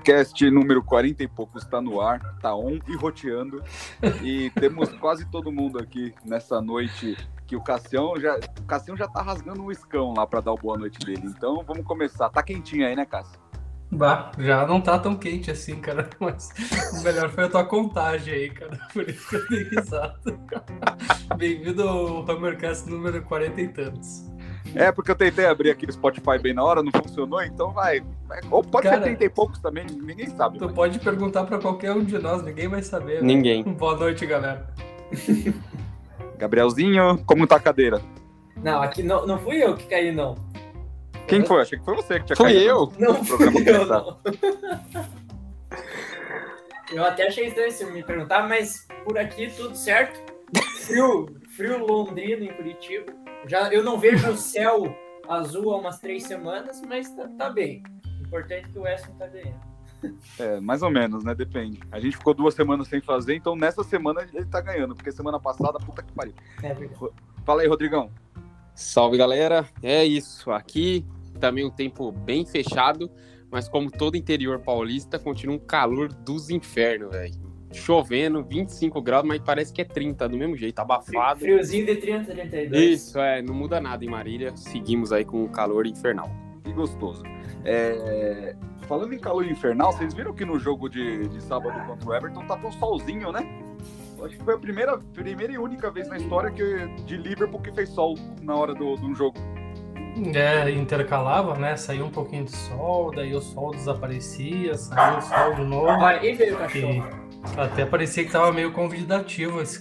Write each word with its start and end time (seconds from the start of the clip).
Hammercast 0.00 0.50
número 0.50 0.82
40 0.82 1.22
e 1.22 1.28
pouco 1.28 1.58
está 1.58 1.80
no 1.80 2.00
ar, 2.00 2.20
tá 2.40 2.54
on 2.56 2.78
e 2.88 2.96
roteando. 2.96 3.62
E 4.22 4.50
temos 4.50 4.90
quase 4.94 5.26
todo 5.30 5.52
mundo 5.52 5.78
aqui 5.78 6.14
nessa 6.24 6.60
noite 6.60 7.16
que 7.46 7.54
o 7.54 7.60
Cassião 7.60 8.18
já, 8.18 8.38
o 8.58 8.62
Cassião 8.62 8.96
já 8.96 9.06
tá 9.06 9.20
rasgando 9.22 9.62
um 9.62 9.70
escão 9.70 10.14
lá 10.16 10.26
para 10.26 10.40
dar 10.40 10.52
o 10.52 10.56
boa 10.56 10.78
noite 10.78 10.98
dele. 11.04 11.22
Então 11.24 11.62
vamos 11.66 11.84
começar. 11.84 12.30
Tá 12.30 12.42
quentinho 12.42 12.86
aí, 12.86 12.96
né, 12.96 13.04
Cássio? 13.04 13.38
Bah, 13.92 14.30
já 14.38 14.66
não 14.66 14.80
tá 14.80 14.98
tão 14.98 15.16
quente 15.16 15.50
assim, 15.50 15.80
cara. 15.80 16.08
Mas 16.18 16.48
o 16.98 17.02
melhor 17.02 17.28
foi 17.28 17.44
a 17.44 17.48
tua 17.48 17.64
contagem 17.64 18.32
aí, 18.32 18.50
cara. 18.50 18.78
Por 18.94 19.08
isso 19.08 19.28
que 19.28 19.36
eu 19.36 19.48
dei 19.48 19.64
risada. 19.64 20.18
Bem-vindo 21.36 21.86
ao 21.86 22.30
Hammercast 22.30 22.88
número 22.88 23.22
40 23.22 23.60
e 23.60 23.68
tantos. 23.68 24.29
É, 24.74 24.92
porque 24.92 25.10
eu 25.10 25.16
tentei 25.16 25.46
abrir 25.46 25.70
aqui 25.70 25.84
o 25.86 25.92
Spotify 25.92 26.38
bem 26.40 26.54
na 26.54 26.62
hora, 26.62 26.82
não 26.82 26.92
funcionou, 26.92 27.42
então 27.42 27.72
vai. 27.72 28.02
Ou 28.50 28.62
pode 28.62 28.84
Cara, 28.84 28.98
ser 28.98 29.02
30 29.04 29.24
e 29.24 29.28
poucos 29.28 29.58
também, 29.58 29.84
ninguém 29.86 30.28
sabe. 30.30 30.58
Tu 30.58 30.64
mas- 30.66 30.74
pode 30.74 30.98
perguntar 31.00 31.44
pra 31.44 31.58
qualquer 31.58 31.92
um 31.92 32.04
de 32.04 32.18
nós, 32.18 32.42
ninguém 32.42 32.68
vai 32.68 32.82
saber. 32.82 33.14
né? 33.14 33.22
Ninguém. 33.22 33.64
Boa 33.74 33.96
noite, 33.96 34.24
galera. 34.26 34.68
Gabrielzinho, 36.38 37.18
como 37.26 37.46
tá 37.46 37.56
a 37.56 37.60
cadeira? 37.60 38.00
Não, 38.62 38.80
aqui 38.82 39.02
não, 39.02 39.26
não 39.26 39.38
fui 39.38 39.56
eu 39.62 39.74
que 39.76 39.86
caí, 39.86 40.12
não. 40.12 40.36
Quem 41.26 41.44
foi? 41.44 41.62
Achei 41.62 41.78
que 41.78 41.84
foi 41.84 41.94
você 41.96 42.18
que 42.20 42.26
tinha 42.26 42.36
Fui 42.36 42.52
caído. 42.52 42.64
eu. 42.68 42.92
Não 42.98 43.24
fui 43.24 43.50
programa 43.50 43.78
eu, 43.78 43.86
não. 43.86 44.18
Eu 46.92 47.04
até 47.04 47.28
achei 47.28 47.46
estranho 47.46 47.70
se 47.70 47.84
me 47.86 48.02
perguntar, 48.02 48.48
mas 48.48 48.86
por 49.04 49.16
aqui 49.16 49.48
tudo 49.56 49.76
certo. 49.76 50.18
Frio, 50.84 51.28
frio 51.60 51.84
londrino 51.84 52.42
em 52.42 52.54
Curitiba. 52.54 53.12
Já, 53.46 53.70
eu 53.70 53.84
não 53.84 53.98
vejo 53.98 54.30
o 54.30 54.36
céu 54.36 54.96
azul 55.28 55.74
há 55.74 55.76
umas 55.76 55.98
três 55.98 56.22
semanas, 56.22 56.80
mas 56.88 57.14
tá, 57.14 57.28
tá 57.36 57.50
bem. 57.50 57.82
O 58.18 58.26
importante 58.26 58.64
é 58.64 58.72
que 58.72 58.78
o 58.78 58.82
Weston 58.82 59.12
tá 59.18 59.26
ganhando. 59.26 59.60
É, 60.38 60.58
mais 60.60 60.80
ou 60.80 60.90
menos, 60.90 61.22
né? 61.22 61.34
Depende. 61.34 61.78
A 61.92 62.00
gente 62.00 62.16
ficou 62.16 62.32
duas 62.32 62.54
semanas 62.54 62.88
sem 62.88 63.02
fazer, 63.02 63.34
então 63.34 63.54
nessa 63.54 63.84
semana 63.84 64.26
ele 64.32 64.46
tá 64.46 64.62
ganhando, 64.62 64.94
porque 64.94 65.12
semana 65.12 65.38
passada, 65.38 65.78
puta 65.78 66.02
que 66.02 66.10
pariu. 66.14 66.32
É 66.62 66.72
verdade. 66.72 67.12
Fala 67.44 67.60
aí, 67.60 67.68
Rodrigão. 67.68 68.10
Salve, 68.74 69.18
galera. 69.18 69.68
É 69.82 70.02
isso. 70.02 70.50
Aqui 70.50 71.04
também 71.38 71.66
um 71.66 71.70
tempo 71.70 72.10
bem 72.10 72.46
fechado, 72.46 73.10
mas 73.50 73.68
como 73.68 73.90
todo 73.90 74.16
interior 74.16 74.60
paulista, 74.60 75.18
continua 75.18 75.56
um 75.56 75.58
calor 75.58 76.10
dos 76.10 76.48
infernos, 76.48 77.10
velho. 77.10 77.49
Chovendo, 77.72 78.42
25 78.42 79.00
graus, 79.00 79.24
mas 79.24 79.40
parece 79.40 79.72
que 79.72 79.80
é 79.80 79.84
30 79.84 80.28
do 80.28 80.36
mesmo 80.36 80.56
jeito, 80.56 80.78
abafado. 80.78 81.40
Friozinho 81.40 81.86
de 81.86 81.96
30, 81.96 82.32
32. 82.32 82.82
Isso, 82.82 83.18
é, 83.18 83.40
não 83.40 83.54
muda 83.54 83.80
nada 83.80 84.04
em 84.04 84.08
Marília. 84.08 84.56
Seguimos 84.56 85.12
aí 85.12 85.24
com 85.24 85.44
o 85.44 85.48
calor 85.48 85.86
infernal. 85.86 86.30
Que 86.64 86.72
gostoso. 86.72 87.22
É, 87.64 88.56
Falando 88.90 89.14
em 89.14 89.20
calor 89.20 89.46
infernal, 89.46 89.92
vocês 89.92 90.12
viram 90.12 90.34
que 90.34 90.44
no 90.44 90.58
jogo 90.58 90.88
de, 90.88 91.28
de 91.28 91.40
sábado 91.44 91.86
contra 91.86 92.10
o 92.10 92.12
Everton 92.12 92.44
tava 92.44 92.66
um 92.66 92.72
solzinho, 92.72 93.30
né? 93.30 93.46
Acho 94.20 94.36
que 94.36 94.42
foi 94.42 94.54
a 94.54 94.58
primeira, 94.58 94.98
primeira 94.98 95.52
e 95.52 95.58
única 95.58 95.92
vez 95.92 96.08
na 96.08 96.16
história 96.16 96.50
que, 96.50 96.88
de 97.04 97.16
Liverpool 97.16 97.60
que 97.60 97.70
fez 97.70 97.88
sol 97.90 98.18
na 98.42 98.56
hora 98.56 98.74
do, 98.74 98.96
do 98.96 99.14
jogo. 99.14 99.38
É, 100.34 100.70
intercalava, 100.70 101.54
né? 101.56 101.76
Saiu 101.76 102.06
um 102.06 102.10
pouquinho 102.10 102.44
de 102.44 102.50
sol, 102.56 103.10
daí 103.14 103.34
o 103.34 103.40
sol 103.40 103.70
desaparecia, 103.72 104.74
saiu 104.74 105.18
o 105.18 105.22
sol 105.22 105.54
de 105.54 105.62
novo. 105.64 105.86
Olha, 105.86 106.24
e 106.24 106.34
veio 106.34 106.54
o 106.54 106.56
E 106.56 106.58
cachorro. 106.58 107.08
até 107.56 107.84
parecia 107.86 108.24
que 108.24 108.30
tava 108.30 108.52
meio 108.52 108.72
convidativo. 108.72 109.60
esse 109.62 109.80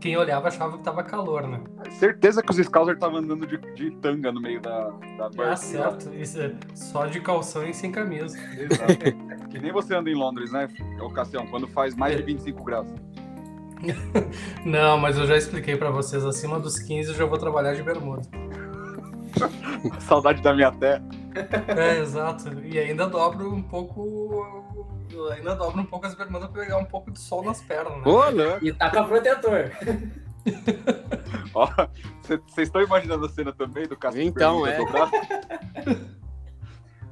Quem 0.00 0.16
olhava 0.16 0.48
achava 0.48 0.76
que 0.78 0.82
tava 0.84 1.02
calor, 1.02 1.46
né? 1.46 1.60
Certeza 1.90 2.42
que 2.42 2.50
os 2.50 2.56
Scouser 2.56 2.94
estavam 2.94 3.18
andando 3.18 3.46
de, 3.46 3.58
de 3.74 3.90
tanga 3.98 4.32
no 4.32 4.40
meio 4.40 4.60
da, 4.60 4.90
da 5.18 5.30
Ah, 5.50 5.56
certo. 5.56 6.12
Isso 6.14 6.40
é 6.40 6.52
só 6.74 7.06
de 7.06 7.20
calção 7.20 7.64
e 7.68 7.74
sem 7.74 7.90
camisa. 7.92 8.38
Exato. 8.56 9.48
que 9.50 9.58
nem 9.58 9.72
você 9.72 9.94
anda 9.94 10.08
em 10.10 10.14
Londres, 10.14 10.52
né, 10.52 10.68
ô 11.00 11.10
Cassião, 11.10 11.46
quando 11.46 11.66
faz 11.68 11.94
mais 11.94 12.16
de 12.16 12.22
25 12.22 12.64
graus. 12.64 12.88
Não, 14.64 14.98
mas 14.98 15.16
eu 15.16 15.26
já 15.26 15.36
expliquei 15.36 15.76
pra 15.76 15.90
vocês, 15.90 16.24
acima 16.24 16.58
dos 16.58 16.78
15 16.78 17.10
eu 17.10 17.14
já 17.16 17.24
vou 17.24 17.38
trabalhar 17.38 17.74
de 17.74 17.82
bermuda. 17.82 18.22
Saudade 20.00 20.42
da 20.42 20.54
minha 20.54 20.70
terra. 20.72 21.02
É, 21.68 21.98
exato. 22.00 22.48
E 22.64 22.78
ainda 22.78 23.06
dobro 23.06 23.52
um 23.52 23.62
pouco. 23.62 25.04
Ainda 25.32 25.54
dobro 25.54 25.80
um 25.80 25.84
pouco 25.84 26.06
as 26.06 26.14
bermudas 26.14 26.48
pra 26.50 26.62
pegar 26.62 26.78
um 26.78 26.84
pouco 26.84 27.10
de 27.10 27.18
sol 27.18 27.42
nas 27.42 27.62
pernas, 27.62 27.96
né? 27.96 28.02
Ô, 28.04 28.30
louco. 28.30 28.64
E 28.64 28.72
tá 28.72 28.90
com 28.90 29.04
protetor. 29.04 29.70
Ó, 31.54 31.68
Vocês 32.22 32.68
estão 32.68 32.82
imaginando 32.82 33.26
a 33.26 33.28
cena 33.28 33.52
também 33.52 33.86
do 33.86 33.96
Cassião? 33.96 34.22
Então, 34.22 34.66
é. 34.66 34.78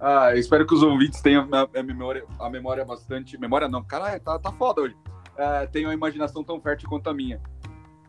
ah, 0.00 0.34
espero 0.34 0.66
que 0.66 0.74
os 0.74 0.82
ouvintes 0.82 1.20
tenham 1.20 1.48
a, 1.52 1.78
a 1.78 1.82
memória, 1.82 2.24
a 2.38 2.50
memória 2.50 2.84
bastante. 2.84 3.38
Memória 3.38 3.68
não, 3.68 3.82
caralho, 3.82 4.20
tá, 4.20 4.38
tá 4.38 4.52
foda 4.52 4.82
hoje. 4.82 4.96
É, 5.36 5.66
tenham 5.66 5.90
a 5.90 5.94
imaginação 5.94 6.42
tão 6.42 6.60
fértil 6.60 6.88
quanto 6.88 7.10
a 7.10 7.14
minha. 7.14 7.40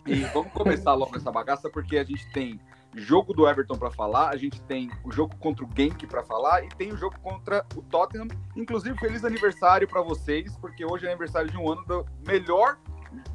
E 0.06 0.22
vamos 0.26 0.52
começar 0.54 0.94
logo 0.94 1.16
essa 1.18 1.32
bagaça, 1.32 1.70
porque 1.70 1.98
a 1.98 2.04
gente 2.04 2.32
tem 2.32 2.60
jogo 2.96 3.34
do 3.34 3.48
Everton 3.48 3.78
pra 3.78 3.92
falar, 3.92 4.30
a 4.30 4.38
gente 4.38 4.62
tem 4.64 4.90
o 5.04 5.12
jogo 5.12 5.36
contra 5.38 5.64
o 5.64 5.70
Genk 5.76 6.06
pra 6.08 6.24
falar 6.24 6.64
e 6.64 6.70
tem 6.70 6.92
o 6.92 6.98
jogo 6.98 7.20
contra 7.20 7.66
o 7.76 7.82
Tottenham. 7.82 8.28
Inclusive, 8.56 8.98
feliz 8.98 9.24
aniversário 9.24 9.88
pra 9.88 10.02
vocês, 10.02 10.56
porque 10.58 10.86
hoje 10.86 11.06
é 11.06 11.10
aniversário 11.10 11.50
de 11.50 11.58
um 11.58 11.72
ano 11.72 11.84
do 11.86 12.06
melhor 12.26 12.78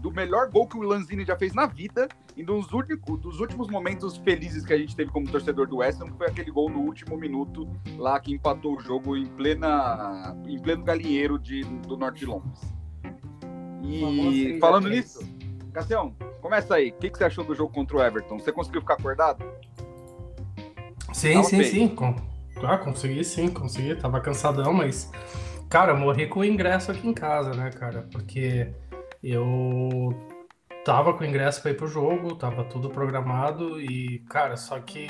do 0.01 0.11
melhor 0.11 0.51
gol 0.51 0.67
que 0.67 0.77
o 0.77 0.83
Lanzini 0.83 1.25
já 1.25 1.37
fez 1.37 1.55
na 1.55 1.67
vida 1.67 2.09
e 2.37 2.43
dos, 2.43 2.73
únicos, 2.73 3.21
dos 3.21 3.41
últimos 3.41 3.69
momentos 3.69 4.17
felizes 4.19 4.65
que 4.65 4.73
a 4.73 4.79
gente 4.79 4.95
teve 4.95 5.11
como 5.11 5.29
torcedor 5.29 5.67
do 5.67 5.79
West 5.79 6.01
Ham, 6.01 6.11
que 6.11 6.19
foi 6.19 6.27
aquele 6.27 6.51
gol 6.51 6.69
no 6.69 6.81
último 6.81 7.17
minuto 7.17 7.69
lá 7.97 8.19
que 8.21 8.33
empatou 8.33 8.77
o 8.77 8.81
jogo 8.81 9.17
em 9.17 9.27
plena 9.27 10.37
em 10.47 10.61
pleno 10.61 10.85
galinheiro 10.85 11.39
de, 11.39 11.65
do 11.65 11.97
norte 11.97 12.21
de 12.21 12.27
Londres. 12.27 12.61
E 13.85 14.59
falando 14.61 14.89
nisso, 14.89 15.21
Cassião, 15.73 16.15
começa 16.41 16.75
aí. 16.75 16.91
O 16.91 16.95
que, 16.95 17.11
que 17.11 17.19
você 17.19 17.25
achou 17.25 17.45
do 17.45 17.55
jogo 17.55 17.73
contra 17.73 17.97
o 17.97 18.03
Everton? 18.03 18.39
Você 18.39 18.53
conseguiu 18.53 18.83
ficar 18.83 18.95
acordado? 18.95 19.45
Sim, 21.13 21.43
sim, 21.45 21.65
sim. 21.65 21.89
Com... 21.89 22.15
Ah, 22.63 22.79
consegui 22.79 23.25
sim, 23.25 23.49
consegui. 23.49 23.95
Tava 23.97 24.21
cansadão, 24.21 24.73
mas. 24.73 25.11
Cara, 25.69 25.93
eu 25.93 25.97
morri 25.97 26.27
com 26.27 26.41
o 26.41 26.45
ingresso 26.45 26.91
aqui 26.91 27.09
em 27.09 27.15
casa, 27.15 27.55
né, 27.55 27.71
cara? 27.71 28.07
Porque 28.13 28.71
eu 29.23 30.15
tava 30.85 31.15
com 31.15 31.25
o 31.25 31.27
ingresso 31.27 31.63
pra 31.63 31.71
ir 31.71 31.75
pro 31.75 31.87
jogo, 31.87 32.35
tava 32.35 32.65
tudo 32.65 32.91
programado 32.91 33.81
e, 33.81 34.19
cara, 34.29 34.57
só 34.57 34.79
que 34.81 35.09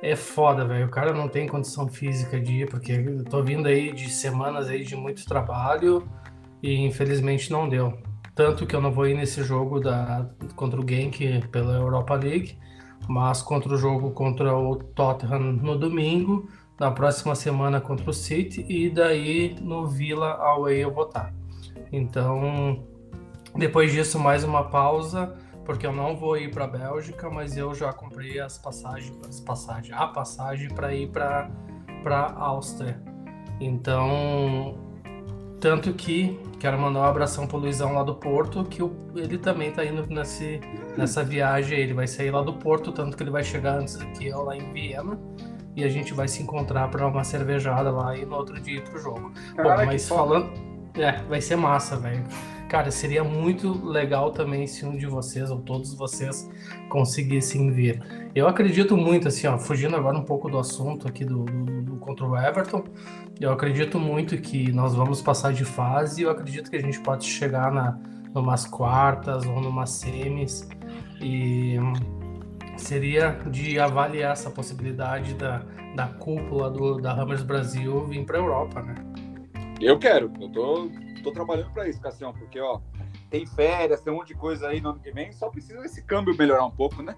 é 0.00 0.14
foda, 0.14 0.64
velho. 0.64 0.86
O 0.86 0.90
cara 0.90 1.12
não 1.12 1.28
tem 1.28 1.48
condição 1.48 1.88
física 1.88 2.40
de 2.40 2.62
ir, 2.62 2.70
porque 2.70 2.92
eu 2.92 3.24
tô 3.24 3.42
vindo 3.42 3.66
aí 3.66 3.92
de 3.92 4.08
semanas 4.10 4.68
aí 4.68 4.84
de 4.84 4.94
muito 4.94 5.24
trabalho 5.24 6.08
e 6.62 6.76
infelizmente 6.86 7.50
não 7.50 7.68
deu. 7.68 7.98
Tanto 8.34 8.66
que 8.66 8.74
eu 8.74 8.80
não 8.80 8.90
vou 8.90 9.06
ir 9.06 9.14
nesse 9.14 9.42
jogo 9.42 9.80
da, 9.80 10.28
contra 10.56 10.80
o 10.80 10.88
Genk 10.88 11.46
pela 11.48 11.74
Europa 11.74 12.14
League 12.14 12.58
mas 13.08 13.42
contra 13.42 13.72
o 13.72 13.76
jogo 13.76 14.10
contra 14.10 14.56
o 14.56 14.76
Tottenham 14.76 15.40
no 15.40 15.78
domingo, 15.78 16.48
na 16.78 16.90
próxima 16.90 17.34
semana 17.34 17.80
contra 17.80 18.10
o 18.10 18.14
City 18.14 18.64
e 18.68 18.90
daí 18.90 19.56
no 19.60 19.86
Villa 19.86 20.32
Away 20.32 20.84
eu 20.84 20.92
vou 20.92 21.04
estar. 21.04 21.32
Então, 21.92 22.84
depois 23.54 23.92
disso 23.92 24.18
mais 24.18 24.42
uma 24.42 24.64
pausa, 24.64 25.34
porque 25.64 25.86
eu 25.86 25.92
não 25.92 26.16
vou 26.16 26.36
ir 26.36 26.50
para 26.50 26.64
a 26.64 26.68
Bélgica, 26.68 27.30
mas 27.30 27.56
eu 27.56 27.74
já 27.74 27.92
comprei 27.92 28.40
as 28.40 28.58
passagens, 28.58 29.16
as 29.26 29.40
passagens, 29.40 29.96
a 29.96 30.06
passagem 30.06 30.68
para 30.68 30.94
ir 30.94 31.08
para 31.08 31.50
para 32.02 32.32
Áustria. 32.32 33.00
Então, 33.58 34.76
tanto 35.64 35.94
que 35.94 36.38
quero 36.60 36.78
mandar 36.78 37.00
um 37.00 37.04
abração 37.04 37.46
pro 37.46 37.56
Luizão 37.56 37.94
lá 37.94 38.02
do 38.02 38.14
Porto, 38.14 38.64
que 38.64 38.82
o- 38.82 38.94
ele 39.16 39.38
também 39.38 39.70
tá 39.70 39.82
indo 39.82 40.06
nesse, 40.08 40.60
nessa 40.94 41.24
viagem. 41.24 41.78
Ele 41.78 41.94
vai 41.94 42.06
sair 42.06 42.30
lá 42.30 42.42
do 42.42 42.52
Porto, 42.52 42.92
tanto 42.92 43.16
que 43.16 43.22
ele 43.22 43.30
vai 43.30 43.42
chegar 43.42 43.78
antes 43.78 43.98
aqui, 43.98 44.30
ó, 44.30 44.42
lá 44.42 44.54
em 44.54 44.72
Viena. 44.74 45.18
E 45.74 45.82
a 45.82 45.88
gente 45.88 46.12
vai 46.12 46.28
se 46.28 46.42
encontrar 46.42 46.88
para 46.90 47.06
uma 47.06 47.24
cervejada 47.24 47.90
lá 47.90 48.14
e 48.14 48.26
no 48.26 48.36
outro 48.36 48.60
dia 48.60 48.76
ir 48.76 48.82
pro 48.82 48.98
jogo. 49.00 49.32
Cara, 49.56 49.70
Bom, 49.70 49.80
que 49.80 49.86
mas 49.86 50.06
falando. 50.06 50.50
É, 50.96 51.22
vai 51.22 51.40
ser 51.40 51.56
massa, 51.56 51.96
velho. 51.96 52.22
Cara, 52.68 52.90
seria 52.90 53.24
muito 53.24 53.86
legal 53.86 54.30
também 54.30 54.66
se 54.66 54.84
um 54.84 54.96
de 54.96 55.06
vocês, 55.06 55.50
ou 55.50 55.60
todos 55.60 55.94
vocês, 55.94 56.46
conseguissem 56.90 57.70
vir. 57.70 58.02
Eu 58.34 58.46
acredito 58.48 58.96
muito, 58.96 59.28
assim, 59.28 59.46
ó, 59.46 59.58
fugindo 59.58 59.96
agora 59.96 60.18
um 60.18 60.24
pouco 60.24 60.50
do 60.50 60.58
assunto 60.58 61.08
aqui 61.08 61.24
do, 61.24 61.44
do, 61.44 61.82
do 61.82 61.96
contra 61.96 62.26
o 62.26 62.36
Everton, 62.36 62.84
eu 63.40 63.52
acredito 63.52 63.98
muito 63.98 64.36
que 64.38 64.70
nós 64.72 64.94
vamos 64.94 65.20
passar 65.20 65.52
de 65.52 65.64
fase 65.64 66.22
e 66.22 66.24
eu 66.24 66.30
acredito 66.30 66.70
que 66.70 66.76
a 66.76 66.82
gente 66.82 67.00
pode 67.00 67.24
chegar 67.24 67.72
na 67.72 67.98
numas 68.34 68.66
quartas 68.66 69.46
ou 69.46 69.60
numas 69.60 69.90
semis. 69.90 70.68
E 71.20 71.76
seria 72.76 73.30
de 73.46 73.78
avaliar 73.78 74.32
essa 74.32 74.50
possibilidade 74.50 75.34
da, 75.34 75.62
da 75.94 76.08
cúpula 76.08 76.68
do, 76.68 77.00
da 77.00 77.12
Hammers 77.12 77.42
Brasil 77.42 78.04
vir 78.06 78.26
para 78.26 78.38
a 78.38 78.40
Europa, 78.40 78.82
né? 78.82 78.94
Eu 79.80 79.98
quero, 79.98 80.32
eu 80.40 80.50
tô, 80.50 80.90
tô 81.22 81.32
trabalhando 81.32 81.70
para 81.72 81.88
isso, 81.88 82.00
Cassião, 82.00 82.32
porque 82.32 82.60
ó, 82.60 82.80
tem 83.30 83.46
férias, 83.46 84.00
tem 84.00 84.12
um 84.12 84.16
monte 84.16 84.28
de 84.28 84.34
coisa 84.34 84.68
aí 84.68 84.80
no 84.80 84.90
ano 84.90 85.00
que 85.00 85.12
vem, 85.12 85.32
só 85.32 85.48
precisa 85.48 85.84
esse 85.84 86.02
câmbio 86.02 86.36
melhorar 86.36 86.66
um 86.66 86.70
pouco, 86.70 87.02
né? 87.02 87.14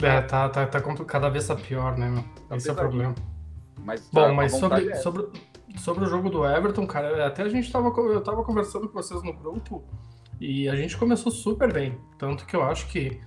É, 0.00 0.20
tá, 0.22 0.48
tá, 0.48 0.66
tá 0.66 0.80
cada 1.04 1.28
vez 1.28 1.46
tá 1.46 1.54
pior, 1.54 1.96
né, 1.96 2.08
meu? 2.08 2.24
Tá 2.48 2.56
Esse 2.56 2.68
é 2.68 2.72
o 2.72 2.76
problema. 2.76 3.14
Mas, 3.84 4.08
Bom, 4.12 4.20
tá, 4.28 4.32
mas 4.32 4.52
sobre, 4.52 4.90
é. 4.90 4.94
sobre, 4.96 5.26
sobre 5.76 6.04
o 6.04 6.08
jogo 6.08 6.30
do 6.30 6.44
Everton, 6.46 6.86
cara, 6.86 7.26
até 7.26 7.42
a 7.42 7.48
gente 7.48 7.70
tava, 7.70 7.88
eu 7.88 8.20
tava 8.22 8.42
conversando 8.44 8.88
com 8.88 8.94
vocês 8.94 9.22
no 9.22 9.32
grupo 9.32 9.82
e 10.40 10.68
a 10.68 10.76
gente 10.76 10.96
começou 10.96 11.32
super 11.32 11.72
bem. 11.72 11.98
Tanto 12.18 12.46
que 12.46 12.54
eu 12.54 12.62
acho 12.62 12.86
que 12.88 13.20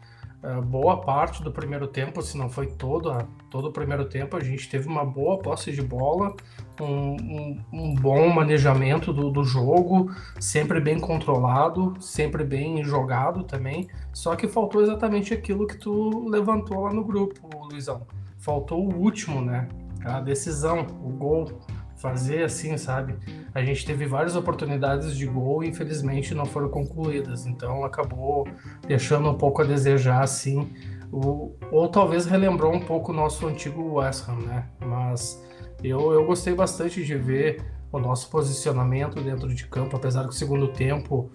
eh, 0.43 0.61
boa 0.61 1.01
parte 1.01 1.41
do 1.43 1.51
primeiro 1.51 1.87
tempo, 1.87 2.21
se 2.21 2.37
não 2.37 2.49
foi 2.49 2.67
todo, 2.67 3.11
todo 3.49 3.67
o 3.69 3.71
primeiro 3.71 4.05
tempo, 4.05 4.37
a 4.37 4.39
gente 4.43 4.69
teve 4.69 4.87
uma 4.87 5.03
boa 5.03 5.39
posse 5.39 5.71
de 5.71 5.81
bola, 5.81 6.35
um, 6.79 7.15
um- 7.15 7.61
um 7.73 7.95
bom 7.95 8.29
manejamento 8.29 9.11
do, 9.11 9.29
do 9.29 9.43
jogo, 9.43 10.09
sempre 10.39 10.79
bem 10.79 10.99
controlado, 10.99 11.93
sempre 11.99 12.43
bem 12.43 12.83
jogado 12.83 13.43
também. 13.43 13.87
Só 14.13 14.35
que 14.35 14.47
faltou 14.47 14.81
exatamente 14.81 15.33
aquilo 15.33 15.67
que 15.67 15.77
tu 15.77 16.27
levantou 16.29 16.81
lá 16.81 16.93
no 16.93 17.03
grupo, 17.03 17.49
Luizão. 17.71 18.05
Faltou 18.37 18.79
o 18.87 18.95
último, 18.95 19.41
né? 19.41 19.67
A 20.05 20.21
decisão, 20.21 20.87
o 21.03 21.09
gol. 21.09 21.61
Fazer 21.97 22.43
assim, 22.43 22.77
sabe? 22.77 23.15
A 23.53 23.63
gente 23.63 23.85
teve 23.85 24.05
várias 24.05 24.35
oportunidades 24.35 25.15
de 25.15 25.25
gol 25.25 25.63
e 25.63 25.69
infelizmente 25.69 26.35
não 26.35 26.45
foram 26.45 26.69
concluídas. 26.69 27.45
Então 27.45 27.83
acabou 27.85 28.45
deixando 28.85 29.29
um 29.29 29.33
pouco 29.33 29.61
a 29.61 29.65
desejar, 29.65 30.21
assim. 30.21 30.73
O, 31.11 31.55
ou 31.71 31.87
talvez 31.87 32.25
relembrou 32.25 32.73
um 32.73 32.81
pouco 32.81 33.11
o 33.11 33.15
nosso 33.15 33.47
antigo 33.47 33.93
West 33.93 34.27
Ham, 34.27 34.39
né? 34.45 34.67
Mas 34.85 35.41
eu, 35.81 36.11
eu 36.11 36.25
gostei 36.25 36.53
bastante 36.53 37.03
de 37.03 37.15
ver 37.15 37.63
o 37.91 37.99
nosso 37.99 38.29
posicionamento 38.29 39.21
dentro 39.21 39.53
de 39.53 39.65
campo, 39.67 39.95
apesar 39.95 40.23
que 40.23 40.29
o 40.29 40.33
segundo 40.33 40.67
tempo, 40.67 41.31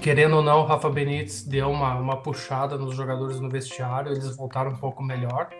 querendo 0.00 0.36
ou 0.36 0.42
não, 0.42 0.60
o 0.60 0.64
Rafa 0.64 0.88
Benítez 0.88 1.44
deu 1.44 1.70
uma, 1.70 1.94
uma 1.94 2.16
puxada 2.16 2.76
nos 2.76 2.94
jogadores 2.94 3.40
no 3.40 3.48
vestiário, 3.48 4.12
eles 4.12 4.36
voltaram 4.36 4.72
um 4.72 4.76
pouco 4.76 5.02
melhor, 5.02 5.50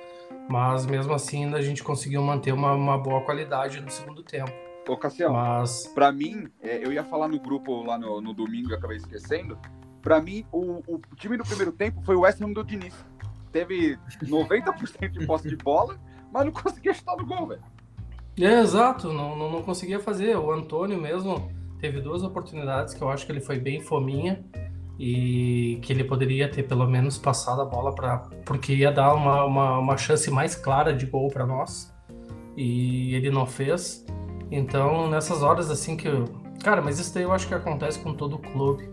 mas 0.48 0.86
mesmo 0.86 1.12
assim 1.14 1.44
ainda 1.44 1.58
a 1.58 1.62
gente 1.62 1.82
conseguiu 1.82 2.22
manter 2.22 2.52
uma, 2.52 2.72
uma 2.72 2.98
boa 2.98 3.20
qualidade 3.22 3.80
no 3.80 3.90
segundo 3.90 4.22
tempo. 4.22 4.52
Ô, 4.88 4.96
Cassião, 4.96 5.32
Mas 5.32 5.86
Pra 5.94 6.12
mim, 6.12 6.48
é, 6.62 6.84
eu 6.84 6.92
ia 6.92 7.02
falar 7.02 7.28
no 7.28 7.38
grupo 7.38 7.82
lá 7.82 7.98
no, 7.98 8.20
no 8.20 8.34
domingo, 8.34 8.70
eu 8.70 8.76
acabei 8.76 8.98
esquecendo. 8.98 9.58
Pra 10.02 10.20
mim, 10.20 10.44
o, 10.52 10.82
o 10.86 11.00
time 11.16 11.38
do 11.38 11.44
primeiro 11.44 11.72
tempo 11.72 12.02
foi 12.02 12.14
o 12.14 12.20
West 12.20 12.40
Ham 12.42 12.52
do 12.52 12.62
Diniz. 12.62 12.94
Teve 13.50 13.98
90% 14.22 15.08
de 15.10 15.26
posse 15.26 15.48
de 15.48 15.56
bola, 15.56 15.98
mas 16.30 16.44
não 16.44 16.52
conseguia 16.52 16.92
chutar 16.92 17.16
no 17.16 17.24
gol, 17.24 17.46
velho. 17.46 17.62
É, 18.38 18.60
exato, 18.60 19.12
não, 19.12 19.36
não, 19.36 19.50
não 19.50 19.62
conseguia 19.62 20.00
fazer. 20.00 20.36
O 20.36 20.50
Antônio 20.50 21.00
mesmo 21.00 21.50
teve 21.84 22.00
duas 22.00 22.22
oportunidades 22.22 22.94
que 22.94 23.02
eu 23.02 23.10
acho 23.10 23.26
que 23.26 23.32
ele 23.32 23.42
foi 23.42 23.58
bem 23.58 23.78
fominha 23.78 24.42
e 24.98 25.78
que 25.82 25.92
ele 25.92 26.02
poderia 26.02 26.48
ter 26.50 26.62
pelo 26.62 26.86
menos 26.86 27.18
passado 27.18 27.60
a 27.60 27.64
bola 27.66 27.94
para 27.94 28.20
porque 28.46 28.74
ia 28.74 28.90
dar 28.90 29.12
uma, 29.12 29.44
uma, 29.44 29.78
uma 29.78 29.96
chance 29.98 30.30
mais 30.30 30.54
clara 30.54 30.94
de 30.94 31.04
gol 31.04 31.28
para 31.28 31.44
nós 31.44 31.92
e 32.56 33.14
ele 33.14 33.30
não 33.30 33.44
fez. 33.44 34.02
Então, 34.50 35.10
nessas 35.10 35.42
horas 35.42 35.70
assim 35.70 35.94
que 35.94 36.08
eu... 36.08 36.24
Cara, 36.62 36.80
mas 36.80 36.98
isso 36.98 37.12
daí 37.12 37.24
eu 37.24 37.32
acho 37.32 37.46
que 37.46 37.52
acontece 37.52 37.98
com 37.98 38.14
todo 38.14 38.38
clube, 38.38 38.88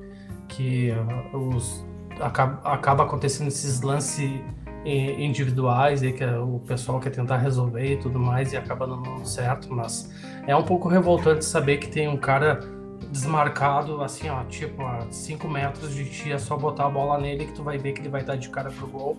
que 0.49 0.91
ah, 0.91 1.37
os... 1.37 1.85
acaba, 2.19 2.59
acaba 2.69 3.03
acontecendo 3.03 3.47
esses 3.47 3.79
lances 3.79 4.19
i- 4.19 5.23
individuais 5.23 6.03
aí 6.03 6.11
que 6.11 6.25
o 6.25 6.59
pessoal 6.67 6.99
quer 6.99 7.11
tentar 7.11 7.37
resolver 7.37 7.93
e 7.93 7.95
tudo 7.95 8.19
mais 8.19 8.51
e 8.51 8.57
acaba 8.57 8.85
não 8.85 9.01
dando 9.01 9.25
certo, 9.25 9.73
mas 9.73 10.11
é 10.45 10.53
um 10.53 10.63
pouco 10.63 10.89
revoltante 10.89 11.45
saber 11.45 11.77
que 11.77 11.87
tem 11.87 12.09
um 12.09 12.17
cara 12.17 12.80
desmarcado, 13.11 14.01
assim, 14.01 14.29
ó, 14.29 14.43
tipo, 14.45 14.81
a 14.81 15.05
5 15.11 15.47
metros 15.47 15.93
de 15.93 16.09
ti, 16.09 16.31
é 16.31 16.37
só 16.37 16.55
botar 16.55 16.85
a 16.85 16.89
bola 16.89 17.19
nele 17.19 17.45
que 17.45 17.53
tu 17.53 17.63
vai 17.63 17.77
ver 17.77 17.91
que 17.91 18.01
ele 18.01 18.09
vai 18.09 18.23
dar 18.23 18.37
de 18.37 18.49
cara 18.49 18.71
pro 18.71 18.87
gol 18.87 19.17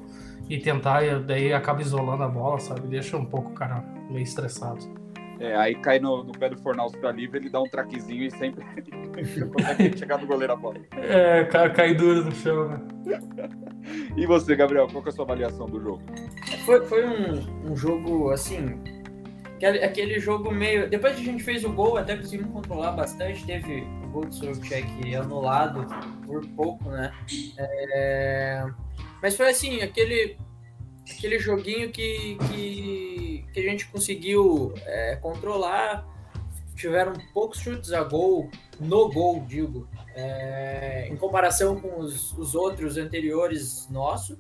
e 0.48 0.58
tentar, 0.58 1.04
e 1.04 1.20
daí 1.20 1.52
acaba 1.52 1.82
isolando 1.82 2.22
a 2.22 2.28
bola, 2.28 2.58
sabe? 2.58 2.88
Deixa 2.88 3.16
um 3.16 3.24
pouco 3.24 3.50
o 3.50 3.54
cara 3.54 3.84
meio 4.10 4.22
estressado. 4.22 5.02
É, 5.38 5.56
aí 5.56 5.74
cai 5.74 5.98
no, 5.98 6.22
no 6.22 6.32
pé 6.32 6.48
do 6.48 6.56
Fornal 6.58 6.90
pra 6.90 7.10
livre, 7.10 7.38
ele 7.38 7.50
dá 7.50 7.60
um 7.60 7.68
traquezinho 7.68 8.24
e 8.24 8.30
sempre 8.30 8.64
consegue 9.52 9.98
chegar 9.98 10.18
no 10.18 10.26
goleiro 10.26 10.52
a 10.52 10.56
bola. 10.56 10.76
É, 10.92 11.44
cai, 11.44 11.72
cai 11.72 11.94
duro 11.94 12.24
no 12.24 12.32
chão, 12.32 12.68
né? 12.68 12.80
E 14.16 14.24
você, 14.26 14.54
Gabriel, 14.54 14.86
qual 14.88 15.02
que 15.02 15.08
é 15.08 15.12
a 15.12 15.14
sua 15.14 15.24
avaliação 15.24 15.66
do 15.66 15.80
jogo? 15.80 16.02
Foi, 16.64 16.86
foi 16.86 17.04
um, 17.04 17.72
um 17.72 17.76
jogo, 17.76 18.30
assim, 18.30 18.78
aquele, 19.64 20.18
jogo 20.18 20.50
meio... 20.50 20.88
Depois 20.88 21.14
que 21.14 21.22
a 21.22 21.24
gente 21.24 21.42
fez 21.42 21.64
o 21.64 21.72
gol, 21.72 21.96
até 21.96 22.16
conseguimos 22.16 22.52
controlar 22.52 22.92
bastante, 22.92 23.44
teve 23.44 23.82
o 24.04 24.08
gol 24.08 24.24
do 24.24 24.34
Sorocek 24.34 25.14
anulado 25.14 25.86
por 26.26 26.46
pouco, 26.48 26.90
né? 26.90 27.12
É, 27.58 28.64
Mas 29.22 29.36
foi 29.36 29.50
assim, 29.50 29.80
aquele, 29.82 30.36
aquele 31.08 31.38
joguinho 31.38 31.90
que, 31.90 32.36
que, 32.48 33.44
que 33.52 33.60
a 33.60 33.62
gente 33.62 33.86
conseguiu 33.86 34.74
é, 34.84 35.16
controlar, 35.16 36.06
tiveram 36.74 37.12
poucos 37.32 37.60
chutes 37.60 37.92
a 37.92 38.02
gol, 38.02 38.50
no 38.80 39.08
gol, 39.10 39.44
digo, 39.46 39.88
é, 40.14 41.08
em 41.08 41.16
comparação 41.16 41.80
com 41.80 42.00
os, 42.00 42.36
os 42.36 42.54
outros 42.54 42.96
anteriores 42.96 43.88
nossos. 43.90 44.38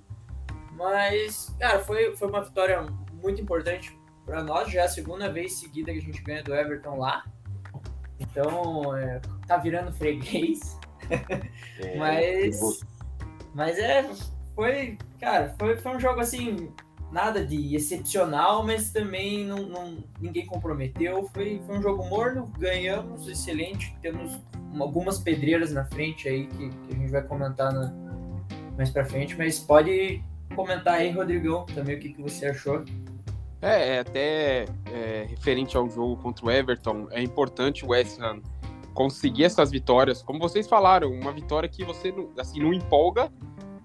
Mas, 0.72 1.54
cara, 1.60 1.78
foi, 1.78 2.16
foi 2.16 2.28
uma 2.28 2.42
vitória 2.42 2.86
muito 3.22 3.40
importante 3.40 3.96
para 4.24 4.42
nós. 4.42 4.70
Já 4.70 4.82
é 4.82 4.84
a 4.84 4.88
segunda 4.88 5.30
vez 5.30 5.54
seguida 5.54 5.92
que 5.92 5.98
a 5.98 6.02
gente 6.02 6.22
ganha 6.22 6.42
do 6.42 6.54
Everton 6.54 6.96
lá. 6.98 7.24
Então, 8.18 8.96
é, 8.96 9.20
tá 9.46 9.56
virando 9.56 9.92
freguês. 9.92 10.78
mas, 11.98 12.60
mas 13.54 13.78
é, 13.78 14.08
foi, 14.54 14.96
cara, 15.20 15.54
foi, 15.58 15.76
foi 15.76 15.96
um 15.96 16.00
jogo 16.00 16.20
assim, 16.20 16.70
nada 17.10 17.44
de 17.44 17.74
excepcional, 17.74 18.64
mas 18.64 18.90
também 18.90 19.44
não, 19.44 19.66
não- 19.66 20.04
ninguém 20.20 20.46
comprometeu. 20.46 21.28
Foi, 21.34 21.60
foi 21.66 21.78
um 21.78 21.82
jogo 21.82 22.04
morno, 22.08 22.46
ganhamos, 22.58 23.28
excelente. 23.28 23.94
Temos 24.00 24.40
uma- 24.72 24.84
algumas 24.84 25.18
pedreiras 25.18 25.72
na 25.72 25.84
frente 25.84 26.28
aí 26.28 26.46
que, 26.46 26.68
que 26.70 26.94
a 26.94 26.96
gente 26.96 27.10
vai 27.10 27.22
comentar 27.22 27.72
na- 27.72 27.92
mais 28.76 28.88
pra 28.90 29.04
frente, 29.04 29.36
mas 29.36 29.58
pode 29.58 30.22
comentar 30.54 30.94
aí, 30.94 31.10
Rodrigão, 31.10 31.66
também 31.66 31.96
o 31.96 32.00
que, 32.00 32.12
que 32.14 32.22
você 32.22 32.46
achou. 32.46 32.84
É, 33.62 33.94
é, 33.94 33.98
até 34.00 34.64
é, 34.92 35.26
referente 35.28 35.76
ao 35.76 35.88
jogo 35.88 36.16
contra 36.20 36.44
o 36.44 36.50
Everton, 36.50 37.06
é 37.12 37.22
importante 37.22 37.84
o 37.84 37.90
West 37.90 38.20
Ham 38.20 38.40
conseguir 38.92 39.44
essas 39.44 39.70
vitórias. 39.70 40.20
Como 40.22 40.38
vocês 40.38 40.66
falaram, 40.68 41.10
uma 41.12 41.32
vitória 41.32 41.68
que 41.68 41.84
você 41.84 42.10
não, 42.12 42.28
assim, 42.36 42.60
não 42.60 42.74
empolga 42.74 43.32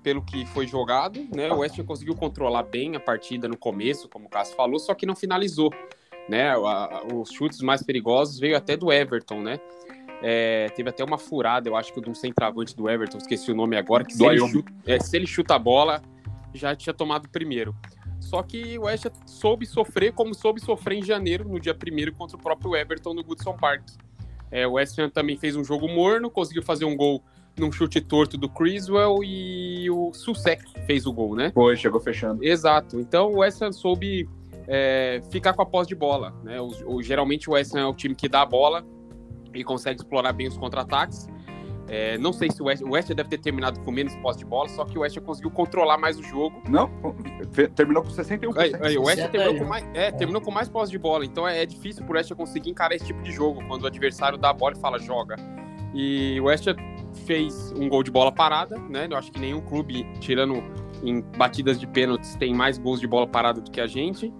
pelo 0.04 0.22
que 0.22 0.46
foi 0.48 0.66
jogado, 0.68 1.20
né? 1.34 1.52
O 1.52 1.60
West 1.60 1.78
Ham 1.80 1.86
conseguiu 1.86 2.16
controlar 2.16 2.64
bem 2.64 2.96
a 2.96 3.00
partida 3.00 3.48
no 3.48 3.56
começo, 3.58 4.10
como 4.10 4.26
o 4.26 4.30
Cássio 4.30 4.56
falou, 4.56 4.80
só 4.80 4.94
que 4.96 5.06
não 5.06 5.16
finalizou, 5.16 5.72
né? 6.28 6.50
A- 6.50 7.04
os 7.14 7.30
chutes 7.32 7.62
mais 7.62 7.84
perigosos 7.84 8.40
veio 8.40 8.58
até 8.58 8.76
do 8.76 8.92
Everton, 8.92 9.42
né? 9.42 9.60
É, 10.24 10.68
teve 10.76 10.90
até 10.90 11.04
uma 11.04 11.18
furada, 11.20 11.70
eu 11.70 11.76
acho 11.76 11.94
que 11.94 12.02
de 12.02 12.10
um 12.10 12.16
centroavante 12.16 12.76
do 12.76 12.90
Everton, 12.90 13.18
esqueci 13.20 13.52
o 13.52 13.56
nome 13.56 13.78
agora, 13.78 14.04
que 14.04 14.14
se 14.14 14.26
ele, 14.26 14.40
chuta, 14.50 14.74
é, 14.88 15.00
se 15.00 15.16
ele 15.16 15.28
chuta 15.28 15.54
a 15.56 15.60
bola, 15.60 16.02
já 16.54 16.76
tinha 16.76 16.94
tomado 16.94 17.26
o 17.26 17.30
primeiro. 17.30 17.76
Só 18.28 18.44
que 18.44 18.78
o 18.78 18.84
West 18.84 19.06
soube 19.26 19.66
sofrer 19.66 20.12
como 20.12 20.34
soube 20.36 20.60
sofrer 20.60 20.98
em 21.00 21.02
janeiro, 21.04 21.48
no 21.48 21.60
dia 21.62 21.74
primeiro 21.74 22.12
contra 22.14 22.36
o 22.36 22.40
próprio 22.40 22.76
Everton 22.76 23.14
no 23.14 23.24
Goodson 23.24 23.54
Park. 23.56 23.84
É, 24.52 24.68
o 24.68 24.74
West 24.74 25.00
Ham 25.00 25.10
também 25.10 25.38
fez 25.38 25.56
um 25.56 25.64
jogo 25.64 25.88
morno, 25.88 26.30
conseguiu 26.30 26.62
fazer 26.62 26.84
um 26.84 26.96
gol 26.96 27.24
num 27.58 27.72
chute 27.72 28.02
torto 28.02 28.38
do 28.38 28.50
Criswell 28.50 29.24
e 29.24 29.90
o 29.90 30.12
Susek 30.14 30.62
fez 30.86 31.06
o 31.06 31.14
gol, 31.14 31.36
né? 31.38 31.52
Foi, 31.54 31.78
chegou 31.78 32.02
fechando. 32.02 32.44
Exato. 32.44 33.00
Então 33.00 33.32
o 33.32 33.38
West 33.40 33.62
Ham 33.62 33.72
soube 33.72 34.28
é, 34.68 35.22
ficar 35.32 35.54
com 35.54 35.62
a 35.62 35.66
posse 35.66 35.88
de 35.88 35.96
bola, 35.96 36.34
né? 36.44 36.60
O, 36.60 36.96
o- 36.96 37.02
geralmente 37.02 37.50
o 37.50 37.54
West 37.54 37.74
Ham 37.74 37.80
é 37.80 37.86
o 37.86 37.94
time 37.94 38.14
que 38.14 38.28
dá 38.28 38.42
a 38.42 38.46
bola 38.46 38.86
e 39.54 39.64
consegue 39.64 40.02
explorar 40.02 40.34
bem 40.34 40.48
os 40.50 40.58
contra-ataques. 40.58 41.28
É, 41.90 42.18
não 42.18 42.34
sei 42.34 42.52
se 42.52 42.62
o 42.62 42.66
West, 42.66 42.82
o 42.82 42.92
West 42.92 43.08
deve 43.08 43.30
ter 43.30 43.38
terminado 43.38 43.80
com 43.80 43.92
menos 43.92 44.14
posse 44.18 44.40
de 44.40 44.46
bola, 44.46 44.68
só 44.68 44.84
que 44.84 44.98
o 44.98 45.02
West 45.02 45.18
conseguiu 45.22 45.50
controlar 45.52 45.98
mais 45.98 46.20
o 46.20 46.24
jogo. 46.24 46.62
Não, 46.70 46.90
terminou 47.76 48.04
com 48.04 48.10
61%. 48.10 48.58
Aí, 48.58 48.74
aí, 48.82 48.98
o 48.98 49.04
West 49.04 49.22
terminou 49.30 49.54
aí, 49.54 49.60
com, 49.60 49.66
mais, 49.66 49.90
é, 49.94 50.12
terminou 50.12 50.42
com 50.42 50.52
mais 50.52 50.68
posse 50.68 50.92
de 50.92 50.98
bola, 50.98 51.26
então 51.26 51.48
é, 51.48 51.64
é 51.64 51.66
difícil 51.66 52.04
pro 52.04 52.16
West 52.16 52.34
conseguir 52.34 52.70
encarar 52.70 52.96
esse 52.96 53.06
tipo 53.06 53.22
de 53.22 53.32
jogo, 53.32 53.66
quando 53.68 53.84
o 53.84 53.88
adversário 53.88 54.38
dá 54.38 54.50
a 54.50 54.54
bola 54.54 54.76
e 54.76 54.80
fala 54.80 55.00
joga. 55.00 55.38
E 55.94 56.40
o 56.42 56.46
West 56.46 56.68
fez 57.26 57.72
um 57.72 57.88
gol 57.88 58.04
de 58.04 58.12
bola 58.12 58.32
parada, 58.32 58.78
né? 58.78 59.08
Eu 59.10 59.18
acho 59.18 59.32
que 59.32 59.40
nenhum 59.40 59.62
clube, 59.62 60.06
tirando 60.20 60.62
em 61.04 61.22
batidas 61.22 61.80
de 61.80 61.88
pênaltis, 61.88 62.36
tem 62.36 62.54
mais 62.54 62.78
gols 62.78 63.00
de 63.00 63.08
bola 63.08 63.26
parada 63.26 63.62
do 63.62 63.72
que 63.72 63.80
a 63.80 63.88
gente. 63.88 64.34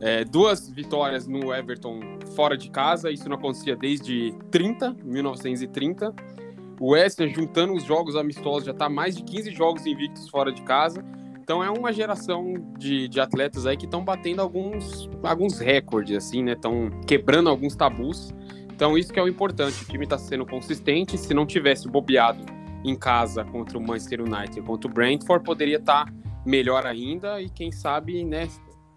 É, 0.00 0.24
duas 0.24 0.70
vitórias 0.70 1.26
no 1.26 1.52
Everton 1.52 2.00
fora 2.36 2.56
de 2.56 2.70
casa, 2.70 3.10
isso 3.10 3.28
não 3.28 3.36
acontecia 3.36 3.74
desde 3.74 4.32
30, 4.50 4.96
1930. 5.04 6.14
O 6.80 6.94
Ham, 6.94 7.28
juntando 7.34 7.74
os 7.74 7.84
jogos 7.84 8.14
amistosos, 8.14 8.64
já 8.64 8.72
está 8.72 8.88
mais 8.88 9.16
de 9.16 9.24
15 9.24 9.50
jogos 9.50 9.86
invictos 9.86 10.28
fora 10.28 10.52
de 10.52 10.62
casa. 10.62 11.04
Então 11.40 11.64
é 11.64 11.70
uma 11.70 11.92
geração 11.92 12.54
de, 12.78 13.08
de 13.08 13.20
atletas 13.20 13.66
aí 13.66 13.76
que 13.76 13.86
estão 13.86 14.04
batendo 14.04 14.42
alguns, 14.42 15.08
alguns 15.22 15.58
recordes, 15.58 16.16
assim, 16.16 16.42
né? 16.42 16.52
Estão 16.52 16.90
quebrando 17.06 17.48
alguns 17.48 17.74
tabus. 17.74 18.34
Então 18.70 18.98
isso 18.98 19.12
que 19.12 19.18
é 19.18 19.22
o 19.22 19.28
importante. 19.28 19.82
O 19.82 19.86
time 19.86 20.04
está 20.04 20.18
sendo 20.18 20.44
consistente. 20.44 21.16
Se 21.16 21.32
não 21.32 21.46
tivesse 21.46 21.88
bobeado 21.88 22.44
em 22.84 22.94
casa 22.94 23.44
contra 23.44 23.78
o 23.78 23.80
Manchester 23.80 24.20
United, 24.20 24.60
contra 24.62 24.90
o 24.90 24.92
Brentford, 24.92 25.44
poderia 25.44 25.78
estar 25.78 26.04
tá 26.04 26.12
melhor 26.44 26.86
ainda 26.86 27.40
e 27.40 27.48
quem 27.48 27.72
sabe, 27.72 28.24
né? 28.24 28.48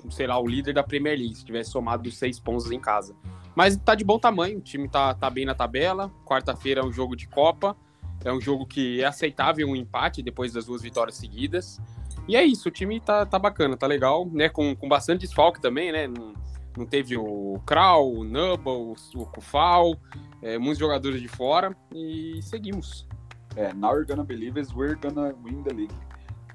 Sei 0.09 0.27
lá, 0.27 0.39
o 0.39 0.45
líder 0.45 0.73
da 0.73 0.83
Premier 0.83 1.17
League, 1.17 1.35
se 1.35 1.45
tivesse 1.45 1.71
somado 1.71 2.07
os 2.09 2.17
seis 2.17 2.39
pontos 2.39 2.69
em 2.71 2.79
casa. 2.79 3.15
Mas 3.55 3.75
tá 3.75 3.96
de 3.96 4.03
bom 4.03 4.17
tamanho, 4.17 4.60
o 4.60 4.62
time 4.62 4.88
tá, 4.88 5.13
tá 5.13 5.29
bem 5.29 5.46
na 5.46 5.53
tabela. 5.53 6.12
Quarta-feira 6.25 6.81
é 6.81 6.84
um 6.84 6.91
jogo 6.91 7.15
de 7.15 7.27
Copa. 7.27 7.75
É 8.24 8.31
um 8.31 8.39
jogo 8.39 8.65
que 8.65 9.01
é 9.01 9.05
aceitável 9.05 9.67
um 9.67 9.75
empate 9.75 10.22
depois 10.22 10.53
das 10.53 10.65
duas 10.65 10.81
vitórias 10.81 11.15
seguidas. 11.15 11.79
E 12.27 12.36
é 12.36 12.43
isso, 12.43 12.70
o 12.70 12.72
time 12.72 13.00
tá, 13.00 13.25
tá 13.25 13.39
bacana, 13.39 13.75
tá 13.75 13.88
legal, 13.88 14.25
né? 14.31 14.48
Com, 14.48 14.75
com 14.75 14.88
bastante 14.88 15.22
desfalque 15.22 15.60
também, 15.60 15.91
né? 15.91 16.08
Não, 16.08 16.34
não 16.77 16.86
teve 16.86 17.17
o 17.17 17.60
Kral, 17.65 18.12
o 18.12 18.24
Nubble, 18.24 18.96
o 19.15 19.25
Kufal, 19.25 19.98
é, 20.41 20.58
muitos 20.58 20.79
jogadores 20.79 21.22
de 21.22 21.27
fora 21.27 21.75
e 21.93 22.39
seguimos. 22.41 23.08
É, 23.55 23.74
now 23.74 23.91
you're 23.93 24.05
gonna 24.05 24.24
believe 24.24 24.60
is 24.60 24.72
we're 24.74 24.96
gonna 24.96 25.34
win 25.43 25.63
the 25.63 25.74
league. 25.74 25.96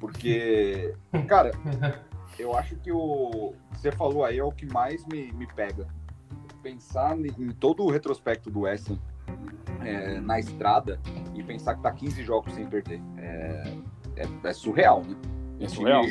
Porque, 0.01 0.95
cara, 1.27 1.51
eu 2.39 2.57
acho 2.57 2.77
que 2.77 2.93
o 2.93 3.55
você 3.73 3.91
falou 3.91 4.25
aí 4.25 4.39
é 4.39 4.45
o 4.45 4.53
que 4.53 4.67
mais 4.67 5.05
me, 5.07 5.33
me 5.33 5.47
pega. 5.47 5.87
Pensar 6.67 7.17
em 7.17 7.53
todo 7.53 7.85
o 7.85 7.91
retrospecto 7.93 8.51
do 8.51 8.63
West 8.63 8.91
é, 9.85 10.19
na 10.19 10.41
estrada 10.41 11.01
e 11.33 11.41
pensar 11.41 11.77
que 11.77 11.83
tá 11.83 11.93
15 11.93 12.25
jogos 12.25 12.53
sem 12.55 12.67
perder. 12.67 13.01
É, 13.19 13.73
é, 14.17 14.49
é 14.49 14.53
surreal, 14.53 15.05
né? 15.05 15.15
É 15.61 15.69
surreal. 15.69 16.03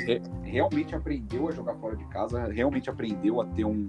realmente 0.43 0.95
aprendeu 0.95 1.49
a 1.49 1.51
jogar 1.51 1.75
fora 1.75 1.97
de 1.97 2.05
casa, 2.05 2.47
realmente 2.47 2.89
aprendeu 2.89 3.41
a 3.41 3.45
ter 3.47 3.65
um, 3.65 3.85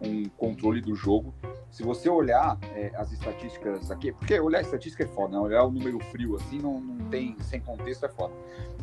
um 0.00 0.24
controle 0.30 0.80
do 0.80 0.96
jogo. 0.96 1.32
Se 1.70 1.84
você 1.84 2.08
olhar 2.08 2.58
é, 2.74 2.90
as 2.96 3.12
estatísticas 3.12 3.88
aqui, 3.88 4.10
porque 4.10 4.40
olhar 4.40 4.58
a 4.58 4.62
estatística 4.62 5.04
é 5.04 5.06
foda, 5.06 5.36
né? 5.36 5.38
olhar 5.38 5.62
o 5.62 5.70
número 5.70 6.00
frio 6.06 6.34
assim 6.34 6.58
não, 6.58 6.80
não 6.80 7.08
tem, 7.08 7.36
sem 7.38 7.60
contexto 7.60 8.04
é 8.04 8.08
foda. 8.08 8.34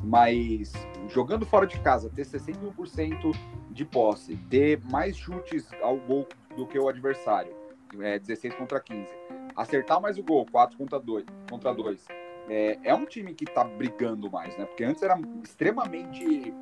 Mas 0.01 0.72
jogando 1.10 1.46
fora 1.46 1.67
de 1.67 1.77
casa, 1.81 2.10
ter 2.10 2.25
61% 2.25 3.36
de 3.69 3.84
posse, 3.84 4.38
ter 4.50 4.81
mais 4.89 5.17
chutes 5.17 5.67
ao 5.84 5.98
gol 5.98 6.25
do 6.58 6.68
que 6.68 6.78
o 6.78 6.90
adversário, 6.90 7.56
é, 8.02 8.20
16 8.20 8.56
contra 8.56 8.82
15, 8.82 9.08
acertar 9.56 10.02
mais 10.02 10.18
o 10.18 10.24
gol, 10.24 10.46
4 10.52 10.78
contra 10.78 11.00
2, 11.00 11.26
contra 11.50 11.74
2 11.74 12.06
é, 12.50 12.80
é 12.84 12.94
um 12.94 13.06
time 13.06 13.34
que 13.34 13.46
tá 13.46 13.64
brigando 13.64 14.30
mais, 14.32 14.58
né? 14.58 14.66
Porque 14.66 14.84
antes 14.84 15.04
era 15.04 15.20
extremamente 15.44 16.54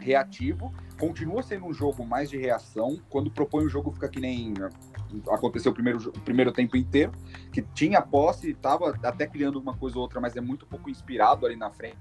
reativo, 0.00 0.74
continua 0.98 1.42
sendo 1.42 1.66
um 1.66 1.72
jogo 1.72 2.04
mais 2.04 2.28
de 2.28 2.36
reação. 2.36 3.00
Quando 3.08 3.30
propõe 3.30 3.64
o 3.64 3.68
jogo, 3.68 3.92
fica 3.92 4.08
que 4.08 4.20
nem 4.20 4.52
aconteceu 5.30 5.70
o 5.70 5.74
primeiro, 5.74 6.08
o 6.08 6.20
primeiro 6.20 6.52
tempo 6.52 6.76
inteiro, 6.76 7.12
que 7.52 7.62
tinha 7.62 8.02
posse, 8.02 8.50
estava 8.50 8.98
até 9.02 9.26
criando 9.26 9.60
uma 9.60 9.76
coisa 9.76 9.96
ou 9.96 10.02
outra, 10.02 10.20
mas 10.20 10.36
é 10.36 10.40
muito 10.40 10.66
pouco 10.66 10.90
inspirado 10.90 11.46
ali 11.46 11.54
na 11.54 11.70
frente. 11.70 11.98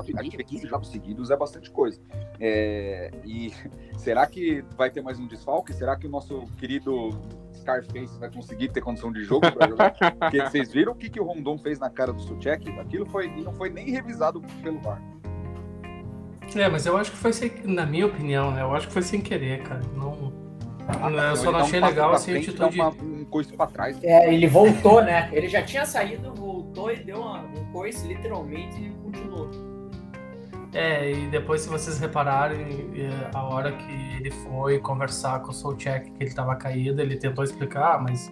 A 0.00 0.22
gente 0.22 0.36
vê 0.36 0.44
15 0.44 0.66
jogos 0.66 0.88
seguidos 0.88 1.30
é 1.30 1.36
bastante 1.36 1.70
coisa. 1.70 2.00
É, 2.40 3.10
e 3.24 3.52
será 3.96 4.26
que 4.26 4.64
vai 4.76 4.90
ter 4.90 5.02
mais 5.02 5.18
um 5.18 5.26
desfalque? 5.26 5.72
Será 5.72 5.96
que 5.96 6.06
o 6.06 6.10
nosso 6.10 6.44
querido 6.58 7.10
Scarface 7.54 8.18
vai 8.18 8.30
conseguir 8.30 8.68
ter 8.70 8.80
condição 8.80 9.12
de 9.12 9.24
jogo 9.24 9.50
para 9.52 9.68
jogar? 9.68 9.94
Porque 10.18 10.42
vocês 10.42 10.72
viram 10.72 10.92
o 10.92 10.94
que, 10.94 11.08
que 11.08 11.20
o 11.20 11.24
Rondon 11.24 11.58
fez 11.58 11.78
na 11.78 11.90
cara 11.90 12.12
do 12.12 12.20
Suchek? 12.20 12.70
Aquilo 12.78 13.06
foi, 13.06 13.28
não 13.28 13.52
foi 13.52 13.70
nem 13.70 13.90
revisado 13.90 14.40
pelo 14.62 14.78
VAR. 14.80 15.02
É, 16.54 16.68
mas 16.68 16.86
eu 16.86 16.96
acho 16.96 17.10
que 17.10 17.16
foi 17.16 17.32
sem, 17.32 17.52
na 17.64 17.84
minha 17.84 18.06
opinião, 18.06 18.52
né? 18.52 18.62
Eu 18.62 18.72
acho 18.74 18.86
que 18.86 18.92
foi 18.92 19.02
sem 19.02 19.20
querer, 19.20 19.62
cara. 19.64 19.82
Não, 19.94 20.32
ah, 20.88 21.30
eu 21.30 21.36
só 21.36 21.50
não 21.50 21.60
achei 21.60 21.80
um 21.80 21.86
legal 21.86 22.12
assim 22.12 22.34
a 22.34 22.38
atitude. 22.38 22.80
Uma, 22.80 22.88
um 22.90 23.24
coice 23.24 23.52
pra 23.52 23.66
trás. 23.66 24.02
É, 24.04 24.32
ele 24.32 24.46
voltou, 24.46 25.02
né? 25.02 25.28
Ele 25.32 25.48
já 25.48 25.62
tinha 25.62 25.84
saído, 25.84 26.32
voltou 26.34 26.92
e 26.92 26.96
deu 26.96 27.20
uma, 27.20 27.40
um 27.40 27.64
coice 27.72 28.06
literalmente 28.06 28.80
e 28.80 28.90
continuou. 29.02 29.50
É, 30.76 31.10
e 31.10 31.26
depois 31.28 31.62
se 31.62 31.70
vocês 31.70 31.98
repararem, 31.98 32.86
a 33.32 33.42
hora 33.42 33.72
que 33.72 33.92
ele 34.18 34.30
foi 34.30 34.78
conversar 34.78 35.40
com 35.40 35.50
o 35.50 35.54
Solcheck 35.54 36.10
que 36.10 36.22
ele 36.22 36.34
tava 36.34 36.54
caído, 36.54 37.00
ele 37.00 37.16
tentou 37.16 37.42
explicar, 37.42 38.02
mas 38.02 38.30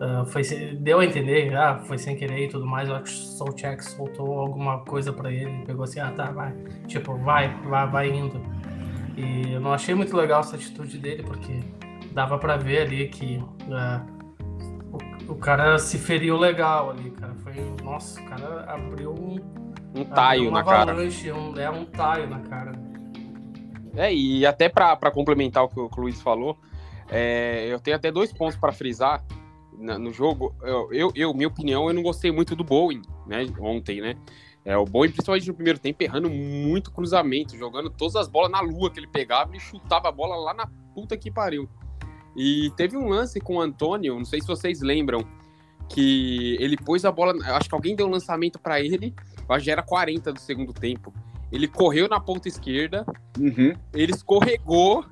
uh, 0.00 0.26
foi, 0.26 0.42
deu 0.80 0.98
a 0.98 1.04
entender, 1.04 1.54
ah, 1.54 1.78
foi 1.86 1.96
sem 1.96 2.16
querer 2.16 2.46
e 2.46 2.48
tudo 2.48 2.66
mais. 2.66 2.88
Eu 2.88 2.96
acho 2.96 3.04
que 3.04 3.10
o 3.10 3.26
Solcheck 3.36 3.84
soltou 3.84 4.40
alguma 4.40 4.80
coisa 4.80 5.12
para 5.12 5.30
ele, 5.30 5.64
pegou 5.64 5.84
assim, 5.84 6.00
ah 6.00 6.10
tá, 6.10 6.32
vai, 6.32 6.52
tipo, 6.88 7.16
vai, 7.16 7.54
vai, 7.62 7.88
vai 7.88 8.08
indo. 8.10 8.42
E 9.16 9.52
eu 9.52 9.60
não 9.60 9.72
achei 9.72 9.94
muito 9.94 10.16
legal 10.16 10.40
essa 10.40 10.56
atitude 10.56 10.98
dele, 10.98 11.22
porque 11.22 11.60
dava 12.10 12.38
para 12.38 12.56
ver 12.56 12.82
ali 12.82 13.06
que 13.06 13.36
uh, 13.36 14.04
o, 15.28 15.32
o, 15.32 15.36
cara 15.36 15.78
se 15.78 15.96
feriu 15.96 16.36
legal 16.36 16.90
ali, 16.90 17.12
cara. 17.12 17.34
Foi, 17.34 17.54
nossa, 17.84 18.20
o 18.20 18.24
cara 18.24 18.64
abriu 18.64 19.12
um 19.12 19.36
um 19.94 20.04
taio 20.04 20.50
na 20.50 20.62
cara. 20.62 20.94
Um, 20.94 21.58
é 21.58 21.70
um 21.70 21.84
taio 21.84 22.28
na 22.28 22.40
cara. 22.40 22.72
É, 23.96 24.14
e 24.14 24.46
até 24.46 24.68
para 24.68 25.10
complementar 25.10 25.64
o 25.64 25.68
que 25.68 25.78
o 25.80 25.90
Luiz 26.02 26.20
falou, 26.20 26.56
é, 27.10 27.66
eu 27.68 27.80
tenho 27.80 27.96
até 27.96 28.12
dois 28.12 28.32
pontos 28.32 28.56
para 28.56 28.72
frisar 28.72 29.24
na, 29.76 29.98
no 29.98 30.12
jogo. 30.12 30.54
Eu, 30.62 30.92
eu, 30.92 31.12
eu, 31.14 31.34
minha 31.34 31.48
opinião, 31.48 31.88
eu 31.88 31.94
não 31.94 32.02
gostei 32.02 32.30
muito 32.30 32.54
do 32.54 32.62
Bowen, 32.62 33.02
né, 33.26 33.46
ontem, 33.58 34.00
né? 34.00 34.14
É, 34.64 34.76
o 34.76 34.84
Bowen, 34.84 35.10
principalmente 35.10 35.48
no 35.48 35.54
primeiro 35.54 35.78
tempo, 35.78 36.02
errando 36.02 36.28
muito 36.28 36.92
cruzamento, 36.92 37.56
jogando 37.56 37.88
todas 37.88 38.16
as 38.16 38.28
bolas 38.28 38.50
na 38.50 38.60
lua 38.60 38.90
que 38.90 39.00
ele 39.00 39.06
pegava 39.06 39.56
e 39.56 39.60
chutava 39.60 40.08
a 40.08 40.12
bola 40.12 40.36
lá 40.36 40.52
na 40.52 40.66
puta 40.94 41.16
que 41.16 41.30
pariu. 41.30 41.68
E 42.36 42.70
teve 42.76 42.96
um 42.96 43.08
lance 43.08 43.40
com 43.40 43.56
o 43.56 43.60
Antônio, 43.60 44.14
não 44.14 44.24
sei 44.24 44.40
se 44.40 44.46
vocês 44.46 44.80
lembram, 44.80 45.24
que 45.88 46.56
ele 46.60 46.76
pôs 46.76 47.04
a 47.04 47.10
bola, 47.10 47.34
acho 47.56 47.68
que 47.68 47.74
alguém 47.74 47.96
deu 47.96 48.06
um 48.06 48.10
lançamento 48.10 48.58
para 48.58 48.80
ele 48.80 49.14
acho 49.54 49.60
que 49.60 49.66
já 49.66 49.72
era 49.72 49.82
40 49.82 50.32
do 50.32 50.40
segundo 50.40 50.72
tempo. 50.72 51.12
Ele 51.50 51.66
correu 51.66 52.08
na 52.08 52.20
ponta 52.20 52.46
esquerda, 52.46 53.06
uhum. 53.38 53.74
ele 53.94 54.12
escorregou, 54.12 55.04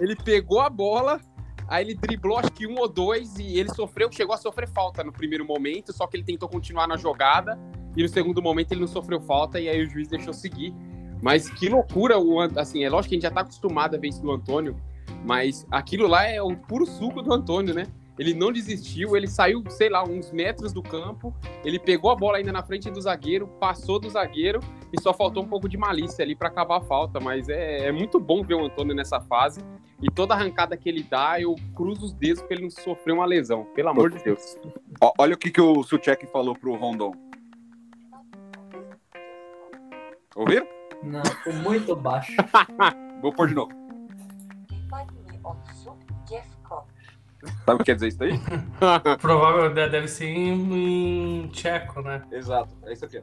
ele 0.00 0.16
pegou 0.16 0.60
a 0.60 0.68
bola, 0.68 1.20
aí 1.68 1.84
ele 1.84 1.94
driblou 1.94 2.38
acho 2.38 2.50
que 2.50 2.66
um 2.66 2.78
ou 2.78 2.88
dois 2.88 3.38
e 3.38 3.58
ele 3.58 3.70
sofreu, 3.72 4.10
chegou 4.10 4.34
a 4.34 4.38
sofrer 4.38 4.68
falta 4.68 5.04
no 5.04 5.12
primeiro 5.12 5.44
momento, 5.44 5.92
só 5.92 6.06
que 6.06 6.16
ele 6.16 6.24
tentou 6.24 6.48
continuar 6.48 6.88
na 6.88 6.96
jogada 6.96 7.58
e 7.96 8.02
no 8.02 8.08
segundo 8.08 8.42
momento 8.42 8.72
ele 8.72 8.80
não 8.80 8.88
sofreu 8.88 9.20
falta 9.20 9.60
e 9.60 9.68
aí 9.68 9.84
o 9.84 9.88
juiz 9.88 10.08
deixou 10.08 10.32
seguir. 10.32 10.74
Mas 11.22 11.48
que 11.48 11.68
loucura, 11.68 12.18
o, 12.18 12.40
assim, 12.40 12.84
é 12.84 12.90
lógico 12.90 13.10
que 13.10 13.14
a 13.14 13.16
gente 13.16 13.22
já 13.22 13.30
tá 13.30 13.40
acostumado 13.42 13.94
a 13.94 13.98
ver 13.98 14.08
isso 14.08 14.20
do 14.20 14.32
Antônio, 14.32 14.76
mas 15.24 15.66
aquilo 15.70 16.06
lá 16.06 16.26
é 16.26 16.42
o 16.42 16.56
puro 16.56 16.84
suco 16.84 17.22
do 17.22 17.32
Antônio, 17.32 17.72
né? 17.72 17.86
Ele 18.18 18.32
não 18.32 18.52
desistiu, 18.52 19.16
ele 19.16 19.26
saiu, 19.26 19.62
sei 19.68 19.88
lá, 19.88 20.04
uns 20.04 20.30
metros 20.30 20.72
do 20.72 20.82
campo, 20.82 21.34
ele 21.64 21.78
pegou 21.78 22.10
a 22.10 22.16
bola 22.16 22.38
ainda 22.38 22.52
na 22.52 22.62
frente 22.62 22.90
do 22.90 23.00
zagueiro, 23.00 23.48
passou 23.58 23.98
do 23.98 24.08
zagueiro 24.08 24.60
e 24.92 25.00
só 25.00 25.12
faltou 25.12 25.42
um 25.42 25.48
pouco 25.48 25.68
de 25.68 25.76
malícia 25.76 26.24
ali 26.24 26.36
para 26.36 26.48
acabar 26.48 26.78
a 26.78 26.80
falta. 26.80 27.18
Mas 27.18 27.48
é, 27.48 27.88
é, 27.88 27.92
muito 27.92 28.20
bom 28.20 28.42
ver 28.42 28.54
o 28.54 28.64
Antônio 28.64 28.94
nessa 28.94 29.20
fase 29.20 29.60
e 30.00 30.08
toda 30.10 30.34
arrancada 30.34 30.76
que 30.76 30.88
ele 30.88 31.02
dá, 31.02 31.40
eu 31.40 31.56
cruzo 31.74 32.06
os 32.06 32.12
dedos 32.12 32.42
para 32.42 32.54
ele 32.54 32.64
não 32.64 32.70
sofrer 32.70 33.12
uma 33.12 33.26
lesão, 33.26 33.64
pelo 33.74 33.88
amor 33.88 34.10
de 34.10 34.22
Deus. 34.22 34.56
Olha 35.18 35.34
o 35.34 35.38
que, 35.38 35.50
que 35.50 35.60
o 35.60 35.82
Suchek 35.82 36.26
falou 36.28 36.54
pro 36.54 36.74
Rondon. 36.74 37.12
Ouviram? 40.36 40.66
Não, 41.02 41.24
ficou 41.24 41.52
muito 41.52 41.94
baixo. 41.96 42.32
Vou 43.22 43.32
pôr 43.32 43.48
de 43.48 43.54
novo. 43.54 43.83
Sabe 47.64 47.74
o 47.74 47.78
que 47.78 47.84
quer 47.84 47.94
dizer 47.94 48.08
isso 48.08 48.22
aí? 48.22 48.38
Provavelmente 49.20 49.90
deve 49.90 50.08
ser 50.08 50.26
em, 50.26 51.42
em 51.42 51.48
tcheco, 51.48 52.02
né? 52.02 52.22
Exato, 52.30 52.74
é 52.84 52.92
isso 52.92 53.04
aqui. 53.04 53.20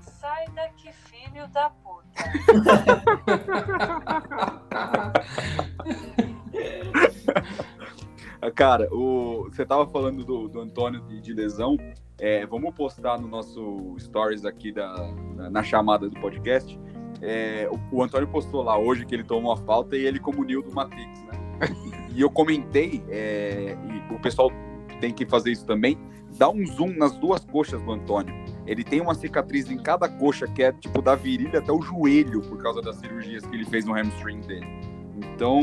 Sai 0.00 0.46
daqui, 0.54 0.90
filho 0.92 1.46
da 1.48 1.70
puta. 1.70 2.08
Cara, 8.54 8.88
o, 8.92 9.48
você 9.50 9.66
tava 9.66 9.86
falando 9.86 10.24
do, 10.24 10.48
do 10.48 10.60
Antônio 10.60 11.00
de, 11.02 11.20
de 11.20 11.32
lesão. 11.32 11.76
É, 12.18 12.44
vamos 12.46 12.74
postar 12.74 13.20
no 13.20 13.28
nosso 13.28 13.94
stories 13.98 14.44
aqui 14.44 14.72
da, 14.72 15.12
na, 15.36 15.50
na 15.50 15.62
chamada 15.62 16.08
do 16.08 16.18
podcast. 16.20 16.78
É, 17.20 17.68
o, 17.70 17.96
o, 17.96 18.02
Antônio 18.02 18.28
postou 18.28 18.62
lá 18.62 18.78
hoje 18.78 19.04
que 19.04 19.14
ele 19.14 19.24
tomou 19.24 19.52
a 19.52 19.56
falta 19.56 19.96
e 19.96 20.04
ele 20.04 20.18
como 20.18 20.44
do 20.44 20.72
Matrix, 20.72 21.22
né? 21.24 21.32
E 22.18 22.20
eu 22.20 22.28
comentei, 22.28 23.00
é, 23.08 23.76
e 24.10 24.12
o 24.12 24.18
pessoal 24.18 24.50
tem 25.00 25.12
que 25.14 25.24
fazer 25.24 25.52
isso 25.52 25.64
também, 25.64 25.96
dá 26.36 26.50
um 26.50 26.66
zoom 26.66 26.96
nas 26.96 27.16
duas 27.16 27.44
coxas 27.44 27.80
do 27.80 27.92
Antônio. 27.92 28.34
Ele 28.66 28.82
tem 28.82 29.00
uma 29.00 29.14
cicatriz 29.14 29.70
em 29.70 29.78
cada 29.78 30.08
coxa 30.08 30.48
que 30.48 30.60
é 30.64 30.72
tipo 30.72 31.00
da 31.00 31.14
virilha 31.14 31.60
até 31.60 31.70
o 31.70 31.80
joelho 31.80 32.40
por 32.42 32.60
causa 32.60 32.82
das 32.82 32.96
cirurgias 32.96 33.46
que 33.46 33.54
ele 33.54 33.64
fez 33.64 33.84
no 33.84 33.94
hamstring 33.94 34.40
dele. 34.40 34.66
Então, 35.16 35.60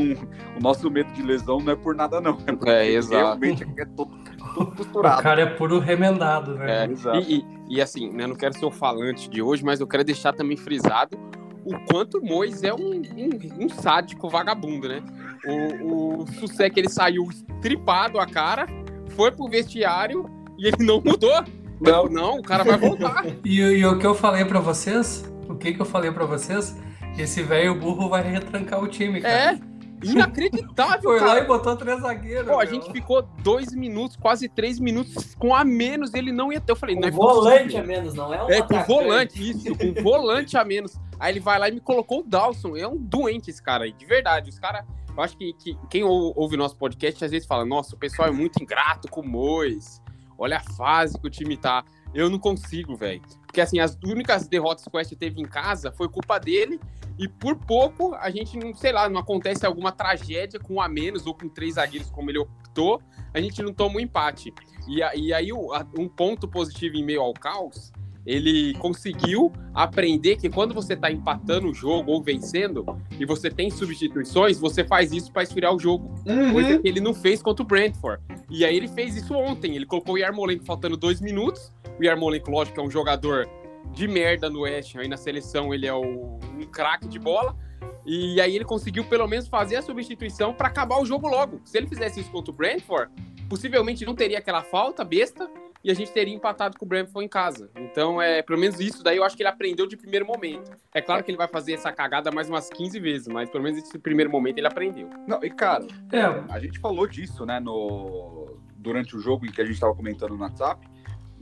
o 0.56 0.62
nosso 0.62 0.90
medo 0.90 1.12
de 1.12 1.20
lesão 1.22 1.60
não 1.60 1.74
é 1.74 1.76
por 1.76 1.94
nada, 1.94 2.22
não. 2.22 2.38
É 2.46 2.52
porque 2.52 2.70
É, 2.70 2.86
exato. 2.90 3.16
realmente 3.16 3.62
é 3.78 3.84
todo, 3.84 4.10
todo 4.54 4.68
O 4.72 4.76
costurado. 4.76 5.22
cara 5.22 5.42
é 5.42 5.46
puro 5.46 5.78
remendado, 5.78 6.54
né? 6.54 6.84
É, 6.86 6.90
Exato. 6.90 7.18
e, 7.18 7.40
e- 7.40 7.44
e 7.76 7.80
assim, 7.82 8.10
né, 8.12 8.26
não 8.26 8.34
quero 8.34 8.54
ser 8.58 8.64
o 8.64 8.70
falante 8.70 9.28
de 9.28 9.42
hoje, 9.42 9.62
mas 9.62 9.78
eu 9.78 9.86
quero 9.86 10.04
deixar 10.04 10.32
também 10.32 10.56
frisado 10.56 11.18
o 11.66 11.76
quanto 11.90 12.18
o 12.18 12.24
Mois 12.24 12.62
é 12.62 12.72
um, 12.72 13.02
um, 13.02 13.64
um 13.64 13.68
sádico 13.68 14.28
vagabundo, 14.30 14.88
né? 14.88 15.02
O, 15.44 16.22
o 16.22 16.26
Sussec, 16.32 16.78
ele 16.78 16.88
saiu 16.88 17.28
tripado 17.60 18.18
a 18.18 18.26
cara, 18.26 18.66
foi 19.10 19.30
pro 19.32 19.48
vestiário 19.48 20.28
e 20.58 20.66
ele 20.66 20.84
não 20.84 21.00
mudou. 21.00 21.44
Não. 21.80 22.06
não, 22.06 22.38
o 22.38 22.42
cara 22.42 22.64
vai 22.64 22.78
voltar. 22.78 23.24
E, 23.44 23.60
e 23.60 23.84
o 23.86 23.98
que 23.98 24.06
eu 24.06 24.14
falei 24.14 24.44
pra 24.44 24.60
vocês? 24.60 25.24
O 25.48 25.54
que 25.54 25.74
que 25.74 25.80
eu 25.80 25.84
falei 25.86 26.10
pra 26.10 26.24
vocês? 26.24 26.76
Esse 27.18 27.42
velho 27.42 27.74
burro 27.78 28.08
vai 28.08 28.22
retrancar 28.22 28.82
o 28.82 28.88
time, 28.88 29.20
cara. 29.20 29.52
É, 29.52 29.58
inacreditável, 30.02 31.02
Foi 31.02 31.20
lá 31.20 31.26
cara. 31.28 31.40
e 31.40 31.44
botou 31.46 31.76
três 31.76 32.00
zagueiros. 32.00 32.48
Pô, 32.48 32.58
a 32.58 32.64
gente 32.64 32.90
ficou 32.92 33.22
dois 33.42 33.74
minutos, 33.74 34.16
quase 34.16 34.48
três 34.48 34.78
minutos 34.78 35.34
com 35.34 35.54
a 35.54 35.64
menos, 35.64 36.12
ele 36.14 36.32
não 36.32 36.52
ia 36.52 36.60
ter. 36.60 36.72
Eu 36.72 36.76
falei, 36.76 36.94
não 36.94 37.02
Um 37.02 37.06
é 37.06 37.10
volante 37.10 37.62
possível. 37.64 37.80
a 37.82 37.86
menos, 37.86 38.14
não 38.14 38.34
é 38.34 38.44
um 38.44 38.50
É, 38.50 38.62
com 38.62 38.82
volante, 38.84 39.50
isso, 39.50 39.76
com 39.76 40.02
volante 40.02 40.56
a 40.56 40.64
menos. 40.64 40.98
Aí 41.18 41.32
ele 41.32 41.40
vai 41.40 41.58
lá 41.58 41.68
e 41.68 41.72
me 41.72 41.80
colocou 41.80 42.20
o 42.20 42.22
Dawson. 42.22 42.76
É 42.76 42.86
um 42.86 42.96
doente 42.96 43.50
esse 43.50 43.62
cara 43.62 43.84
aí, 43.84 43.92
de 43.92 44.04
verdade. 44.04 44.50
Os 44.50 44.58
caras, 44.58 44.84
eu 45.16 45.22
acho 45.22 45.36
que, 45.36 45.52
que 45.54 45.78
quem 45.88 46.04
ou- 46.04 46.32
ouve 46.36 46.56
nosso 46.56 46.76
podcast 46.76 47.24
às 47.24 47.30
vezes 47.30 47.46
fala: 47.46 47.64
nossa, 47.64 47.94
o 47.94 47.98
pessoal 47.98 48.28
é 48.28 48.32
muito 48.32 48.62
ingrato 48.62 49.08
com 49.08 49.20
o 49.20 49.28
Mois. 49.28 50.00
Olha 50.38 50.58
a 50.58 50.60
fase 50.60 51.18
que 51.18 51.26
o 51.26 51.30
time 51.30 51.56
tá. 51.56 51.84
Eu 52.12 52.28
não 52.28 52.38
consigo, 52.38 52.94
velho. 52.94 53.22
Porque 53.46 53.60
assim, 53.60 53.78
as 53.78 53.96
únicas 54.04 54.46
derrotas 54.46 54.84
que 54.84 54.90
o 54.92 54.96
West 54.96 55.14
teve 55.14 55.40
em 55.40 55.46
casa 55.46 55.90
foi 55.90 56.08
culpa 56.08 56.38
dele. 56.38 56.78
E 57.18 57.26
por 57.26 57.56
pouco 57.56 58.14
a 58.14 58.28
gente 58.30 58.58
não, 58.58 58.74
sei 58.74 58.92
lá, 58.92 59.08
não 59.08 59.18
acontece 59.18 59.64
alguma 59.64 59.90
tragédia 59.90 60.60
com 60.60 60.74
um 60.74 60.80
a 60.82 60.88
menos 60.88 61.26
ou 61.26 61.34
com 61.34 61.48
três 61.48 61.74
zagueiros 61.74 62.10
como 62.10 62.30
ele 62.30 62.38
optou, 62.38 63.00
a 63.32 63.40
gente 63.40 63.62
não 63.62 63.72
toma 63.72 63.96
um 63.96 64.00
empate. 64.00 64.52
E, 64.86 64.98
e 65.18 65.32
aí 65.32 65.50
um 65.52 66.08
ponto 66.08 66.46
positivo 66.46 66.96
em 66.96 67.04
meio 67.04 67.22
ao 67.22 67.32
caos 67.32 67.90
ele 68.26 68.74
conseguiu 68.74 69.52
aprender 69.72 70.36
que 70.36 70.48
quando 70.50 70.74
você 70.74 70.96
tá 70.96 71.10
empatando 71.12 71.68
o 71.70 71.74
jogo 71.74 72.10
ou 72.10 72.20
vencendo 72.20 72.84
e 73.18 73.24
você 73.24 73.48
tem 73.50 73.70
substituições, 73.70 74.58
você 74.58 74.82
faz 74.84 75.12
isso 75.12 75.30
para 75.32 75.44
esfriar 75.44 75.72
o 75.74 75.78
jogo. 75.78 76.12
Coisa 76.52 76.78
que 76.80 76.88
ele 76.88 77.00
não 77.00 77.14
fez 77.14 77.40
contra 77.40 77.62
o 77.62 77.66
Brentford. 77.66 78.20
E 78.50 78.64
aí 78.64 78.76
ele 78.76 78.88
fez 78.88 79.16
isso 79.16 79.32
ontem. 79.34 79.76
Ele 79.76 79.86
colocou 79.86 80.14
o 80.14 80.18
Yarmolenko 80.18 80.64
faltando 80.64 80.96
dois 80.96 81.20
minutos. 81.20 81.72
O 81.98 82.04
Yarmolenko, 82.04 82.50
lógico, 82.50 82.80
é 82.80 82.82
um 82.82 82.90
jogador 82.90 83.48
de 83.92 84.08
merda 84.08 84.50
no 84.50 84.62
West. 84.62 84.96
Aí 84.96 85.06
na 85.08 85.16
seleção 85.16 85.72
ele 85.72 85.86
é 85.86 85.94
o- 85.94 86.38
um 86.58 86.66
craque 86.70 87.06
de 87.06 87.18
bola. 87.18 87.56
E 88.04 88.40
aí 88.40 88.54
ele 88.56 88.64
conseguiu 88.64 89.04
pelo 89.04 89.26
menos 89.26 89.46
fazer 89.48 89.76
a 89.76 89.82
substituição 89.82 90.52
para 90.52 90.68
acabar 90.68 91.00
o 91.00 91.06
jogo 91.06 91.28
logo. 91.28 91.60
Se 91.64 91.76
ele 91.78 91.86
fizesse 91.86 92.20
isso 92.20 92.30
contra 92.30 92.52
o 92.52 92.56
Brentford, 92.56 93.10
possivelmente 93.48 94.04
não 94.04 94.14
teria 94.14 94.38
aquela 94.38 94.62
falta 94.62 95.04
besta 95.04 95.48
e 95.82 95.90
a 95.90 95.94
gente 95.94 96.12
teria 96.12 96.34
empatado 96.34 96.76
com 96.78 96.84
o 96.84 96.88
Brentford 96.88 97.24
em 97.24 97.28
casa. 97.28 97.70
Então, 97.76 98.20
é 98.20 98.42
pelo 98.42 98.58
menos 98.58 98.80
isso 98.80 99.02
daí 99.02 99.16
eu 99.16 99.24
acho 99.24 99.36
que 99.36 99.42
ele 99.42 99.48
aprendeu 99.48 99.86
de 99.86 99.96
primeiro 99.96 100.26
momento. 100.26 100.70
É 100.94 101.00
claro 101.00 101.22
que 101.22 101.30
ele 101.30 101.38
vai 101.38 101.48
fazer 101.48 101.74
essa 101.74 101.92
cagada 101.92 102.30
mais 102.30 102.48
umas 102.48 102.68
15 102.68 102.98
vezes, 103.00 103.28
mas 103.28 103.48
pelo 103.50 103.62
menos 103.64 103.78
esse 103.78 103.98
primeiro 103.98 104.30
momento 104.30 104.58
ele 104.58 104.66
aprendeu. 104.66 105.08
Não, 105.26 105.42
e 105.44 105.50
cara, 105.50 105.86
É, 106.12 106.22
a 106.52 106.58
gente 106.58 106.78
falou 106.78 107.06
disso, 107.06 107.44
né, 107.46 107.60
no... 107.60 108.58
durante 108.76 109.16
o 109.16 109.20
jogo 109.20 109.46
em 109.46 109.50
que 109.50 109.60
a 109.60 109.64
gente 109.64 109.78
tava 109.78 109.94
comentando 109.94 110.34
no 110.34 110.40
WhatsApp. 110.42 110.86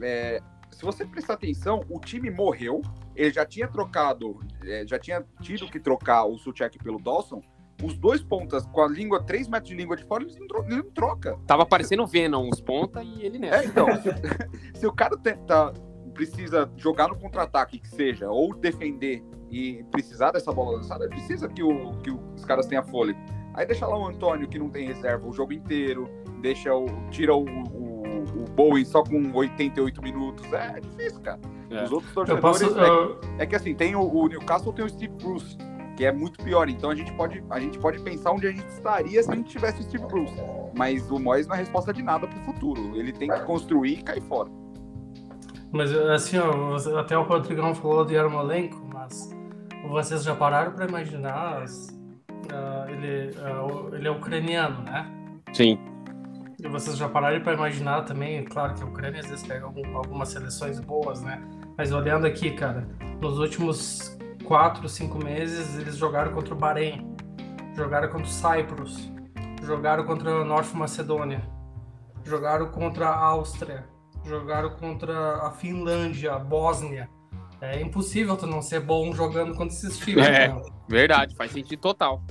É, 0.00 0.40
Se 0.70 0.82
você 0.82 1.06
prestar 1.06 1.34
atenção, 1.34 1.84
o 1.88 2.00
time 2.00 2.30
morreu. 2.30 2.82
Ele 3.14 3.32
já 3.32 3.46
tinha 3.46 3.68
trocado, 3.68 4.40
é, 4.64 4.84
já 4.84 4.98
tinha 4.98 5.24
tido 5.40 5.70
que 5.70 5.78
trocar 5.78 6.24
o 6.24 6.36
Suchek 6.36 6.78
pelo 6.78 6.98
Dawson. 6.98 7.40
Os 7.82 7.96
dois 7.98 8.22
pontas 8.22 8.64
com 8.66 8.80
a 8.82 8.88
língua, 8.88 9.22
3 9.22 9.48
metros 9.48 9.68
de 9.70 9.76
língua 9.76 9.96
de 9.96 10.04
fora, 10.04 10.22
eles 10.22 10.36
não, 10.38 10.46
tro- 10.46 10.64
ele 10.64 10.76
não 10.76 10.90
troca. 10.90 11.38
Tava 11.46 11.66
parecendo 11.66 12.06
Venom 12.06 12.48
os 12.50 12.60
ponta 12.60 13.02
e 13.02 13.22
ele 13.24 13.38
nessa. 13.38 13.62
É, 13.62 13.66
então, 13.66 13.86
se, 14.00 14.78
se 14.80 14.86
o 14.86 14.92
cara 14.92 15.16
tenta, 15.16 15.72
precisa 16.14 16.70
jogar 16.76 17.08
no 17.08 17.16
contra-ataque, 17.16 17.78
que 17.78 17.88
seja, 17.88 18.30
ou 18.30 18.54
defender 18.54 19.22
e 19.50 19.84
precisar 19.90 20.30
dessa 20.32 20.52
bola 20.52 20.76
lançada, 20.76 21.08
precisa 21.08 21.48
que, 21.48 21.62
o, 21.62 21.92
que 22.00 22.10
os 22.10 22.44
caras 22.44 22.66
tenham 22.66 22.84
fôlego. 22.84 23.18
Aí 23.54 23.66
deixa 23.66 23.86
lá 23.86 23.96
o 23.98 24.06
Antônio, 24.06 24.48
que 24.48 24.58
não 24.58 24.68
tem 24.68 24.86
reserva 24.86 25.26
o 25.28 25.32
jogo 25.32 25.52
inteiro, 25.52 26.08
deixa 26.40 26.74
o, 26.74 26.86
tira 27.10 27.34
o, 27.34 27.44
o, 27.44 28.02
o 28.42 28.44
Bowen 28.50 28.84
só 28.84 29.02
com 29.02 29.30
88 29.32 30.02
minutos. 30.02 30.52
É, 30.52 30.80
difícil, 30.80 31.20
cara. 31.20 31.38
É. 31.70 31.84
Os 31.84 31.92
outros 31.92 32.12
torcedores. 32.12 32.42
posso. 32.62 32.78
é, 32.80 32.88
eu- 32.88 33.20
é 33.38 33.46
que 33.46 33.54
assim, 33.54 33.74
tem 33.74 33.94
o, 33.94 34.00
o 34.02 34.26
Newcastle 34.28 34.72
tem 34.72 34.84
o 34.84 34.88
Steve 34.88 35.14
Bruce, 35.14 35.56
que 35.96 36.04
é 36.04 36.12
muito 36.12 36.42
pior. 36.42 36.68
Então 36.68 36.90
a 36.90 36.94
gente 36.94 37.12
pode, 37.14 37.42
a 37.50 37.60
gente 37.60 37.78
pode 37.78 38.00
pensar 38.00 38.32
onde 38.32 38.46
a 38.46 38.50
gente 38.50 38.66
estaria 38.68 39.22
se 39.22 39.30
a 39.30 39.34
gente 39.34 39.48
tivesse 39.50 39.80
o 39.80 39.82
Steve 39.84 40.06
Bruce. 40.06 40.34
Mas 40.76 41.10
o 41.10 41.18
Moyes 41.18 41.46
não 41.46 41.54
é 41.54 41.58
resposta 41.58 41.92
de 41.92 42.02
nada 42.02 42.26
pro 42.26 42.38
futuro. 42.40 42.96
Ele 42.96 43.12
tem 43.12 43.28
que 43.28 43.40
construir 43.40 43.98
e 44.00 44.02
cair 44.02 44.22
fora. 44.22 44.50
Mas 45.72 45.92
assim, 45.92 46.38
ó, 46.38 46.76
até 46.98 47.16
o 47.18 47.22
Rodrigão 47.22 47.74
falou 47.74 48.04
de 48.04 48.14
Yarmolenko, 48.14 48.80
mas 48.92 49.30
vocês 49.88 50.22
já 50.22 50.34
pararam 50.34 50.72
pra 50.72 50.86
imaginar? 50.86 51.62
as- 51.62 51.88
ah, 52.52 52.86
ele, 52.88 53.30
o- 53.72 53.94
ele 53.94 54.06
é 54.06 54.10
ucraniano, 54.10 54.82
né? 54.82 55.10
Sim. 55.52 55.78
E 56.62 56.68
vocês 56.68 56.96
já 56.96 57.08
pararam 57.08 57.40
pra 57.42 57.54
imaginar 57.54 58.02
também, 58.02 58.44
claro 58.44 58.74
que 58.74 58.82
a 58.82 58.86
Ucrânia 58.86 59.20
às 59.20 59.26
vezes 59.26 59.44
pega 59.46 59.66
algum- 59.66 59.96
algumas 59.96 60.28
seleções 60.28 60.78
boas, 60.80 61.20
né? 61.22 61.42
Mas 61.76 61.90
olhando 61.92 62.26
aqui, 62.26 62.52
cara, 62.52 62.86
nos 63.20 63.38
últimos 63.38 64.16
quatro, 64.44 64.88
cinco 64.88 65.18
meses 65.22 65.76
eles 65.78 65.96
jogaram 65.96 66.32
contra 66.32 66.54
o 66.54 66.56
Bahrein, 66.56 67.14
jogaram 67.74 68.08
contra 68.08 68.26
o 68.26 68.30
Cyprus, 68.30 69.10
jogaram 69.62 70.04
contra 70.04 70.30
a 70.42 70.44
Norte 70.44 70.76
Macedônia, 70.76 71.42
jogaram 72.24 72.66
contra 72.70 73.08
a 73.08 73.18
Áustria, 73.18 73.84
jogaram 74.24 74.70
contra 74.70 75.38
a 75.46 75.50
Finlândia, 75.50 76.34
a 76.34 76.38
Bósnia. 76.38 77.08
É 77.60 77.80
impossível 77.80 78.36
tu 78.36 78.46
não 78.46 78.60
ser 78.60 78.80
bom 78.80 79.12
jogando 79.12 79.54
contra 79.54 79.74
esses 79.74 79.96
times. 79.98 80.26
É. 80.26 80.48
né? 80.48 80.62
Verdade, 80.88 81.34
faz 81.34 81.50
sentido 81.50 81.80
total. 81.80 82.22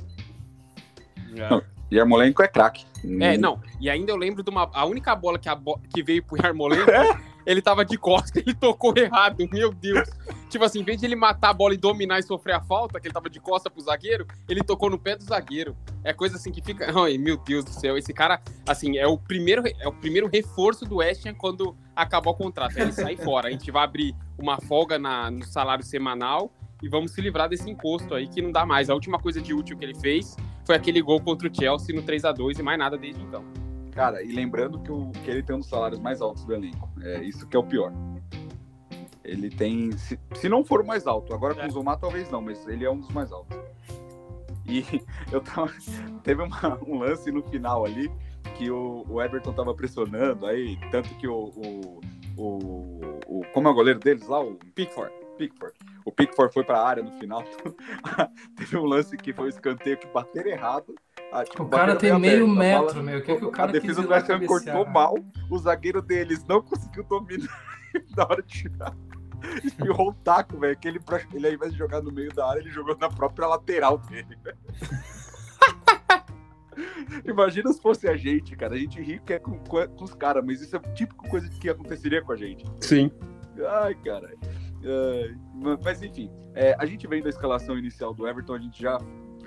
E 1.90 1.96
Yarmolenko 1.96 2.44
é 2.44 2.48
craque. 2.48 2.86
É, 3.20 3.38
não. 3.38 3.60
E 3.80 3.90
ainda 3.90 4.12
eu 4.12 4.16
lembro 4.16 4.44
de 4.44 4.50
uma. 4.50 4.70
A 4.74 4.86
única 4.86 5.16
bola 5.16 5.38
que, 5.40 5.50
a 5.50 5.56
bo- 5.56 5.80
que 5.94 6.04
veio 6.04 6.24
pro 6.24 6.38
Yarmolenko, 6.38 6.86
ele 7.46 7.62
tava 7.62 7.84
de 7.84 7.98
costas 7.98 8.36
ele 8.46 8.54
tocou 8.54 8.94
errado. 8.96 9.48
Meu 9.52 9.74
Deus. 9.74 10.10
Tipo 10.50 10.66
assim, 10.66 10.82
em 10.82 10.84
vez 10.84 11.00
de 11.00 11.06
ele 11.06 11.16
matar 11.16 11.50
a 11.50 11.54
bola 11.54 11.74
e 11.74 11.78
dominar 11.78 12.20
e 12.20 12.24
sofrer 12.24 12.54
a 12.54 12.62
falta, 12.62 13.00
que 13.00 13.08
ele 13.08 13.14
tava 13.14 13.30
de 13.30 13.40
costa 13.40 13.70
pro 13.70 13.82
zagueiro, 13.82 14.28
ele 14.48 14.64
tocou 14.64 14.90
no 14.90 15.00
pé 15.00 15.16
do 15.16 15.24
zagueiro. 15.24 15.76
É 16.04 16.14
coisa 16.14 16.38
assim 16.38 16.52
que 16.52 16.62
fica. 16.62 16.88
Ai, 17.04 17.18
meu 17.18 17.38
Deus 17.38 17.66
do 17.66 17.72
céu. 17.72 17.98
Esse 17.98 18.14
cara, 18.14 18.42
assim, 18.68 18.98
é 18.98 19.08
o 19.08 19.18
primeiro, 19.18 19.64
é 19.68 19.88
o 19.88 19.94
primeiro 19.94 20.28
reforço 20.28 20.86
do 20.86 20.98
West 20.98 21.26
Ham 21.26 21.34
quando 21.34 21.76
acabar 21.96 22.32
o 22.32 22.36
contrato. 22.36 22.78
Ele 22.78 22.92
sai 22.92 23.18
fora. 23.18 23.48
A 23.48 23.52
gente 23.52 23.70
vai 23.72 23.84
abrir 23.84 24.16
uma 24.38 24.60
folga 24.62 25.00
na, 25.00 25.32
no 25.32 25.44
salário 25.44 25.84
semanal 25.84 26.52
e 26.82 26.90
vamos 26.90 27.12
se 27.12 27.22
livrar 27.22 27.48
desse 27.48 27.70
imposto 27.70 28.14
aí 28.14 28.28
que 28.28 28.42
não 28.42 28.52
dá 28.52 28.66
mais. 28.66 28.90
A 28.90 28.94
última 28.94 29.18
coisa 29.18 29.42
de 29.42 29.54
útil 29.54 29.78
que 29.78 29.86
ele 29.86 29.96
fez 29.96 30.36
foi 30.66 30.76
aquele 30.76 31.02
gol 31.02 31.22
contra 31.22 31.48
o 31.48 31.56
Chelsea 31.56 31.96
no 31.96 32.04
3 32.04 32.26
a 32.26 32.32
2 32.32 32.60
e 32.60 32.64
mais 32.64 32.78
nada 32.78 32.98
desde 32.98 33.22
então. 33.22 33.63
Cara, 33.94 34.24
e 34.24 34.32
lembrando 34.32 34.80
que, 34.80 34.92
o, 34.92 35.12
que 35.12 35.30
ele 35.30 35.44
tem 35.44 35.56
um 35.56 35.60
dos 35.60 35.70
salários 35.70 36.00
mais 36.00 36.22
altos 36.22 36.44
do 36.46 36.54
elenco. 36.54 36.90
É 37.02 37.22
isso 37.24 37.48
que 37.48 37.56
é 37.56 37.60
o 37.60 37.64
pior. 37.64 37.92
Ele 39.24 39.50
tem. 39.50 39.92
Se, 39.98 40.20
se 40.36 40.50
não 40.50 40.64
for 40.66 40.82
o 40.82 40.86
mais 40.86 41.06
alto, 41.08 41.34
agora 41.34 41.54
com 41.56 41.62
É. 41.62 41.68
o 41.68 41.72
Zomar 41.72 41.98
talvez 42.00 42.30
não, 42.30 42.42
mas 42.42 42.68
ele 42.68 42.84
é 42.86 42.90
um 42.92 43.00
dos 43.00 43.10
mais 43.10 43.32
altos. 43.32 43.58
E 44.66 44.84
eu 45.32 45.42
tava. 45.42 45.72
Teve 46.24 46.42
uma- 46.42 46.80
um 46.88 47.00
lance 47.00 47.32
no 47.32 47.44
final 47.44 47.86
ali 47.86 48.12
que 48.58 48.70
o, 48.70 49.06
o 49.08 49.22
Everton 49.22 49.54
tava 49.54 49.74
pressionando, 49.74 50.46
aí, 50.46 50.78
tanto 50.92 51.14
que 51.16 51.28
o. 51.28 51.52
o, 51.56 52.02
o, 52.36 53.20
o- 53.28 53.46
como 53.54 53.68
é 53.68 53.72
o 53.72 53.74
goleiro 53.76 54.00
deles 54.00 54.28
lá? 54.28 54.42
O 54.42 54.56
Pickford. 54.76 55.14
Pickford. 55.38 55.74
O 56.06 56.12
Pickford 56.12 56.54
foi 56.54 56.64
pra 56.64 56.82
área 56.84 57.02
no 57.04 57.12
final. 57.20 57.44
Teve 58.58 58.78
um 58.78 58.86
lance 58.86 59.16
que 59.18 59.32
foi 59.34 59.46
o 59.46 59.50
escanteio 59.50 59.98
que 59.98 60.08
bateram 60.08 60.50
errado. 60.52 60.94
Ah, 61.36 61.44
tipo, 61.44 61.64
O 61.64 61.70
cara 61.70 61.96
tem 61.96 62.18
meio 62.20 62.44
aberto, 62.44 62.44
a 62.44 62.48
bola- 62.48 62.86
metro, 62.94 63.04
meu. 63.04 63.20
O 63.20 63.22
que, 63.24 63.36
que 63.36 63.46
o 63.46 63.52
cara 63.52 63.70
a 63.70 63.74
defesa 63.74 63.96
quis 64.02 64.08
do 64.08 64.14
West 64.14 64.30
Ham 64.30 64.46
cortou 64.46 64.86
mal, 64.86 65.16
o 65.50 65.58
zagueiro 65.58 66.02
deles 66.02 66.46
não 66.46 66.62
conseguiu 66.62 67.04
dominar 67.04 67.62
na 68.16 68.24
hora 68.24 68.42
de 68.44 68.50
tirar. 68.50 68.96
Espirrou 69.64 70.10
o 70.10 70.14
taco, 70.14 70.58
velho. 70.58 70.78
Que 70.78 70.88
ele, 70.88 71.00
ele, 71.34 71.48
ao 71.48 71.54
invés 71.54 71.72
de 71.74 71.78
jogar 71.78 72.02
no 72.02 72.12
meio 72.12 72.34
da 72.34 72.48
área, 72.50 72.60
ele 72.62 72.70
jogou 72.70 72.96
na 72.98 73.10
própria 73.10 73.48
lateral 73.48 73.98
dele. 73.98 74.38
velho. 74.44 74.58
Imagina 77.26 77.72
se 77.72 77.82
fosse 77.82 78.08
a 78.08 78.16
gente, 78.16 78.56
cara. 78.56 78.76
A 78.76 78.78
gente 78.78 79.00
ri 79.02 79.20
que 79.20 79.34
é 79.34 79.40
com, 79.40 79.58
com, 79.60 79.86
com 79.88 80.04
os 80.04 80.14
caras, 80.14 80.44
mas 80.46 80.62
isso 80.62 80.76
é 80.76 80.80
típico 80.94 81.28
coisa 81.30 81.48
que 81.50 81.70
aconteceria 81.70 82.22
com 82.22 82.32
a 82.32 82.36
gente. 82.36 82.66
Sim. 82.80 83.12
Ai, 83.82 83.96
cara. 83.96 84.34
Mas 85.84 86.02
enfim, 86.02 86.32
é, 86.56 86.76
a 86.80 86.86
gente 86.86 87.08
vendo 87.08 87.28
a 87.28 87.30
escalação 87.30 87.78
inicial 87.78 88.14
do 88.14 88.28
Everton, 88.28 88.56
a 88.56 88.60
gente 88.60 88.82
já, 88.82 88.98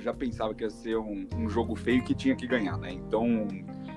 já 0.07 0.15
pensava 0.15 0.55
que 0.55 0.63
ia 0.63 0.71
ser 0.71 0.97
um, 0.97 1.27
um 1.37 1.49
jogo 1.49 1.75
feio 1.75 2.03
que 2.03 2.15
tinha 2.15 2.35
que 2.37 2.47
ganhar, 2.47 2.79
né? 2.79 2.93
Então, 2.93 3.27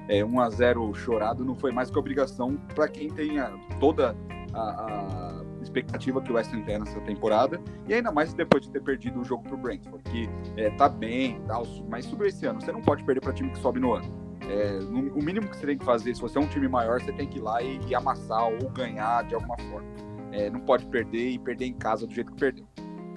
é, 0.07 0.25
1 0.25 0.39
a 0.39 0.49
0 0.49 0.91
chorado 0.95 1.45
não 1.45 1.55
foi 1.55 1.71
mais 1.71 1.91
que 1.91 1.99
obrigação 1.99 2.55
para 2.73 2.87
quem 2.87 3.09
tenha 3.09 3.51
toda 3.79 4.15
a, 4.51 4.59
a 4.59 5.43
expectativa 5.61 6.19
que 6.19 6.31
o 6.31 6.35
West 6.35 6.51
Ham 6.51 6.63
tem 6.63 6.79
nessa 6.79 6.99
temporada, 7.01 7.61
e 7.87 7.93
ainda 7.93 8.11
mais 8.11 8.33
depois 8.33 8.63
de 8.63 8.71
ter 8.71 8.81
perdido 8.81 9.19
o 9.19 9.23
jogo 9.23 9.43
pro 9.43 9.55
Brentford, 9.55 10.01
que 10.09 10.27
é, 10.57 10.71
tá 10.71 10.89
bem, 10.89 11.39
tal, 11.45 11.63
mas 11.87 12.05
subiu 12.05 12.25
esse 12.25 12.43
ano. 12.47 12.59
Você 12.59 12.71
não 12.71 12.81
pode 12.81 13.03
perder 13.03 13.21
para 13.21 13.31
time 13.33 13.51
que 13.51 13.59
sobe 13.59 13.79
no 13.79 13.93
ano. 13.93 14.11
É, 14.49 14.79
no- 14.79 15.13
o 15.13 15.23
mínimo 15.23 15.47
que 15.47 15.57
você 15.57 15.67
tem 15.67 15.77
que 15.77 15.85
fazer, 15.85 16.15
se 16.15 16.21
você 16.21 16.39
é 16.39 16.41
um 16.41 16.47
time 16.47 16.67
maior, 16.67 16.99
você 16.99 17.11
tem 17.11 17.27
que 17.27 17.37
ir 17.37 17.41
lá 17.41 17.61
e, 17.61 17.79
e 17.87 17.93
amassar 17.93 18.47
ou 18.47 18.67
ganhar 18.71 19.23
de 19.25 19.35
alguma 19.35 19.57
forma. 19.69 19.87
É, 20.31 20.49
não 20.49 20.59
pode 20.59 20.87
perder 20.87 21.29
e 21.29 21.37
perder 21.37 21.65
em 21.65 21.73
casa 21.73 22.07
do 22.07 22.13
jeito 22.13 22.31
que 22.31 22.39
perdeu. 22.39 22.65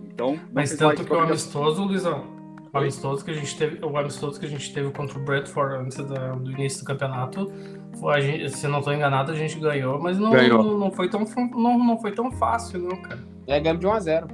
Então, 0.04 0.38
Mas 0.52 0.68
tem 0.70 0.78
tanto 0.78 1.04
que 1.04 1.12
o 1.12 1.18
amistoso, 1.20 1.84
Luizão, 1.84 2.20
o? 2.20 2.31
Amistoso 2.72 3.24
que 3.24 3.30
a 3.30 3.34
gente 3.34 3.56
teve, 3.56 3.84
o 3.84 3.96
amistoso 3.98 4.40
que 4.40 4.46
a 4.46 4.48
gente 4.48 4.72
teve 4.72 4.90
contra 4.92 5.18
o 5.18 5.22
Bradford 5.22 5.74
antes 5.84 5.96
da- 5.98 6.32
do 6.32 6.50
início 6.50 6.80
do 6.80 6.86
campeonato, 6.86 7.52
foi, 8.00 8.14
a 8.14 8.20
gente, 8.20 8.50
se 8.50 8.66
eu 8.66 8.70
não 8.70 8.78
estou 8.78 8.94
enganado, 8.94 9.30
a 9.32 9.34
gente 9.34 9.58
ganhou, 9.58 10.00
mas 10.00 10.18
não, 10.18 10.30
Ganhou. 10.30 10.62
não, 10.62 10.78
não 10.78 10.90
foi 10.90 11.08
tão 11.08 11.24
não, 11.52 11.78
não 11.78 11.98
foi 12.00 12.12
tão 12.12 12.30
fácil, 12.32 12.80
não, 12.80 12.96
cara. 13.02 13.20
É, 13.46 13.60
ganhamos 13.60 13.80
de 13.80 13.86
1x0. 13.86 14.28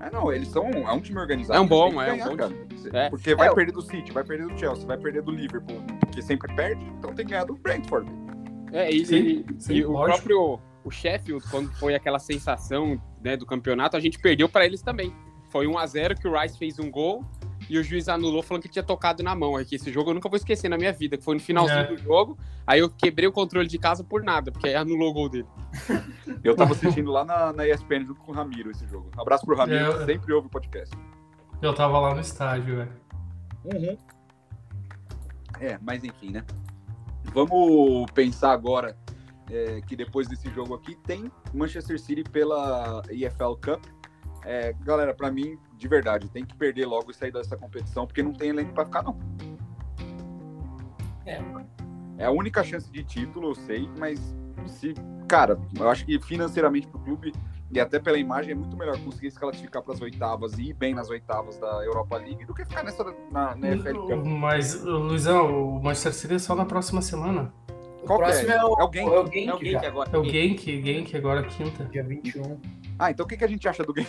É, 0.00 0.10
não, 0.10 0.32
eles 0.32 0.48
são 0.48 0.64
é 0.68 0.92
um 0.92 1.00
time 1.00 1.18
organizado. 1.18 1.58
É 1.58 1.60
um 1.60 1.66
bom, 1.66 1.90
que 1.90 1.98
é 2.00 2.12
um 2.12 2.18
bom 2.28 2.36
cara. 2.36 2.52
É. 2.92 3.10
Porque 3.10 3.34
vai 3.34 3.48
É, 3.48 3.54
perder 3.54 3.72
do 3.72 3.82
City, 3.82 4.12
vai 4.12 4.22
perder 4.24 4.46
do 4.46 4.58
Chelsea, 4.58 4.86
vai 4.86 4.96
perder 4.96 5.22
do 5.22 5.30
Liverpool, 5.32 5.80
porque 6.00 6.22
sempre 6.22 6.54
perde, 6.54 6.84
então 6.98 7.12
tem 7.14 7.24
que 7.26 7.32
ganhar 7.32 7.44
do 7.44 7.54
Brentford. 7.54 8.08
É, 8.72 8.90
e, 8.90 9.04
Sim, 9.04 9.16
e- 9.16 9.46
sim, 9.58 9.74
e 9.74 9.84
o 9.84 9.92
próprio 9.92 10.60
o 10.84 10.90
Sheffield, 10.90 11.44
quando 11.50 11.68
foi 11.78 11.94
aquela 11.96 12.18
sensação 12.18 13.00
né, 13.22 13.36
do 13.36 13.44
campeonato, 13.44 13.96
a 13.96 14.00
gente 14.00 14.18
perdeu 14.20 14.48
para 14.48 14.64
eles 14.64 14.82
também. 14.82 15.12
Foi 15.56 15.66
1x0 15.66 16.18
que 16.20 16.28
o 16.28 16.38
Rice 16.38 16.58
fez 16.58 16.78
um 16.78 16.90
gol 16.90 17.24
e 17.70 17.78
o 17.78 17.82
juiz 17.82 18.10
anulou 18.10 18.42
falando 18.42 18.62
que 18.64 18.68
tinha 18.68 18.82
tocado 18.82 19.22
na 19.22 19.34
mão. 19.34 19.58
É 19.58 19.64
que 19.64 19.76
esse 19.76 19.90
jogo 19.90 20.10
eu 20.10 20.14
nunca 20.14 20.28
vou 20.28 20.36
esquecer 20.36 20.68
na 20.68 20.76
minha 20.76 20.92
vida, 20.92 21.16
que 21.16 21.24
foi 21.24 21.34
no 21.34 21.40
finalzinho 21.40 21.78
É. 21.78 21.84
do 21.86 21.96
jogo. 21.96 22.36
Aí 22.66 22.80
eu 22.80 22.90
quebrei 22.90 23.26
o 23.26 23.32
controle 23.32 23.66
de 23.66 23.78
casa 23.78 24.04
por 24.04 24.22
nada, 24.22 24.52
porque 24.52 24.68
aí 24.68 24.74
anulou 24.74 25.10
o 25.10 25.12
gol 25.14 25.28
dele. 25.30 25.46
Eu 26.44 26.54
tava 26.54 26.72
assistindo 26.72 27.10
lá 27.10 27.24
na, 27.24 27.54
na 27.54 27.66
ESPN 27.66 28.04
junto 28.04 28.20
com 28.20 28.32
o 28.32 28.34
Ramiro 28.34 28.70
esse 28.70 28.86
jogo. 28.86 29.10
Um 29.16 29.20
abraço 29.22 29.46
pro 29.46 29.56
Ramiro, 29.56 29.92
É, 29.92 29.98
que 29.98 30.04
sempre 30.04 30.32
ouve 30.34 30.46
o 30.48 30.50
podcast. 30.50 30.94
Eu 31.62 31.74
tava 31.74 31.98
lá 32.00 32.14
no 32.14 32.20
estádio, 32.20 32.76
velho. 32.76 32.92
É, 35.58 35.78
mas 35.80 36.04
enfim, 36.04 36.32
né? 36.32 36.44
Vamos 37.32 38.10
pensar 38.12 38.52
agora 38.52 38.94
é, 39.50 39.80
que 39.80 39.96
depois 39.96 40.28
desse 40.28 40.50
jogo 40.50 40.74
aqui 40.74 40.94
tem 40.96 41.30
Manchester 41.54 41.98
City 41.98 42.22
pela 42.24 43.02
EFL 43.10 43.54
Cup. 43.64 43.82
É, 44.48 44.72
galera, 44.84 45.12
pra 45.12 45.28
mim, 45.28 45.58
de 45.76 45.88
verdade, 45.88 46.28
tem 46.30 46.44
que 46.44 46.54
perder 46.54 46.86
logo 46.86 47.10
e 47.10 47.14
sair 47.14 47.32
dessa 47.32 47.56
competição, 47.56 48.06
porque 48.06 48.22
não 48.22 48.32
tem 48.32 48.50
elenco 48.50 48.72
pra 48.72 48.84
ficar, 48.84 49.02
não. 49.02 49.18
É. 51.26 51.42
É 52.18 52.24
a 52.26 52.30
única 52.30 52.62
chance 52.62 52.88
de 52.90 53.02
título, 53.02 53.50
eu 53.50 53.54
sei, 53.56 53.90
mas 53.98 54.20
se, 54.66 54.94
cara, 55.28 55.58
eu 55.76 55.90
acho 55.90 56.06
que 56.06 56.18
financeiramente 56.20 56.86
pro 56.86 57.00
clube 57.00 57.32
e 57.72 57.80
até 57.80 57.98
pela 57.98 58.16
imagem 58.16 58.52
é 58.52 58.54
muito 58.54 58.76
melhor 58.76 58.96
conseguir 59.00 59.32
se 59.32 59.38
classificar 59.38 59.82
para 59.82 59.94
as 59.94 60.00
oitavas 60.00 60.56
e 60.56 60.70
ir 60.70 60.74
bem 60.74 60.94
nas 60.94 61.10
oitavas 61.10 61.58
da 61.58 61.84
Europa 61.84 62.16
League 62.16 62.44
do 62.44 62.54
que 62.54 62.64
ficar 62.64 62.84
nessa 62.84 63.04
na, 63.32 63.56
na 63.56 63.76
Cup. 63.92 64.24
Mas, 64.24 64.80
Luizão, 64.82 65.76
o 65.76 65.82
Manchester 65.82 66.14
City 66.14 66.34
é 66.34 66.38
só 66.38 66.54
na 66.54 66.64
próxima 66.64 67.02
semana. 67.02 67.52
O 68.02 68.06
Qual 68.06 68.20
que 68.20 68.24
próximo 68.24 68.52
é? 68.52 68.54
é, 68.54 68.64
o, 68.64 68.76
É 68.78 68.84
o 68.84 68.92
Genk. 68.92 69.12
é 69.12 69.20
o 69.20 69.26
Genk 69.26 69.48
É 69.48 69.54
o 69.54 69.58
Genk 69.58 69.72
já, 69.72 69.88
agora. 69.88 70.10
É 70.12 70.18
o 70.18 70.24
Genk, 70.24 70.82
Genk 70.82 71.16
agora 71.16 71.42
quinta. 71.42 71.84
dia 71.86 72.04
21. 72.04 72.60
Ah, 72.98 73.10
então 73.10 73.24
o 73.24 73.28
que, 73.28 73.36
que 73.36 73.44
a 73.44 73.48
gente 73.48 73.68
acha 73.68 73.84
do 73.84 73.92
game? 73.92 74.08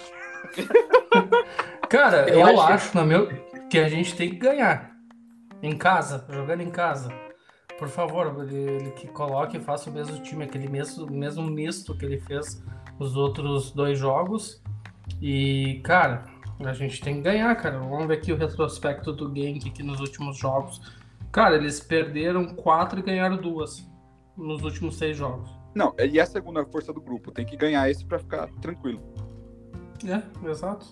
Cara, 1.90 2.30
Eu 2.30 2.40
eu, 2.40 2.62
acho- 2.62 2.96
na 2.96 3.04
meu, 3.06 3.28
que 3.70 3.78
a 3.80 3.88
gente 3.90 4.16
tem 4.16 4.30
que 4.30 4.38
ganhar. 4.38 4.96
Em 5.62 5.76
casa, 5.78 6.26
jogando 6.30 6.62
em 6.62 6.70
casa. 6.70 7.12
Por 7.80 7.88
favor, 7.88 8.36
ele, 8.44 8.56
ele 8.56 8.92
que 8.92 9.08
coloque 9.08 9.58
e 9.58 9.60
faça 9.60 9.90
o 9.90 9.94
mesmo 9.94 10.22
time, 10.22 10.44
aquele 10.44 10.68
mesmo, 10.68 11.08
mesmo 11.10 11.44
misto 11.44 11.96
que 11.98 12.06
ele 12.06 12.20
fez 12.20 12.64
nos 13.00 13.16
outros 13.16 13.72
dois 13.72 13.98
jogos. 13.98 14.62
E, 15.22 15.82
cara, 15.84 16.26
a 16.64 16.74
gente 16.74 17.02
tem 17.02 17.16
que 17.16 17.22
ganhar, 17.22 17.56
cara. 17.56 17.80
Vamos 17.80 18.08
ver 18.08 18.16
aqui 18.16 18.32
o 18.32 18.38
retrospecto 18.38 19.12
do 19.14 19.34
Genk 19.34 19.68
aqui 19.70 19.82
nos 19.84 20.00
últimos 20.00 20.38
jogos. 20.38 20.80
Cara, 21.32 21.56
eles 21.56 21.80
perderam 21.80 22.46
quatro 22.56 23.00
e 23.00 23.04
ganharam 23.04 23.38
duas 23.38 23.88
nos 24.36 24.64
últimos 24.64 24.98
seis 24.98 25.18
jogos. 25.18 25.50
Não, 25.74 25.94
e 26.00 26.20
é 26.20 26.22
a 26.22 26.26
segunda 26.26 26.66
força 26.66 26.92
do 26.92 27.02
grupo. 27.02 27.32
Tem 27.32 27.46
que 27.46 27.56
ganhar 27.56 27.90
esse 27.90 28.06
para 28.06 28.20
ficar 28.20 28.48
tranquilo. 28.62 29.02
É, 30.06 30.50
exato. 30.50 30.86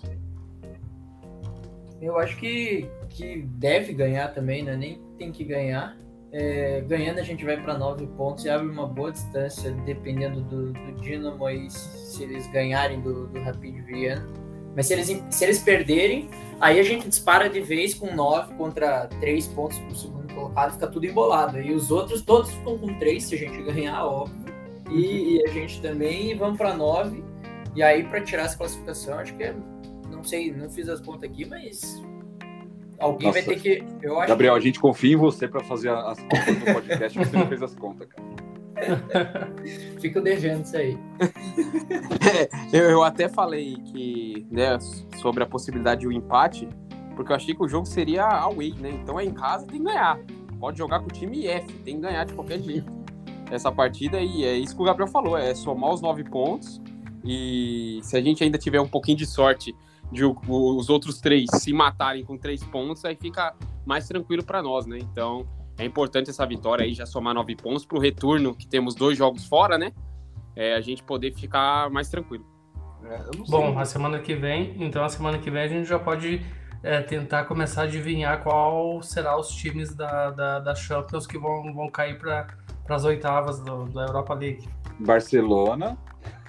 Eu 2.00 2.18
acho 2.18 2.36
que, 2.36 2.88
que 3.08 3.42
deve 3.42 3.92
ganhar 3.92 4.28
também, 4.34 4.62
né? 4.62 4.76
Nem 4.76 5.00
tem 5.18 5.32
que 5.32 5.44
ganhar. 5.44 5.96
É, 6.32 6.82
ganhando 6.82 7.18
a 7.18 7.22
gente 7.22 7.44
vai 7.44 7.56
para 7.60 7.78
nove 7.78 8.06
pontos 8.08 8.44
e 8.44 8.50
abre 8.50 8.68
uma 8.68 8.86
boa 8.86 9.10
distância, 9.10 9.70
dependendo 9.86 10.42
do, 10.42 10.72
do 10.72 10.92
Dinamo 11.00 11.46
aí, 11.46 11.70
se 11.70 12.24
eles 12.24 12.46
ganharem 12.48 13.00
do, 13.00 13.26
do 13.28 13.40
Rapid 13.40 13.76
Viena. 13.84 14.26
Mas 14.74 14.86
se 14.86 14.92
eles, 14.92 15.24
se 15.30 15.44
eles 15.44 15.58
perderem, 15.60 16.28
aí 16.60 16.78
a 16.78 16.82
gente 16.82 17.08
dispara 17.08 17.48
de 17.48 17.62
vez 17.62 17.94
com 17.94 18.14
nove 18.14 18.52
contra 18.54 19.06
três 19.20 19.46
pontos 19.46 19.78
pro 19.78 19.96
segundo 19.96 20.34
colocado, 20.34 20.72
fica 20.74 20.86
tudo 20.86 21.06
embolado. 21.06 21.58
E 21.58 21.72
os 21.72 21.90
outros 21.90 22.20
todos 22.20 22.50
ficam 22.50 22.76
com 22.76 22.98
três 22.98 23.24
se 23.24 23.36
a 23.36 23.38
gente 23.38 23.62
ganhar, 23.62 24.04
óbvio. 24.04 24.45
E, 24.90 25.36
e 25.36 25.44
a 25.44 25.48
gente 25.48 25.80
também 25.80 26.30
e 26.30 26.34
vamos 26.34 26.58
para 26.58 26.74
nove. 26.74 27.24
E 27.74 27.82
aí, 27.82 28.04
para 28.04 28.20
tirar 28.22 28.44
essa 28.44 28.56
classificação, 28.56 29.18
acho 29.18 29.34
que 29.36 29.42
é 29.42 29.54
não 30.10 30.24
sei, 30.24 30.50
não 30.50 30.70
fiz 30.70 30.88
as 30.88 31.00
contas 31.00 31.30
aqui, 31.30 31.44
mas 31.44 32.02
alguém 32.98 33.30
vai 33.30 33.42
Nossa. 33.42 33.54
ter 33.54 33.60
que. 33.60 33.84
Eu 34.02 34.18
acho 34.18 34.28
Gabriel, 34.28 34.54
a 34.54 34.58
que 34.58 34.64
gente 34.64 34.80
confia 34.80 35.12
em 35.12 35.16
você 35.16 35.46
para 35.46 35.62
fazer 35.62 35.90
as 35.90 36.18
contas 36.20 36.56
do 36.56 36.64
podcast, 36.72 37.18
você 37.18 37.36
não 37.36 37.46
fez 37.46 37.62
as 37.62 37.74
contas, 37.74 38.08
cara. 38.08 38.26
fico 40.00 40.20
devendo 40.20 40.64
isso 40.64 40.76
aí. 40.76 40.98
Eu, 42.72 42.90
eu 42.90 43.02
até 43.02 43.28
falei 43.28 43.76
que, 43.76 44.46
né, 44.50 44.78
sobre 45.16 45.42
a 45.42 45.46
possibilidade 45.46 46.02
de 46.02 46.08
um 46.08 46.12
empate, 46.12 46.68
porque 47.14 47.32
eu 47.32 47.36
achei 47.36 47.54
que 47.54 47.62
o 47.62 47.68
jogo 47.68 47.86
seria 47.86 48.24
away, 48.24 48.74
né? 48.74 48.90
Então 48.90 49.18
é 49.18 49.24
em 49.24 49.32
casa, 49.32 49.66
tem 49.66 49.78
que 49.78 49.84
ganhar. 49.84 50.18
Pode 50.58 50.76
jogar 50.76 51.00
com 51.00 51.06
o 51.06 51.12
time 51.12 51.46
F, 51.46 51.72
tem 51.84 51.94
que 51.96 52.00
ganhar 52.02 52.24
de 52.24 52.34
qualquer 52.34 52.60
jeito. 52.60 52.92
Essa 53.50 53.70
partida 53.70 54.18
aí, 54.18 54.44
é 54.44 54.56
isso 54.56 54.74
que 54.74 54.82
o 54.82 54.84
Gabriel 54.84 55.08
falou, 55.08 55.36
é 55.38 55.54
somar 55.54 55.90
os 55.92 56.00
nove 56.00 56.24
pontos 56.24 56.80
e 57.24 58.00
se 58.02 58.16
a 58.16 58.20
gente 58.20 58.42
ainda 58.42 58.58
tiver 58.58 58.80
um 58.80 58.88
pouquinho 58.88 59.16
de 59.18 59.26
sorte 59.26 59.74
de 60.10 60.24
o- 60.24 60.36
o- 60.48 60.76
os 60.76 60.88
outros 60.88 61.20
três 61.20 61.46
se 61.52 61.72
matarem 61.72 62.24
com 62.24 62.36
três 62.36 62.62
pontos, 62.64 63.04
aí 63.04 63.16
fica 63.16 63.54
mais 63.84 64.06
tranquilo 64.06 64.44
para 64.44 64.62
nós, 64.62 64.86
né? 64.86 64.98
Então 65.00 65.46
é 65.78 65.84
importante 65.84 66.30
essa 66.30 66.46
vitória 66.46 66.84
aí, 66.84 66.94
já 66.94 67.06
somar 67.06 67.34
nove 67.34 67.54
pontos 67.56 67.84
pro 67.84 67.98
retorno, 67.98 68.54
que 68.54 68.66
temos 68.66 68.94
dois 68.94 69.16
jogos 69.18 69.44
fora, 69.46 69.76
né? 69.78 69.92
É, 70.54 70.74
a 70.74 70.80
gente 70.80 71.02
poder 71.02 71.32
ficar 71.34 71.90
mais 71.90 72.08
tranquilo. 72.08 72.44
É. 73.04 73.20
Bom, 73.48 73.78
a 73.78 73.84
semana 73.84 74.18
que 74.18 74.34
vem, 74.34 74.74
então 74.82 75.04
a 75.04 75.08
semana 75.08 75.38
que 75.38 75.50
vem 75.50 75.62
a 75.62 75.68
gente 75.68 75.86
já 75.88 75.98
pode 75.98 76.40
é, 76.82 77.00
tentar 77.02 77.44
começar 77.44 77.82
a 77.82 77.84
adivinhar 77.84 78.42
qual 78.42 79.02
será 79.02 79.38
os 79.38 79.48
times 79.48 79.94
da, 79.94 80.30
da, 80.30 80.58
da 80.60 80.74
Champions 80.74 81.26
que 81.26 81.36
vão, 81.38 81.72
vão 81.74 81.88
cair 81.88 82.16
para 82.18 82.46
as 82.94 83.04
oitavas 83.04 83.60
do, 83.60 83.84
da 83.86 84.06
Europa 84.06 84.34
League. 84.34 84.68
Barcelona, 85.00 85.98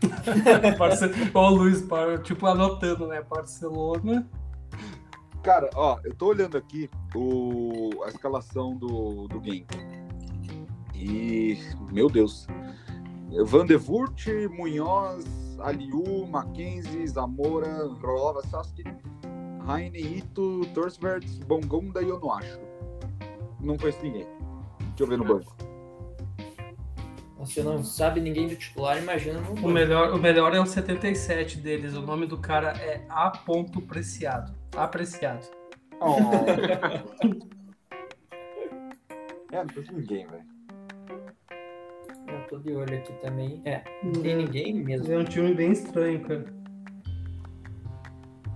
Barce- 0.78 1.12
Ó, 1.34 1.50
o 1.52 1.56
Luiz, 1.56 1.86
tipo, 2.23 2.45
anotando, 2.45 3.08
né? 3.08 3.21
Barcelona. 3.21 4.28
Cara, 5.43 5.69
ó, 5.76 5.97
eu 6.04 6.13
tô 6.15 6.28
olhando 6.28 6.58
aqui 6.58 6.89
o, 7.15 7.89
a 8.06 8.10
escalação 8.10 8.76
do, 8.76 9.28
do 9.28 9.39
game. 9.39 9.65
E, 10.93 11.58
meu 11.91 12.10
Deus. 12.10 12.47
Van 13.45 13.65
de 13.65 13.76
Voort, 13.76 14.28
Munhoz, 14.52 15.26
Aliu, 15.60 16.26
Mackenzie, 16.28 17.08
Zamora, 17.08 17.86
Rolova, 18.02 18.41
Saski, 18.47 18.84
Heine, 19.67 20.00
Ito, 20.17 20.62
Torsberts, 20.73 21.39
Bongonda 21.39 22.02
e 22.02 22.12
Onuacho. 22.12 22.60
Não 23.60 23.78
conheço 23.78 24.02
ninguém. 24.04 24.28
Deixa 24.80 25.04
eu 25.04 25.08
ver 25.08 25.17
no 25.17 25.26
banco. 25.26 25.56
Você 27.39 27.62
não 27.62 27.84
sabe 27.84 28.19
ninguém 28.19 28.47
do 28.47 28.56
titular, 28.56 28.97
imagina 28.97 29.39
no 29.39 29.54
O 29.54 29.69
melhor, 29.69 30.12
o 30.13 30.17
melhor 30.17 30.56
é 30.56 30.60
o 30.60 30.65
77 30.65 31.58
deles. 31.60 31.93
O 31.95 32.02
nome 32.02 32.26
do 32.26 32.38
cara 32.38 32.71
é 32.78 33.06
A. 33.10 33.32
Preciado. 33.88 34.54
Apreciado. 34.76 35.45
é, 39.52 39.63
não 39.63 39.67
conheço 39.67 39.93
ninguém, 39.93 40.28
velho. 40.28 40.43
Eu 42.28 42.47
tô 42.50 42.58
de 42.60 42.73
olho 42.73 42.97
aqui 42.97 43.13
também. 43.21 43.62
É, 43.65 43.84
não 44.04 44.12
tem 44.13 44.36
ninguém 44.36 44.73
mesmo. 44.73 45.12
É 45.12 45.17
um 45.17 45.23
time 45.23 45.54
bem 45.54 45.71
estranho, 45.71 46.19
cara. 46.21 46.45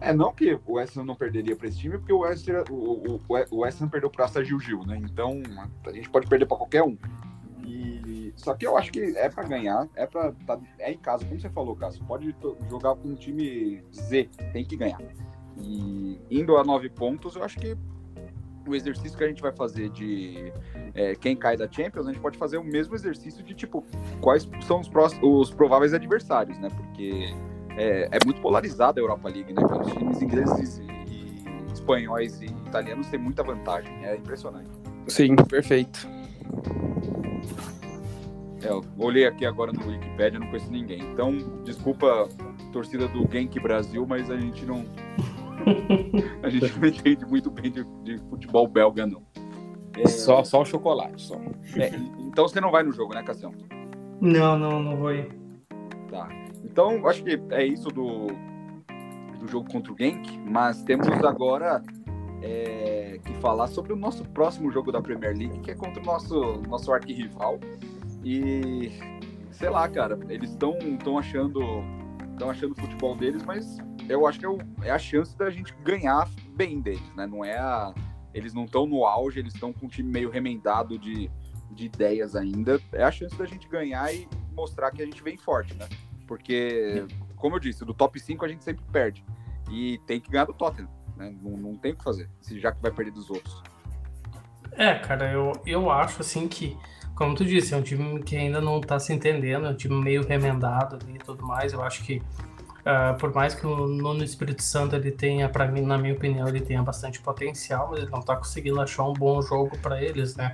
É, 0.01 0.11
não 0.11 0.33
que 0.33 0.59
o 0.65 0.73
West 0.73 0.97
Ham 0.97 1.05
não 1.05 1.15
perderia 1.15 1.55
pra 1.55 1.67
esse 1.67 1.77
time, 1.77 1.97
porque 1.97 2.11
o 2.11 2.19
West, 2.21 2.49
Ham- 2.49 2.63
o, 2.71 3.15
o, 3.15 3.21
o 3.51 3.57
West 3.59 3.79
Ham 3.81 3.87
perdeu 3.87 4.09
pra 4.09 4.25
Asta 4.25 4.43
Gil 4.43 4.59
Gil, 4.59 4.83
né? 4.85 4.97
Então 4.97 5.41
a 5.85 5.91
gente 5.91 6.09
pode 6.09 6.27
perder 6.27 6.47
pra 6.47 6.57
qualquer 6.57 6.81
um. 6.83 6.97
E, 7.63 8.00
só 8.35 8.53
que 8.53 8.65
eu 8.65 8.77
acho 8.77 8.91
que 8.91 8.99
é 9.17 9.29
pra 9.29 9.43
ganhar, 9.43 9.87
é 9.95 10.05
para 10.05 10.31
tá, 10.45 10.59
é 10.79 10.91
em 10.91 10.97
casa, 10.97 11.25
como 11.25 11.39
você 11.39 11.49
falou, 11.49 11.75
Cássio, 11.75 12.03
pode 12.05 12.35
jogar 12.69 12.95
com 12.95 13.09
um 13.09 13.15
time 13.15 13.83
Z, 13.93 14.29
tem 14.53 14.65
que 14.65 14.75
ganhar. 14.75 15.01
E 15.57 16.19
indo 16.29 16.57
a 16.57 16.63
nove 16.63 16.89
pontos, 16.89 17.35
eu 17.35 17.43
acho 17.43 17.59
que 17.59 17.77
o 18.67 18.75
exercício 18.75 19.17
que 19.17 19.23
a 19.23 19.27
gente 19.27 19.41
vai 19.41 19.51
fazer 19.51 19.89
de 19.89 20.51
é, 20.93 21.15
quem 21.15 21.35
cai 21.35 21.57
da 21.57 21.69
Champions, 21.69 22.07
a 22.07 22.11
gente 22.11 22.21
pode 22.21 22.37
fazer 22.37 22.57
o 22.57 22.63
mesmo 22.63 22.95
exercício 22.95 23.43
de 23.43 23.53
tipo 23.53 23.83
quais 24.19 24.47
são 24.61 24.79
os, 24.79 24.87
próximos, 24.87 25.49
os 25.49 25.53
prováveis 25.53 25.93
adversários, 25.93 26.59
né? 26.59 26.69
Porque 26.75 27.33
é, 27.77 28.07
é 28.11 28.17
muito 28.25 28.41
polarizada 28.41 28.99
a 28.99 29.01
Europa 29.01 29.29
League, 29.29 29.53
né? 29.53 29.61
Os 29.63 29.93
times 29.93 30.21
ingleses 30.21 30.77
e, 30.77 31.11
e 31.11 31.73
espanhóis 31.73 32.41
e 32.41 32.45
italianos 32.45 33.07
têm 33.07 33.19
muita 33.19 33.43
vantagem, 33.43 34.05
é 34.05 34.15
impressionante. 34.15 34.69
Sim, 35.07 35.35
perfeito. 35.35 36.07
É, 38.63 38.69
eu 38.69 38.83
olhei 38.97 39.25
aqui 39.25 39.45
agora 39.45 39.71
no 39.71 39.87
Wikipedia, 39.87 40.39
não 40.39 40.47
conheço 40.47 40.71
ninguém. 40.71 41.01
Então, 41.01 41.35
desculpa, 41.63 42.29
torcida 42.71 43.07
do 43.07 43.27
Genk 43.31 43.59
Brasil, 43.59 44.05
mas 44.07 44.29
a 44.29 44.37
gente 44.37 44.65
não. 44.65 44.85
a 46.43 46.49
gente 46.49 46.77
não 46.79 46.87
entende 46.87 47.25
muito 47.25 47.49
bem 47.51 47.71
de, 47.71 47.83
de 48.03 48.17
futebol 48.29 48.67
belga, 48.67 49.05
não. 49.05 49.23
É, 49.97 50.07
Só, 50.07 50.43
só 50.43 50.61
o 50.61 50.65
chocolate, 50.65 51.21
só. 51.21 51.35
é, 51.75 51.91
então 52.19 52.47
você 52.47 52.61
não 52.61 52.71
vai 52.71 52.81
no 52.81 52.93
jogo, 52.93 53.13
né, 53.13 53.21
Cassião? 53.23 53.51
Não, 54.21 54.57
não, 54.57 54.81
não 54.81 54.95
vou 54.95 55.13
ir. 55.13 55.29
Tá. 56.09 56.29
Então, 56.63 57.05
acho 57.07 57.23
que 57.23 57.41
é 57.49 57.65
isso 57.65 57.89
do, 57.89 58.27
do 59.39 59.47
jogo 59.47 59.69
contra 59.69 59.91
o 59.91 59.97
Genk, 59.97 60.39
mas 60.47 60.81
temos 60.83 61.07
agora 61.07 61.83
é, 62.41 63.19
que 63.25 63.33
falar 63.35 63.67
sobre 63.67 63.93
o 63.93 63.95
nosso 63.95 64.23
próximo 64.25 64.71
jogo 64.71 64.91
da 64.91 65.01
Premier 65.01 65.35
League, 65.37 65.59
que 65.59 65.71
é 65.71 65.75
contra 65.75 66.01
o 66.01 66.05
nosso, 66.05 66.61
nosso 66.67 66.91
arquirrival. 66.93 67.59
E 68.23 68.91
sei 69.51 69.69
lá, 69.69 69.87
cara, 69.89 70.17
eles 70.29 70.51
estão 70.51 70.77
tão 71.03 71.17
achando 71.17 71.59
estão 72.33 72.49
achando 72.49 72.71
o 72.71 72.75
futebol 72.75 73.15
deles, 73.15 73.43
mas 73.43 73.77
eu 74.09 74.25
acho 74.25 74.39
que 74.39 74.45
é, 74.45 74.49
o- 74.49 74.57
é 74.81 74.89
a 74.91 74.97
chance 74.97 75.37
da 75.37 75.49
gente 75.51 75.73
ganhar 75.83 76.27
bem 76.55 76.79
deles, 76.81 77.13
né? 77.15 77.27
Não 77.27 77.45
é 77.45 77.57
a, 77.57 77.93
eles 78.33 78.53
não 78.53 78.65
estão 78.65 78.85
no 78.87 79.05
auge, 79.05 79.39
eles 79.39 79.53
estão 79.53 79.71
com 79.71 79.85
um 79.85 79.89
time 79.89 80.09
meio 80.11 80.29
remendado 80.29 80.97
de, 80.97 81.29
de 81.71 81.85
ideias 81.85 82.35
ainda. 82.35 82.79
É 82.91 83.03
a 83.03 83.11
chance 83.11 83.35
da 83.37 83.45
gente 83.45 83.67
ganhar 83.67 84.11
e 84.13 84.27
mostrar 84.53 84.89
que 84.91 85.01
a 85.03 85.05
gente 85.05 85.21
vem 85.21 85.37
forte, 85.37 85.75
né? 85.75 85.87
Porque, 86.27 87.05
como 87.35 87.55
eu 87.55 87.59
disse, 87.59 87.85
do 87.85 87.93
top 87.93 88.19
5 88.19 88.43
a 88.43 88.47
gente 88.47 88.63
sempre 88.63 88.83
perde. 88.91 89.23
E 89.69 89.99
tem 90.07 90.19
que 90.19 90.31
ganhar 90.31 90.45
do 90.45 90.53
Tottenham, 90.53 90.89
né? 91.15 91.35
Não, 91.41 91.51
não 91.51 91.75
tem 91.77 91.91
o 91.91 91.95
que 91.95 92.03
fazer, 92.03 92.27
já 92.53 92.71
que 92.71 92.81
vai 92.81 92.91
perder 92.91 93.11
dos 93.11 93.29
outros. 93.29 93.61
É, 94.71 94.95
cara, 94.95 95.31
eu, 95.31 95.51
eu 95.65 95.91
acho 95.91 96.21
assim 96.21 96.47
que, 96.47 96.75
como 97.21 97.35
tu 97.35 97.45
disse, 97.45 97.71
é 97.75 97.77
um 97.77 97.83
time 97.83 98.19
que 98.23 98.35
ainda 98.35 98.59
não 98.59 98.81
tá 98.81 98.97
se 98.97 99.13
entendendo, 99.13 99.67
é 99.67 99.69
um 99.69 99.75
time 99.75 99.93
meio 99.93 100.25
remendado 100.25 100.95
ali 100.95 101.17
e 101.17 101.19
tudo 101.19 101.45
mais. 101.45 101.71
Eu 101.71 101.83
acho 101.83 102.03
que, 102.03 102.19
ah, 102.83 103.15
por 103.19 103.31
mais 103.31 103.53
que 103.53 103.67
o 103.67 103.85
Nuno 103.85 104.23
Espírito 104.23 104.63
Santo 104.63 104.95
ele 104.95 105.11
tenha, 105.11 105.47
para 105.47 105.67
mim, 105.67 105.81
na 105.81 105.99
minha 105.99 106.15
opinião, 106.15 106.47
ele 106.47 106.59
tenha 106.59 106.81
bastante 106.81 107.21
potencial, 107.21 107.89
mas 107.91 108.01
ele 108.01 108.09
não 108.09 108.21
tá 108.21 108.35
conseguindo 108.35 108.81
achar 108.81 109.03
um 109.03 109.13
bom 109.13 109.39
jogo 109.39 109.77
para 109.77 110.01
eles, 110.01 110.35
né? 110.35 110.51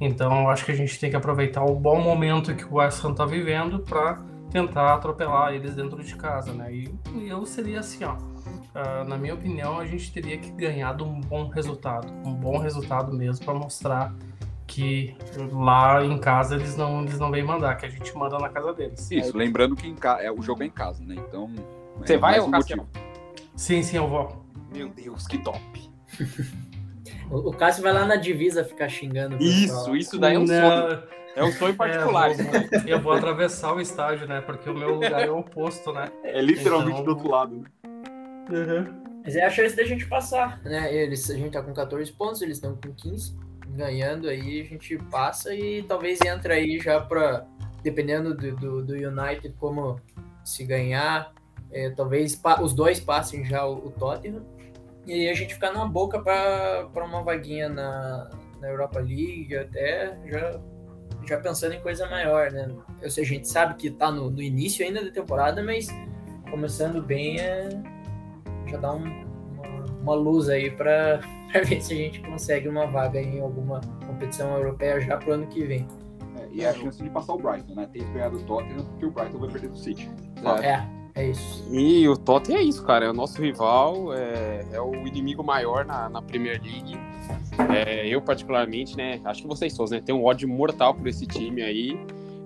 Então, 0.00 0.42
eu 0.42 0.50
acho 0.50 0.64
que 0.64 0.70
a 0.70 0.74
gente 0.76 1.00
tem 1.00 1.10
que 1.10 1.16
aproveitar 1.16 1.64
o 1.64 1.74
bom 1.74 2.00
momento 2.00 2.54
que 2.54 2.64
o 2.64 2.76
West 2.76 3.04
Ham 3.04 3.12
tá 3.12 3.26
vivendo 3.26 3.80
para 3.80 4.22
tentar 4.52 4.94
atropelar 4.94 5.52
eles 5.52 5.74
dentro 5.74 6.00
de 6.00 6.14
casa, 6.14 6.52
né? 6.52 6.72
E, 6.72 6.94
e 7.16 7.28
eu 7.28 7.44
seria 7.44 7.80
assim, 7.80 8.04
ó. 8.04 8.16
Ah, 8.72 9.02
na 9.02 9.16
minha 9.16 9.34
opinião, 9.34 9.80
a 9.80 9.84
gente 9.84 10.12
teria 10.12 10.38
que 10.38 10.52
ganhar 10.52 10.94
de 10.94 11.02
um 11.02 11.20
bom 11.20 11.48
resultado, 11.48 12.06
um 12.24 12.34
bom 12.34 12.58
resultado 12.58 13.12
mesmo 13.12 13.44
para 13.44 13.54
mostrar 13.54 14.14
que 14.68 15.16
lá 15.50 16.04
em 16.04 16.18
casa 16.18 16.54
eles 16.54 16.76
não 16.76 17.00
eles 17.02 17.18
não 17.18 17.30
vêm 17.30 17.42
mandar, 17.42 17.74
que 17.76 17.86
a 17.86 17.88
gente 17.88 18.14
manda 18.16 18.38
na 18.38 18.50
casa 18.50 18.72
deles. 18.72 19.10
Isso, 19.10 19.36
lembrando 19.36 19.74
que 19.74 19.88
em 19.88 19.96
ca... 19.96 20.22
é, 20.22 20.30
o 20.30 20.40
jogo 20.40 20.62
é 20.62 20.66
em 20.66 20.70
casa, 20.70 21.02
né? 21.02 21.16
Então. 21.16 21.50
Você 21.96 22.14
é 22.14 22.18
vai, 22.18 22.38
ô 22.38 22.44
um 22.44 22.50
motivo. 22.50 22.86
Sim, 23.56 23.82
sim, 23.82 23.96
eu 23.96 24.06
vou. 24.06 24.44
Meu 24.72 24.88
Deus, 24.90 25.26
que 25.26 25.38
top. 25.38 25.60
O, 27.30 27.50
o 27.50 27.52
Cássio 27.52 27.82
vai 27.82 27.92
lá 27.92 28.06
na 28.06 28.16
divisa 28.16 28.64
ficar 28.64 28.88
xingando. 28.88 29.36
Isso, 29.38 29.94
isso 29.94 30.18
daí 30.18 30.36
é 30.36 30.38
um 30.38 30.46
sonho. 30.46 30.60
Não, 30.62 31.02
É 31.36 31.44
um 31.44 31.52
sonho 31.52 31.72
é, 31.72 31.76
particular. 31.76 32.30
eu, 32.30 32.36
vou, 32.36 32.54
eu 32.86 33.00
vou 33.02 33.12
atravessar 33.12 33.74
o 33.74 33.80
estádio, 33.82 34.26
né? 34.26 34.40
Porque 34.40 34.70
o 34.70 34.74
meu 34.74 34.94
lugar 34.94 35.20
é 35.20 35.30
o 35.30 35.40
oposto, 35.40 35.92
né? 35.92 36.10
É 36.24 36.40
literalmente 36.40 36.92
Então- 36.92 37.04
do 37.04 37.10
outro 37.10 37.30
lado. 37.30 37.54
né? 37.54 38.94
Mas 39.22 39.36
é 39.36 39.44
a 39.44 39.50
chance 39.50 39.76
da 39.76 39.84
gente 39.84 40.06
passar, 40.06 40.58
né? 40.62 40.94
Eles, 40.94 41.28
a 41.30 41.34
gente 41.34 41.52
tá 41.52 41.62
com 41.62 41.74
14 41.74 42.10
pontos, 42.12 42.40
eles 42.40 42.56
estão 42.56 42.74
com 42.74 42.94
15. 42.94 43.36
Ganhando 43.76 44.28
aí, 44.28 44.60
a 44.62 44.64
gente 44.64 44.96
passa 45.10 45.54
e 45.54 45.82
talvez 45.82 46.18
entra 46.20 46.54
aí 46.54 46.78
já 46.78 47.00
pra. 47.00 47.46
Dependendo 47.82 48.34
do, 48.34 48.56
do, 48.56 48.84
do 48.84 48.94
United, 48.94 49.54
como 49.58 50.00
se 50.44 50.64
ganhar, 50.64 51.32
é, 51.70 51.90
talvez 51.90 52.40
os 52.60 52.74
dois 52.74 52.98
passem 52.98 53.44
já 53.44 53.64
o, 53.64 53.86
o 53.86 53.90
Tottenham. 53.92 54.42
E 55.06 55.28
a 55.28 55.34
gente 55.34 55.54
ficar 55.54 55.72
numa 55.72 55.88
boca 55.88 56.20
pra 56.20 57.04
uma 57.04 57.22
vaguinha 57.22 57.68
na, 57.68 58.30
na 58.60 58.68
Europa 58.68 58.98
League, 58.98 59.56
até 59.56 60.18
já, 60.26 60.60
já 61.26 61.38
pensando 61.40 61.74
em 61.74 61.80
coisa 61.80 62.06
maior, 62.10 62.50
né? 62.50 62.68
Eu 63.00 63.10
sei, 63.10 63.24
a 63.24 63.26
gente 63.26 63.48
sabe 63.48 63.74
que 63.74 63.90
tá 63.90 64.10
no, 64.10 64.28
no 64.28 64.42
início 64.42 64.84
ainda 64.84 65.02
da 65.04 65.10
temporada, 65.10 65.62
mas 65.62 65.88
começando 66.50 67.00
bem 67.00 67.38
é 67.40 67.68
já 68.66 68.76
dá 68.76 68.92
um- 68.92 69.24
uma, 69.54 69.84
uma 70.02 70.14
luz 70.14 70.48
aí 70.48 70.70
para 70.70 71.20
ver 71.64 71.80
se 71.80 71.94
a 71.94 71.96
gente 71.96 72.20
consegue 72.20 72.68
uma 72.68 72.86
vaga 72.86 73.20
em 73.20 73.40
alguma 73.40 73.80
competição 74.06 74.56
europeia 74.56 75.00
já 75.00 75.16
pro 75.16 75.32
ano 75.32 75.46
que 75.46 75.64
vem. 75.64 75.86
É, 76.36 76.48
e 76.52 76.64
é 76.64 76.68
a 76.68 76.74
chance 76.74 77.02
de 77.02 77.08
passar 77.10 77.34
o 77.34 77.38
Brighton, 77.38 77.74
né? 77.74 77.88
Tem 77.92 78.02
que 78.02 78.12
ganhar 78.12 78.30
do 78.30 78.40
Tottenham, 78.40 78.84
porque 78.84 79.06
o 79.06 79.10
Brighton 79.10 79.38
vai 79.38 79.50
perder 79.50 79.70
do 79.70 79.78
City. 79.78 80.10
É, 80.62 80.86
é 81.14 81.30
isso. 81.30 81.66
E 81.70 82.08
o 82.08 82.16
Tottenham 82.16 82.60
é 82.60 82.62
isso, 82.62 82.84
cara. 82.84 83.06
É 83.06 83.10
o 83.10 83.14
nosso 83.14 83.40
rival, 83.40 84.12
é, 84.14 84.64
é 84.72 84.80
o 84.80 84.94
inimigo 85.06 85.42
maior 85.42 85.84
na, 85.84 86.08
na 86.08 86.22
Premier 86.22 86.60
League. 86.62 86.98
É, 87.74 88.06
eu, 88.06 88.22
particularmente, 88.22 88.96
né? 88.96 89.20
Acho 89.24 89.42
que 89.42 89.48
vocês 89.48 89.74
todos, 89.74 89.90
né? 89.90 90.00
Tem 90.00 90.14
um 90.14 90.24
ódio 90.24 90.48
mortal 90.48 90.94
por 90.94 91.06
esse 91.08 91.26
time 91.26 91.62
aí. 91.62 91.98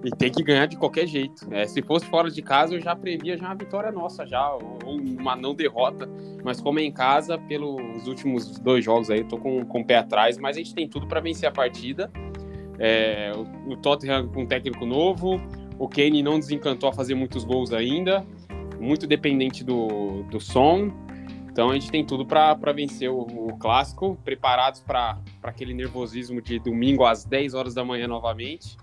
E 0.04 0.10
tem 0.10 0.32
que 0.32 0.42
ganhar 0.42 0.66
de 0.66 0.76
qualquer 0.76 1.06
jeito. 1.06 1.46
É, 1.52 1.66
se 1.66 1.80
fosse 1.80 2.04
fora 2.06 2.28
de 2.30 2.42
casa, 2.42 2.74
eu 2.74 2.80
já 2.80 2.94
previa 2.96 3.36
já 3.36 3.46
uma 3.46 3.54
vitória 3.54 3.92
nossa, 3.92 4.26
já, 4.26 4.52
ou 4.52 4.78
uma 4.84 5.36
não 5.36 5.54
derrota. 5.54 6.08
Mas 6.42 6.60
como 6.60 6.80
é 6.80 6.82
em 6.82 6.90
casa, 6.90 7.38
pelos 7.38 8.06
últimos 8.08 8.58
dois 8.58 8.84
jogos 8.84 9.10
aí, 9.10 9.20
eu 9.20 9.28
tô 9.28 9.38
com, 9.38 9.64
com 9.64 9.80
o 9.80 9.84
pé 9.84 9.98
atrás, 9.98 10.38
mas 10.38 10.56
a 10.56 10.58
gente 10.58 10.74
tem 10.74 10.88
tudo 10.88 11.06
para 11.06 11.20
vencer 11.20 11.48
a 11.48 11.52
partida. 11.52 12.10
É, 12.78 13.32
o, 13.36 13.72
o 13.72 13.76
Tottenham 13.76 14.26
com 14.28 14.42
um 14.42 14.46
técnico 14.46 14.84
novo, 14.84 15.40
o 15.78 15.88
Kane 15.88 16.22
não 16.22 16.38
desencantou 16.38 16.88
a 16.88 16.92
fazer 16.92 17.14
muitos 17.14 17.44
gols 17.44 17.72
ainda, 17.72 18.26
muito 18.80 19.06
dependente 19.06 19.62
do, 19.62 20.24
do 20.24 20.40
som. 20.40 20.90
Então 21.48 21.70
a 21.70 21.74
gente 21.74 21.90
tem 21.90 22.04
tudo 22.04 22.26
para 22.26 22.72
vencer 22.72 23.10
o, 23.10 23.20
o 23.20 23.56
clássico, 23.58 24.18
preparados 24.24 24.80
para 24.80 25.20
aquele 25.42 25.74
nervosismo 25.74 26.40
de 26.40 26.58
domingo 26.58 27.04
às 27.04 27.24
10 27.24 27.54
horas 27.54 27.74
da 27.74 27.84
manhã 27.84 28.08
novamente. 28.08 28.76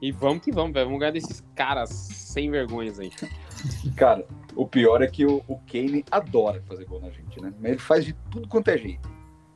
E 0.00 0.10
vamos 0.12 0.42
que 0.42 0.50
vamos, 0.50 0.72
velho. 0.72 0.86
Vamos 0.86 1.00
ganhar 1.00 1.12
desses 1.12 1.44
caras 1.54 1.90
sem 1.90 2.50
vergonhas 2.50 2.98
aí. 2.98 3.10
Cara, 3.96 4.24
o 4.56 4.66
pior 4.66 5.02
é 5.02 5.06
que 5.06 5.26
o, 5.26 5.42
o 5.46 5.58
Kane 5.70 6.04
adora 6.10 6.62
fazer 6.66 6.84
gol 6.86 7.00
na 7.00 7.10
gente, 7.10 7.40
né? 7.40 7.52
Mas 7.60 7.72
ele 7.72 7.80
faz 7.80 8.04
de 8.04 8.12
tudo 8.30 8.48
quanto 8.48 8.68
é 8.68 8.78
jeito. 8.78 9.10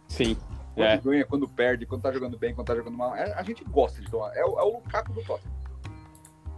Sim. 0.09 0.37
Quando 0.75 0.87
É. 0.89 0.97
ganha, 0.99 1.25
quando 1.25 1.49
perde, 1.49 1.87
quando 1.87 2.03
tá 2.03 2.13
jogando 2.13 2.37
bem, 2.37 2.55
quando 2.55 2.67
tá 2.67 2.75
jogando 2.75 2.97
mal. 2.97 3.15
É- 3.17 3.33
a 3.33 3.43
gente 3.43 3.65
gosta 3.65 4.01
de 4.03 4.11
tomar. 4.11 4.35
É, 4.37 4.45
o- 4.45 4.59
é 4.59 4.63
o 4.63 4.75
Lukaku 4.75 5.13
do 5.13 5.23
Tottenham. 5.23 5.55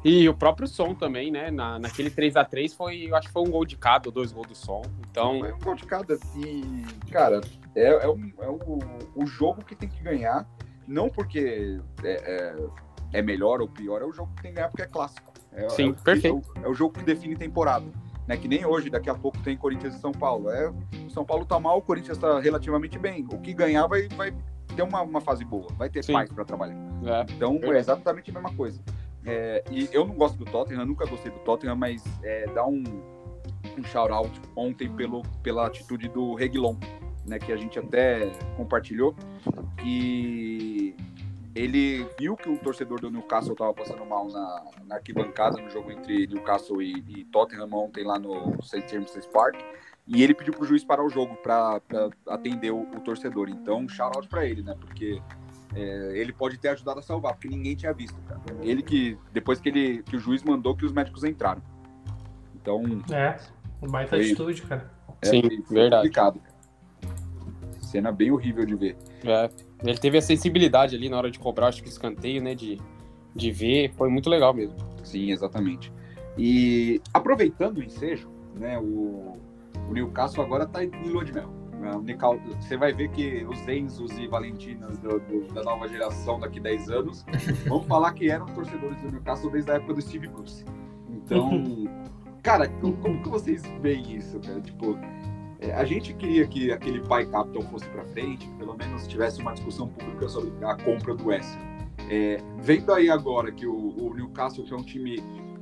E 0.05 0.29
o 0.29 0.35
próprio 0.35 0.67
som 0.69 0.95
também, 0.95 1.31
né? 1.31 1.51
Na, 1.51 1.79
naquele 1.79 2.11
3 2.11 2.37
a 2.37 2.45
3 2.45 2.73
foi, 2.75 3.09
eu 3.11 3.17
acho 3.17 3.27
que 3.29 3.33
foi 3.33 3.43
um 3.43 3.51
gol 3.51 3.65
de 3.65 3.77
cada, 3.77 4.09
ou 4.09 4.13
dois 4.13 4.33
gols 4.33 4.47
do 4.49 4.55
som. 4.55 4.83
Então, 5.11 5.45
É 5.45 5.53
um 5.55 5.59
gol 5.59 5.75
de 5.75 5.85
cada. 5.85 6.15
E, 6.37 6.85
cara, 7.11 7.41
é, 7.75 7.89
é, 8.05 8.09
um- 8.09 8.33
é 8.41 8.49
o, 8.49 8.79
o 9.17 9.27
jogo 9.27 9.65
que 9.65 9.75
tem 9.75 9.89
que 9.89 10.03
ganhar. 10.03 10.49
Não 10.87 11.09
porque 11.09 11.81
é, 12.05 12.57
é, 13.13 13.19
é 13.19 13.23
melhor 13.23 13.61
ou 13.61 13.69
pior, 13.69 14.03
é 14.03 14.05
o 14.05 14.13
jogo 14.13 14.31
que 14.37 14.43
tem 14.43 14.51
que 14.53 14.57
ganhar 14.57 14.69
porque 14.69 14.83
é 14.83 14.87
clássico. 14.87 15.33
É, 15.53 15.69
Sim, 15.69 15.89
é 15.89 15.91
o 15.91 15.95
perfeito. 15.95 16.43
É 16.57 16.61
o, 16.61 16.65
é 16.65 16.69
o 16.69 16.75
jogo 16.75 16.95
que 16.99 17.05
define 17.05 17.37
temporada. 17.37 17.87
Né? 18.27 18.37
Que 18.37 18.49
nem 18.49 18.65
hoje, 18.67 18.91
daqui 18.91 19.09
a 19.09 19.15
pouco 19.15 19.39
tem 19.39 19.57
Corinthians 19.57 19.95
e 19.95 19.99
São 20.01 20.13
Paulo. 20.13 20.51
É, 20.51 20.73
o 21.07 21.11
São 21.11 21.25
Paulo 21.25 21.45
tá 21.45 21.59
mal, 21.61 21.79
o 21.79 21.83
Corinthians 21.83 22.19
tá 22.19 22.41
relativamente 22.41 22.99
bem. 22.99 23.27
O 23.33 23.39
que 23.39 23.55
ganhar 23.55 23.87
vai, 23.87 24.09
vai 24.09 24.35
ter 24.75 24.83
uma, 24.83 25.01
uma 25.03 25.21
fase 25.21 25.45
boa, 25.45 25.69
vai 25.79 25.89
ter 25.89 26.05
Sim. 26.05 26.13
paz 26.13 26.31
para 26.31 26.45
trabalhar. 26.45 26.77
é, 27.05 27.33
Então 27.33 27.55
é 27.57 27.59
Verdade. 27.59 27.79
exatamente 27.79 28.31
a 28.31 28.35
mesma 28.35 28.53
coisa. 28.55 28.81
É, 29.25 29.65
e 29.71 29.89
eu 29.93 30.07
não 30.07 30.15
gosto 30.15 30.37
do 30.39 30.45
Tottenham, 30.45 30.85
nunca 30.85 31.07
gostei 31.07 31.33
do 31.33 31.39
Tottenham, 31.41 31.75
mas 31.75 32.05
é, 32.23 32.47
dá 32.55 32.65
um, 32.67 32.85
um 33.77 33.83
shout-out 33.85 34.41
ontem 34.55 34.89
pelo, 34.89 35.23
pela 35.43 35.67
atitude 35.67 36.09
do 36.09 36.35
Reguilon, 36.35 36.77
né, 37.27 37.39
que 37.39 37.53
a 37.53 37.57
gente 37.57 37.77
até 37.77 38.31
compartilhou, 38.57 39.17
que 39.79 40.76
ele 41.57 42.07
viu 42.19 42.37
que 42.37 42.51
o 42.51 42.59
torcedor 42.59 43.01
do 43.01 43.11
Newcastle 43.11 43.53
estava 43.53 43.73
passando 43.73 44.05
mal 44.05 44.29
na, 44.29 44.65
na 44.85 44.95
arquibancada 44.97 45.61
no 45.61 45.71
jogo 45.71 45.91
entre 45.91 46.27
Newcastle 46.27 46.83
e, 46.83 47.03
e 47.09 47.25
Tottenham 47.25 47.69
ontem 47.73 48.05
lá 48.05 48.19
no 48.19 48.63
St. 48.63 48.87
James's 48.87 49.25
Park, 49.27 49.57
e 50.07 50.23
ele 50.23 50.35
pediu 50.35 50.53
pro 50.53 50.67
juiz 50.67 50.85
parar 50.85 51.03
o 51.03 51.09
jogo 51.09 51.35
para 51.37 51.81
atender 52.29 52.71
o, 52.73 52.83
o 52.83 53.01
torcedor. 53.01 53.49
Então, 53.49 53.89
shout-out 53.89 54.29
para 54.29 54.45
ele, 54.45 54.63
né, 54.63 54.77
porque 54.79 55.21
é, 55.75 56.13
ele 56.15 56.33
pode 56.33 56.59
ter 56.59 56.69
ajudado 56.69 57.01
a 57.01 57.03
salvar, 57.03 57.33
porque 57.33 57.49
ninguém 57.49 57.75
tinha 57.75 57.93
visto, 57.95 58.21
cara. 58.29 58.41
Ele 58.61 58.83
que, 58.83 59.19
depois 59.33 59.59
que, 59.59 59.71
ele, 59.71 60.03
que 60.03 60.15
o 60.17 60.21
juiz 60.21 60.43
mandou 60.43 60.77
que 60.77 60.85
os 60.85 60.93
médicos 60.93 61.25
entraram. 61.25 61.63
Então, 62.55 62.83
É, 63.11 63.39
baita 63.89 64.11
Foi. 64.11 64.21
atitude, 64.27 64.61
cara. 64.63 64.91
é, 65.23 65.27
Sim, 65.27 65.41
foi- 65.41 65.63
foi 65.63 65.75
verdade. 65.77 66.03
complicado. 66.09 66.41
cena 67.81 68.13
bem 68.13 68.31
horrível 68.31 68.67
de 68.67 68.75
ver. 68.75 68.97
É, 69.25 69.49
ele 69.83 69.99
teve 69.99 70.19
a 70.19 70.23
sensibilidade 70.23 70.95
ali 70.97 71.09
na 71.09 71.17
hora 71.19 71.31
de 71.31 71.39
cobrar, 71.39 71.69
acho 71.69 71.83
que 71.83 71.89
o 71.89 71.91
escanteio, 71.91 72.43
né? 72.43 72.55
De, 72.55 72.79
de 73.35 73.51
ver, 73.51 73.93
foi 73.97 74.09
muito 74.09 74.29
legal 74.31 74.53
mesmo. 74.55 74.77
Sim, 75.05 75.31
exatamente. 75.31 75.93
E 76.39 77.01
aproveitando 77.15 77.79
o 77.79 77.83
ensejo, 77.85 78.29
né, 78.55 78.79
o, 78.79 79.37
o 79.89 79.93
Newcastle 79.93 80.43
agora 80.45 80.65
está 80.65 80.85
em 80.85 80.91
lua 81.09 81.25
de 81.25 81.33
mel. 81.33 81.51
Nical- 82.03 82.39
Você 82.61 82.77
vai 82.77 82.93
ver 82.93 83.11
que 83.11 83.45
os 83.45 83.69
Enzos 83.69 84.11
e 84.19 84.27
Valentinas 84.27 84.99
do- 84.99 85.21
do- 85.21 85.53
da 85.55 85.63
nova 85.63 85.87
geração 85.87 86.41
daqui 86.41 86.59
10 86.59 86.91
anos 86.91 87.25
vão 87.69 87.83
falar 87.83 88.13
que 88.13 88.29
eram 88.29 88.47
torcedores 88.47 89.01
do 89.03 89.13
Newcastle 89.13 89.51
desde 89.51 89.71
a 89.71 89.75
época 89.75 89.95
do 89.95 90.01
Steve 90.03 90.27
Bruce. 90.27 90.65
Então, 91.11 91.63
cara, 92.43 92.69
como, 92.81 92.97
como 92.97 93.23
que 93.23 93.29
vocês 93.29 93.63
veem 93.83 94.17
isso, 94.17 94.41
cara? 94.41 94.61
Tipo, 94.61 94.99
é, 95.61 95.73
a 95.73 95.85
gente 95.85 96.13
queria 96.15 96.47
que 96.47 96.71
aquele 96.71 97.01
pai 97.01 97.27
capitão 97.27 97.63
fosse 97.63 97.89
para 97.89 98.05
frente, 98.05 98.49
pelo 98.59 98.77
menos 98.77 99.07
tivesse 99.07 99.41
uma 99.41 99.53
discussão 99.53 99.89
pública 99.89 100.29
sobre 100.29 100.53
a 100.65 100.75
compra 100.77 101.15
do 101.15 101.27
West. 101.29 101.57
É, 102.11 102.39
vendo 102.59 102.93
aí 102.93 103.09
agora 103.11 103.51
que 103.51 103.67
o, 103.67 103.75
o 103.75 104.15
Newcastle, 104.15 104.65
que 104.65 104.73
é 104.73 104.77
um 104.77 104.83
time 104.83 105.17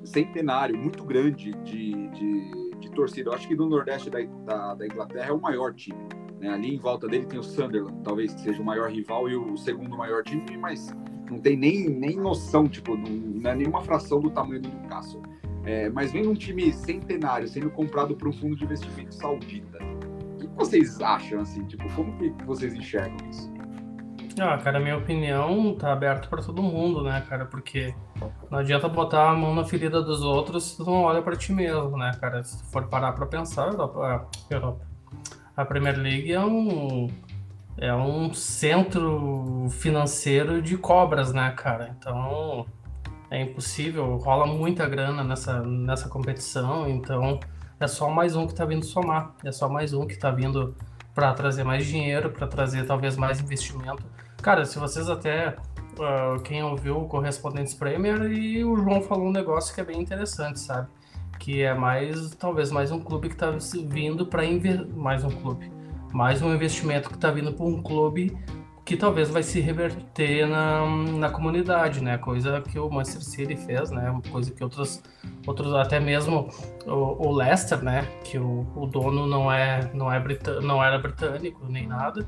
centenário, 0.04 0.76
muito 0.76 1.04
grande 1.04 1.52
de, 1.64 2.08
de, 2.08 2.78
de 2.78 2.90
torcida, 2.90 3.30
eu 3.30 3.34
acho 3.34 3.46
que 3.48 3.54
do 3.54 3.66
Nordeste 3.66 4.10
da, 4.10 4.20
da, 4.44 4.74
da 4.74 4.86
Inglaterra 4.86 5.28
é 5.28 5.32
o 5.32 5.40
maior 5.40 5.72
time. 5.72 5.98
né? 6.40 6.48
Ali 6.48 6.74
em 6.74 6.78
volta 6.78 7.06
dele 7.08 7.24
tem 7.26 7.38
o 7.38 7.42
Sunderland, 7.42 8.02
talvez 8.02 8.34
que 8.34 8.40
seja 8.40 8.60
o 8.60 8.64
maior 8.64 8.90
rival 8.90 9.28
e 9.30 9.36
o 9.36 9.56
segundo 9.56 9.96
maior 9.96 10.22
time, 10.22 10.56
mas 10.58 10.92
não 11.30 11.38
tem 11.38 11.56
nem, 11.56 11.88
nem 11.88 12.16
noção, 12.16 12.68
tipo, 12.68 12.96
não, 12.96 13.10
não 13.10 13.50
é 13.50 13.54
nenhuma 13.54 13.80
fração 13.80 14.20
do 14.20 14.30
tamanho 14.30 14.60
do 14.60 14.68
Newcastle. 14.68 15.22
É, 15.64 15.88
mas 15.88 16.12
vendo 16.12 16.30
um 16.30 16.34
time 16.34 16.70
centenário 16.74 17.48
sendo 17.48 17.70
comprado 17.70 18.14
por 18.14 18.28
um 18.28 18.32
fundo 18.32 18.54
de 18.54 18.64
investimento 18.64 19.14
saudita, 19.14 19.78
que 20.48 20.54
vocês 20.54 21.00
acham, 21.00 21.40
assim? 21.40 21.64
Tipo, 21.66 21.88
como 21.94 22.16
que 22.18 22.44
vocês 22.44 22.74
enxergam 22.74 23.16
isso? 23.30 23.52
Ah, 24.38 24.58
cara, 24.58 24.80
minha 24.80 24.96
opinião 24.96 25.76
tá 25.76 25.92
aberto 25.92 26.28
pra 26.28 26.42
todo 26.42 26.60
mundo, 26.60 27.04
né, 27.04 27.24
cara? 27.28 27.44
Porque 27.44 27.94
não 28.50 28.58
adianta 28.58 28.88
botar 28.88 29.30
a 29.30 29.34
mão 29.34 29.54
na 29.54 29.64
ferida 29.64 30.02
dos 30.02 30.22
outros 30.22 30.64
se 30.64 30.76
tu 30.76 30.84
não 30.84 31.02
olha 31.02 31.22
pra 31.22 31.36
ti 31.36 31.52
mesmo, 31.52 31.96
né, 31.96 32.10
cara? 32.20 32.42
Se 32.42 32.58
tu 32.58 32.64
for 32.70 32.88
parar 32.88 33.12
pra 33.12 33.26
pensar, 33.26 33.68
Europa, 33.68 34.28
Europa. 34.50 34.86
a 35.56 35.64
Premier 35.64 35.96
League 35.96 36.32
é 36.32 36.40
um 36.40 37.08
é 37.76 37.94
um 37.94 38.32
centro 38.32 39.66
financeiro 39.70 40.60
de 40.60 40.76
cobras, 40.76 41.32
né, 41.32 41.52
cara? 41.52 41.94
Então 41.96 42.66
é 43.30 43.40
impossível, 43.40 44.16
rola 44.16 44.46
muita 44.46 44.88
grana 44.88 45.22
nessa 45.22 45.62
nessa 45.62 46.08
competição, 46.08 46.88
então 46.88 47.38
é 47.84 47.86
só 47.86 48.08
mais 48.08 48.34
um 48.34 48.46
que 48.46 48.54
tá 48.54 48.64
vindo 48.64 48.84
somar, 48.84 49.34
é 49.44 49.52
só 49.52 49.68
mais 49.68 49.92
um 49.92 50.06
que 50.06 50.16
tá 50.16 50.30
vindo 50.30 50.74
para 51.14 51.32
trazer 51.34 51.64
mais 51.64 51.86
dinheiro, 51.86 52.30
para 52.30 52.46
trazer 52.46 52.86
talvez 52.86 53.16
mais 53.16 53.40
investimento. 53.40 54.02
Cara, 54.42 54.64
se 54.64 54.78
vocês 54.78 55.08
até. 55.08 55.54
ah, 56.00 56.38
quem 56.42 56.64
ouviu 56.64 57.02
o 57.02 57.06
Correspondentes 57.06 57.74
Premier 57.74 58.22
e 58.32 58.64
o 58.64 58.74
João 58.76 59.02
falou 59.02 59.26
um 59.26 59.32
negócio 59.32 59.74
que 59.74 59.80
é 59.82 59.84
bem 59.84 60.00
interessante, 60.00 60.60
sabe? 60.60 60.88
Que 61.38 61.62
é 61.62 61.74
mais, 61.74 62.30
talvez 62.36 62.70
mais 62.70 62.90
um 62.90 62.98
clube 62.98 63.28
que 63.28 63.36
tá 63.36 63.50
vindo 63.86 64.26
para. 64.26 64.42
Mais 64.96 65.22
um 65.22 65.30
clube. 65.30 65.70
Mais 66.10 66.40
um 66.40 66.54
investimento 66.54 67.10
que 67.10 67.18
tá 67.18 67.30
vindo 67.30 67.52
para 67.52 67.66
um 67.66 67.82
clube 67.82 68.34
que 68.84 68.96
talvez 68.96 69.30
vai 69.30 69.42
se 69.42 69.60
reverter 69.60 70.46
na, 70.46 70.86
na 70.86 71.30
comunidade, 71.30 72.02
né? 72.02 72.18
Coisa 72.18 72.60
que 72.60 72.78
o 72.78 72.90
Manchester 72.90 73.22
City 73.22 73.56
fez, 73.56 73.90
né? 73.90 74.20
Coisa 74.30 74.50
que 74.50 74.62
outros, 74.62 75.02
outros 75.46 75.72
até 75.74 75.98
mesmo 75.98 76.50
o, 76.86 77.28
o 77.28 77.32
Leicester, 77.32 77.82
né? 77.82 78.06
Que 78.24 78.38
o, 78.38 78.66
o 78.76 78.86
dono 78.86 79.26
não 79.26 79.50
é, 79.50 79.90
não 79.94 80.12
é 80.12 80.22
não 80.60 80.84
era 80.84 80.98
britânico 80.98 81.64
nem 81.66 81.86
nada 81.86 82.26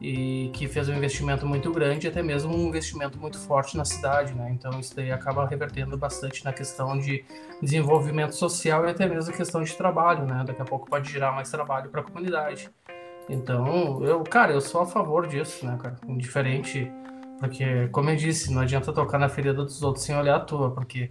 e 0.00 0.50
que 0.54 0.66
fez 0.66 0.88
um 0.88 0.94
investimento 0.94 1.46
muito 1.46 1.70
grande, 1.70 2.08
até 2.08 2.22
mesmo 2.22 2.56
um 2.56 2.68
investimento 2.68 3.18
muito 3.18 3.38
forte 3.38 3.76
na 3.76 3.84
cidade, 3.84 4.32
né? 4.32 4.50
Então 4.50 4.80
isso 4.80 4.96
daí 4.96 5.12
acaba 5.12 5.46
revertendo 5.46 5.96
bastante 5.98 6.42
na 6.42 6.52
questão 6.52 6.98
de 6.98 7.22
desenvolvimento 7.60 8.34
social 8.34 8.86
e 8.86 8.90
até 8.90 9.06
mesmo 9.06 9.34
a 9.34 9.36
questão 9.36 9.62
de 9.62 9.76
trabalho, 9.76 10.24
né? 10.24 10.42
Daqui 10.46 10.62
a 10.62 10.64
pouco 10.64 10.88
pode 10.88 11.12
gerar 11.12 11.32
mais 11.32 11.50
trabalho 11.50 11.90
para 11.90 12.00
a 12.00 12.04
comunidade. 12.04 12.70
Então, 13.28 14.02
eu, 14.04 14.22
cara, 14.24 14.52
eu 14.52 14.60
sou 14.60 14.80
a 14.82 14.86
favor 14.86 15.26
disso, 15.26 15.64
né, 15.64 15.78
cara? 15.80 15.96
Indiferente, 16.08 16.90
porque, 17.38 17.88
como 17.88 18.10
eu 18.10 18.16
disse, 18.16 18.52
não 18.52 18.62
adianta 18.62 18.92
tocar 18.92 19.18
na 19.18 19.28
ferida 19.28 19.62
dos 19.64 19.82
outros 19.82 20.04
sem 20.04 20.16
olhar 20.16 20.36
a 20.36 20.40
tua, 20.40 20.70
porque 20.72 21.10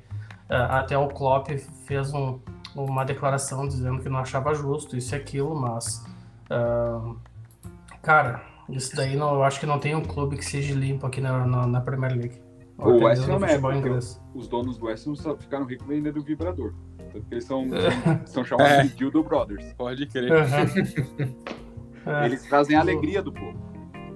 ah, 0.50 0.80
até 0.80 0.98
o 0.98 1.08
Klopp 1.08 1.48
fez 1.86 2.14
um- 2.14 2.40
uma 2.76 3.04
declaração 3.06 3.68
dizendo 3.68 4.02
que 4.02 4.10
não 4.10 4.20
achava 4.20 4.54
justo 4.54 4.98
isso 4.98 5.16
e 5.16 5.18
aquilo, 5.18 5.56
mas, 5.56 6.06
ah, 6.50 7.14
cara, 8.02 8.44
isso 8.68 8.96
daí 8.96 9.16
não, 9.16 9.34
eu 9.36 9.44
acho 9.44 9.60
que 9.60 9.66
não 9.66 9.80
tem 9.80 9.96
um 9.96 10.04
clube 10.04 10.36
que 10.38 10.46
seja 10.46 10.74
limpo 10.76 11.06
aqui 11.08 11.22
na, 11.22 11.46
na, 11.46 11.66
na 11.68 11.82
Premier 11.82 12.12
League. 12.14 12.42
O 12.78 13.04
West 13.04 13.28
Ham 13.28 13.46
é, 13.46 14.00
os 14.34 14.48
donos 14.48 14.78
do 14.78 14.86
West 14.86 15.06
Ham 15.08 15.14
só 15.16 15.36
ficaram 15.36 15.66
ricos 15.66 15.86
vendendo 15.86 16.22
vibrador. 16.24 16.74
Tanto 17.12 17.26
que 17.26 17.34
eles 17.34 17.44
são, 17.44 17.66
são, 18.26 18.26
são 18.26 18.44
chamados 18.46 18.72
É. 18.72 18.84
de 18.84 18.96
Dildo 18.96 19.22
Brothers. 19.24 19.74
Pode 19.74 20.06
crer. 20.08 20.32
Aham. 20.32 20.66
É. 22.10 22.26
Eles 22.26 22.44
trazem 22.44 22.76
a 22.76 22.80
alegria 22.80 23.22
do 23.22 23.32
povo. 23.32 23.58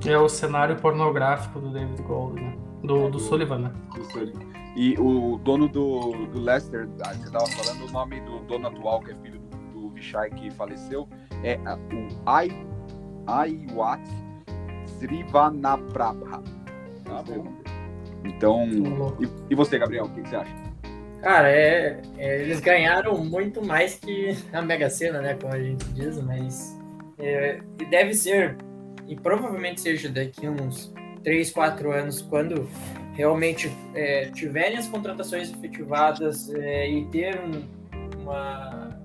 É 0.06 0.18
o 0.18 0.28
cenário 0.28 0.76
pornográfico 0.76 1.60
do 1.60 1.72
David 1.72 2.02
Gold, 2.02 2.42
né? 2.42 2.58
Do, 2.84 3.10
do 3.10 3.20
Sullivan, 3.20 3.60
né? 3.60 3.72
Isso 4.02 4.20
ali. 4.20 4.34
E 4.76 4.96
o 5.00 5.38
dono 5.38 5.68
do, 5.68 6.12
do 6.28 6.40
Leicester, 6.40 6.90
ah, 7.06 7.14
você 7.14 7.26
estava 7.26 7.46
falando 7.48 7.88
o 7.88 7.92
nome 7.92 8.20
do 8.22 8.40
dono 8.40 8.68
atual, 8.68 9.00
que 9.02 9.12
é 9.12 9.16
filho 9.16 9.40
do, 9.40 9.82
do 9.82 9.90
Vishai 9.92 10.30
que 10.32 10.50
faleceu, 10.52 11.08
é 11.44 11.58
o 11.58 12.08
Ai, 12.26 12.50
Aiwat 13.28 14.02
Srivanaprabha. 14.98 16.42
Tá 17.06 17.24
bom? 17.24 17.54
Então, 18.26 18.66
e, 19.20 19.54
e 19.54 19.56
você, 19.56 19.78
Gabriel, 19.78 20.06
o 20.06 20.10
que, 20.10 20.22
que 20.22 20.30
você 20.30 20.38
acha? 20.38 20.56
Cara, 21.22 21.50
é, 21.50 22.02
é, 22.18 22.42
eles 22.42 22.60
ganharam 22.60 23.18
muito 23.24 23.66
mais 23.66 23.96
que 23.96 24.36
a 24.52 24.62
Mega 24.62 24.90
Sena, 24.90 25.22
né? 25.22 25.36
Como 25.36 25.54
a 25.54 25.60
gente 25.60 25.86
diz, 25.94 26.22
mas 26.22 26.78
é, 27.20 27.60
e 27.80 27.86
deve 27.86 28.14
ser, 28.14 28.58
e 29.08 29.16
provavelmente 29.16 29.82
seja 29.82 30.10
daqui 30.10 30.48
uns 30.48 30.94
3, 31.24 31.52
4 31.52 31.92
anos, 31.92 32.22
quando 32.22 32.68
realmente 33.14 33.72
é, 33.94 34.30
tiverem 34.32 34.78
as 34.78 34.88
contratações 34.88 35.52
efetivadas 35.52 36.50
é, 36.54 36.90
e 36.90 37.06
ter 37.06 37.40
um- 37.40 37.64
uma, 38.22 39.00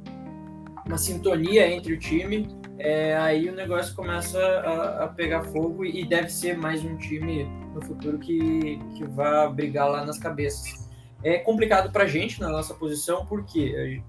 uma 0.87 0.99
sintonia 0.99 1.66
entre 1.71 1.92
o 1.92 1.99
time, 1.99 2.49
é, 2.79 3.16
aí 3.16 3.49
o 3.49 3.55
negócio 3.55 3.94
começa 3.94 4.38
a, 4.40 5.05
a 5.05 5.09
pegar 5.09 5.42
fogo 5.44 5.85
e 5.85 6.05
deve 6.07 6.31
ser 6.31 6.57
mais 6.57 6.85
um 6.85 6.97
time 6.97 7.44
no 7.75 7.83
futuro 7.83 8.18
que, 8.18 8.79
que 8.97 9.05
vá 9.05 9.47
brigar 9.49 9.88
lá 9.90 10.05
nas 10.05 10.18
cabeças 10.18 10.88
é 11.25 11.38
complicado 11.38 11.90
pra 11.90 12.07
gente 12.07 12.40
na 12.40 12.49
nossa 12.49 12.73
posição, 12.75 13.27
porque 13.27 14.01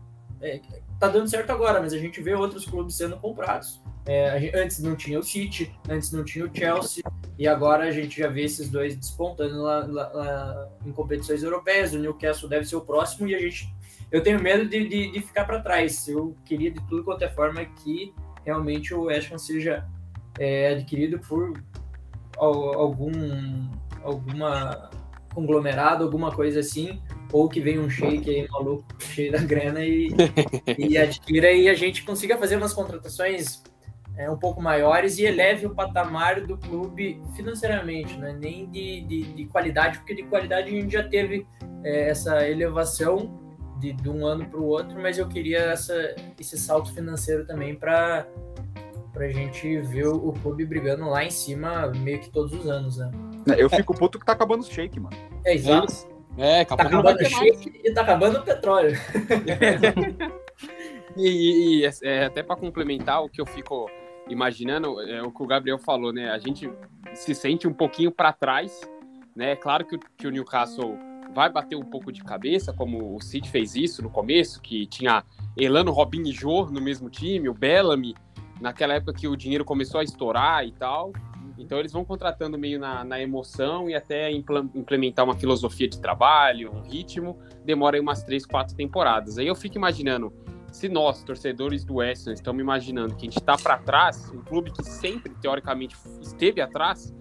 é, 0.41 0.61
tá 0.99 1.07
dando 1.07 1.27
certo 1.27 1.49
agora, 1.51 1.81
mas 1.81 1.91
a 1.91 1.97
gente 1.97 2.21
vê 2.21 2.35
outros 2.35 2.65
clubes 2.65 2.95
sendo 2.95 3.17
comprados. 3.17 3.81
É, 4.09 4.51
antes 4.59 4.79
não 4.79 4.95
tinha 4.95 5.19
o 5.19 5.23
City, 5.23 5.71
antes 5.87 6.11
não 6.11 6.23
tinha 6.25 6.43
o 6.45 6.49
Chelsea, 6.51 7.03
e 7.37 7.47
agora 7.47 7.83
a 7.83 7.91
gente 7.91 8.17
já 8.19 8.27
vê 8.27 8.43
esses 8.43 8.67
dois 8.67 8.95
despontando 8.95 9.61
lá, 9.61 9.85
lá- 9.85 10.11
lá 10.11 10.69
em 10.83 10.91
competições 10.91 11.43
europeias. 11.43 11.93
O 11.93 11.99
Newcastle 11.99 12.49
deve 12.49 12.65
ser 12.65 12.75
o 12.75 12.81
próximo, 12.81 13.27
e 13.27 13.35
a 13.35 13.39
gente. 13.39 13.69
Eu 14.11 14.23
tenho 14.23 14.41
medo 14.41 14.67
de, 14.67 14.87
de, 14.89 15.11
de 15.11 15.21
ficar 15.21 15.45
para 15.45 15.59
trás. 15.61 16.07
Eu 16.07 16.35
queria 16.43 16.71
de 16.71 16.81
tudo 16.87 17.03
quanto 17.03 17.23
é 17.23 17.29
forma 17.29 17.63
que 17.63 18.11
realmente 18.43 18.93
o 18.95 19.03
West 19.03 19.31
Ham 19.31 19.37
seja 19.37 19.85
é, 20.39 20.69
adquirido 20.69 21.19
por 21.19 21.61
al- 22.39 22.73
algum 22.79 23.11
alguma 24.03 24.89
conglomerado, 25.35 26.03
alguma 26.03 26.31
coisa 26.31 26.61
assim, 26.61 26.99
ou 27.31 27.47
que 27.47 27.61
venha 27.61 27.79
um 27.79 27.89
shake 27.89 28.27
aí 28.29 28.47
maluco, 28.49 28.83
cheio 28.99 29.31
da 29.31 29.37
grana 29.39 29.85
e, 29.85 30.09
e 30.79 30.97
adquira 30.97 31.51
e 31.51 31.69
a 31.69 31.75
gente 31.75 32.03
consiga 32.03 32.37
fazer 32.37 32.55
umas 32.57 32.73
contratações 32.73 33.61
é, 34.19 34.29
um 34.29 34.37
pouco 34.37 34.61
maiores 34.61 35.17
e 35.17 35.23
eleve 35.25 35.65
o 35.65 35.73
patamar 35.73 36.41
do 36.41 36.57
clube 36.57 37.21
financeiramente, 37.37 38.17
né? 38.17 38.35
nem 38.37 38.69
de, 38.69 39.01
de, 39.01 39.23
de 39.33 39.45
qualidade, 39.45 39.97
porque 39.99 40.13
de 40.13 40.23
qualidade 40.23 40.67
a 40.67 40.71
gente 40.81 40.91
já 40.91 41.03
teve 41.07 41.47
é, 41.85 42.09
essa 42.09 42.45
elevação 42.47 43.39
de, 43.79 43.93
de 43.93 44.09
um 44.09 44.25
ano 44.27 44.45
para 44.45 44.59
o 44.59 44.65
outro, 44.65 44.99
mas 45.01 45.17
eu 45.17 45.25
queria 45.25 45.59
essa, 45.59 45.95
esse 46.37 46.57
salto 46.57 46.93
financeiro 46.93 47.45
também 47.47 47.73
para 47.75 48.27
a 49.15 49.27
gente 49.29 49.79
ver 49.83 50.07
o, 50.07 50.15
o 50.29 50.33
clube 50.33 50.65
brigando 50.65 51.05
lá 51.09 51.23
em 51.23 51.31
cima 51.31 51.87
meio 51.87 52.19
que 52.19 52.29
todos 52.29 52.53
os 52.53 52.67
anos, 52.67 52.97
né? 52.97 53.09
Eu 53.57 53.69
fico 53.69 53.95
puto 53.95 54.19
que 54.19 54.25
tá 54.25 54.33
acabando 54.33 54.61
o 54.61 54.65
shake, 54.65 54.99
mano. 54.99 55.15
É 55.45 55.55
exato. 55.55 55.93
É, 56.37 56.65
Tá 56.65 56.75
acabando 56.75 57.17
o 57.17 57.21
mais. 57.21 57.29
shake 57.29 57.81
e 57.85 57.91
tá 57.93 58.01
acabando 58.01 58.39
o 58.39 58.41
petróleo. 58.43 58.97
E, 61.15 61.27
e- 61.27 61.85
e, 61.85 61.89
é, 62.03 62.25
até 62.25 62.43
para 62.43 62.55
complementar 62.55 63.23
o 63.23 63.29
que 63.29 63.41
eu 63.41 63.45
fico 63.45 63.89
imaginando, 64.29 65.01
é 65.01 65.21
o 65.21 65.31
que 65.31 65.41
o 65.43 65.47
Gabriel 65.47 65.77
falou, 65.79 66.13
né? 66.13 66.29
A 66.29 66.37
gente 66.37 66.71
se 67.13 67.33
sente 67.35 67.67
um 67.67 67.73
pouquinho 67.73 68.11
para 68.11 68.31
trás, 68.31 68.81
né? 69.35 69.55
Claro 69.55 69.85
que, 69.85 69.95
o- 69.95 69.99
que 70.17 70.27
o 70.27 70.31
Newcastle 70.31 70.97
vai 71.33 71.49
bater 71.51 71.75
um 71.75 71.83
pouco 71.85 72.11
de 72.11 72.23
cabeça, 72.23 72.73
como 72.73 73.15
o 73.15 73.21
City 73.21 73.49
fez 73.49 73.75
isso 73.75 74.01
no 74.01 74.09
começo, 74.09 74.61
que 74.61 74.85
tinha 74.87 75.23
Elano, 75.57 75.91
Robinho 75.91 76.27
e 76.27 76.31
Jô 76.31 76.65
no 76.65 76.81
mesmo 76.81 77.09
time, 77.09 77.47
o 77.49 77.53
Bellamy, 77.53 78.15
naquela 78.59 78.95
época 78.95 79.13
que 79.13 79.27
o 79.27 79.35
dinheiro 79.35 79.63
começou 79.63 79.99
a 79.99 80.03
estourar 80.03 80.65
e 80.65 80.71
tal. 80.71 81.13
Então 81.57 81.77
eles 81.77 81.91
vão 81.91 82.05
contratando 82.05 82.57
meio 82.57 82.79
na, 82.79 83.03
na 83.03 83.21
emoção 83.21 83.89
e 83.89 83.93
até 83.93 84.31
implementar 84.31 85.25
uma 85.25 85.35
filosofia 85.35 85.89
de 85.89 85.99
trabalho, 85.99 86.71
um 86.73 86.81
ritmo, 86.81 87.37
demora 87.65 87.97
aí 87.97 88.01
umas 88.01 88.23
três, 88.23 88.45
quatro 88.45 88.75
temporadas. 88.75 89.37
Aí 89.37 89.45
eu 89.47 89.55
fico 89.55 89.77
imaginando, 89.77 90.31
se 90.71 90.89
nós, 90.89 91.23
torcedores 91.23 91.83
do 91.83 91.95
West 91.95 92.27
estamos 92.27 92.61
imaginando 92.61 93.15
que 93.15 93.27
a 93.27 93.29
gente 93.29 93.39
está 93.39 93.57
para 93.57 93.77
trás, 93.77 94.31
um 94.31 94.41
clube 94.41 94.71
que 94.71 94.83
sempre, 94.83 95.33
teoricamente, 95.41 95.95
esteve 96.21 96.61
atrás, 96.61 97.13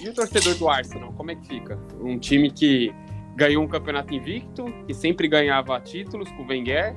e 0.00 0.08
o 0.08 0.14
torcedor 0.14 0.54
do 0.56 0.68
Arsenal, 0.68 1.12
como 1.12 1.30
é 1.30 1.36
que 1.36 1.46
fica? 1.46 1.78
Um 2.00 2.18
time 2.18 2.50
que 2.50 2.94
ganhou 3.34 3.62
um 3.62 3.68
campeonato 3.68 4.14
invicto, 4.14 4.64
que 4.86 4.94
sempre 4.94 5.28
ganhava 5.28 5.80
títulos 5.80 6.30
com 6.32 6.42
o 6.42 6.46
Wenger, 6.46 6.94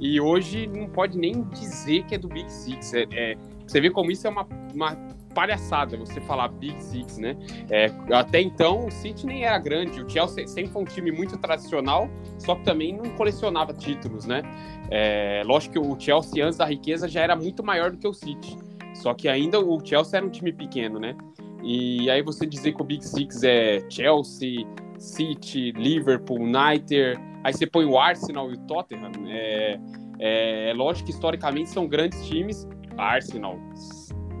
e 0.00 0.20
hoje 0.20 0.66
não 0.66 0.88
pode 0.88 1.16
nem 1.16 1.42
dizer 1.44 2.04
que 2.04 2.14
é 2.14 2.18
do 2.18 2.28
Big 2.28 2.50
Six. 2.50 2.94
É, 2.94 3.06
é- 3.12 3.36
você 3.66 3.80
vê 3.80 3.90
como 3.90 4.10
isso 4.10 4.26
é 4.26 4.30
uma, 4.30 4.46
uma 4.74 4.94
palhaçada, 5.34 5.96
você 5.96 6.20
falar 6.20 6.48
Big 6.48 6.82
Six, 6.82 7.18
né? 7.18 7.36
É, 7.68 7.90
até 8.12 8.40
então, 8.40 8.86
o 8.86 8.90
City 8.90 9.26
nem 9.26 9.44
era 9.44 9.58
grande, 9.58 10.00
o 10.00 10.08
Chelsea 10.08 10.46
sempre 10.46 10.72
foi 10.72 10.82
um 10.82 10.86
time 10.86 11.10
muito 11.10 11.36
tradicional, 11.36 12.08
só 12.38 12.54
que 12.54 12.62
também 12.62 12.96
não 12.96 13.10
colecionava 13.16 13.72
títulos, 13.74 14.24
né? 14.24 14.42
É, 14.90 15.42
lógico 15.44 15.72
que 15.72 15.78
o 15.78 15.98
Chelsea, 15.98 16.44
antes 16.44 16.58
da 16.58 16.64
riqueza, 16.64 17.08
já 17.08 17.20
era 17.20 17.34
muito 17.34 17.62
maior 17.62 17.90
do 17.90 17.98
que 17.98 18.06
o 18.06 18.14
City. 18.14 18.56
Só 18.94 19.12
que 19.12 19.28
ainda 19.28 19.58
o 19.58 19.84
Chelsea 19.84 20.16
era 20.16 20.24
um 20.24 20.30
time 20.30 20.52
pequeno, 20.52 20.98
né? 20.98 21.16
E 21.62 22.08
aí 22.10 22.22
você 22.22 22.46
dizer 22.46 22.72
que 22.74 22.82
o 22.82 22.84
Big 22.84 23.04
Six 23.04 23.42
é 23.42 23.84
Chelsea, 23.90 24.66
City, 24.98 25.72
Liverpool, 25.72 26.40
United, 26.40 27.18
aí 27.42 27.52
você 27.52 27.66
põe 27.66 27.84
o 27.84 27.98
Arsenal 27.98 28.50
e 28.50 28.54
o 28.54 28.58
Tottenham, 28.58 29.10
é, 29.26 29.80
é, 30.18 30.70
é 30.70 30.74
lógico 30.74 31.06
que 31.06 31.12
historicamente 31.12 31.70
são 31.70 31.88
grandes 31.88 32.24
times, 32.26 32.68
Arsenal, 32.96 33.58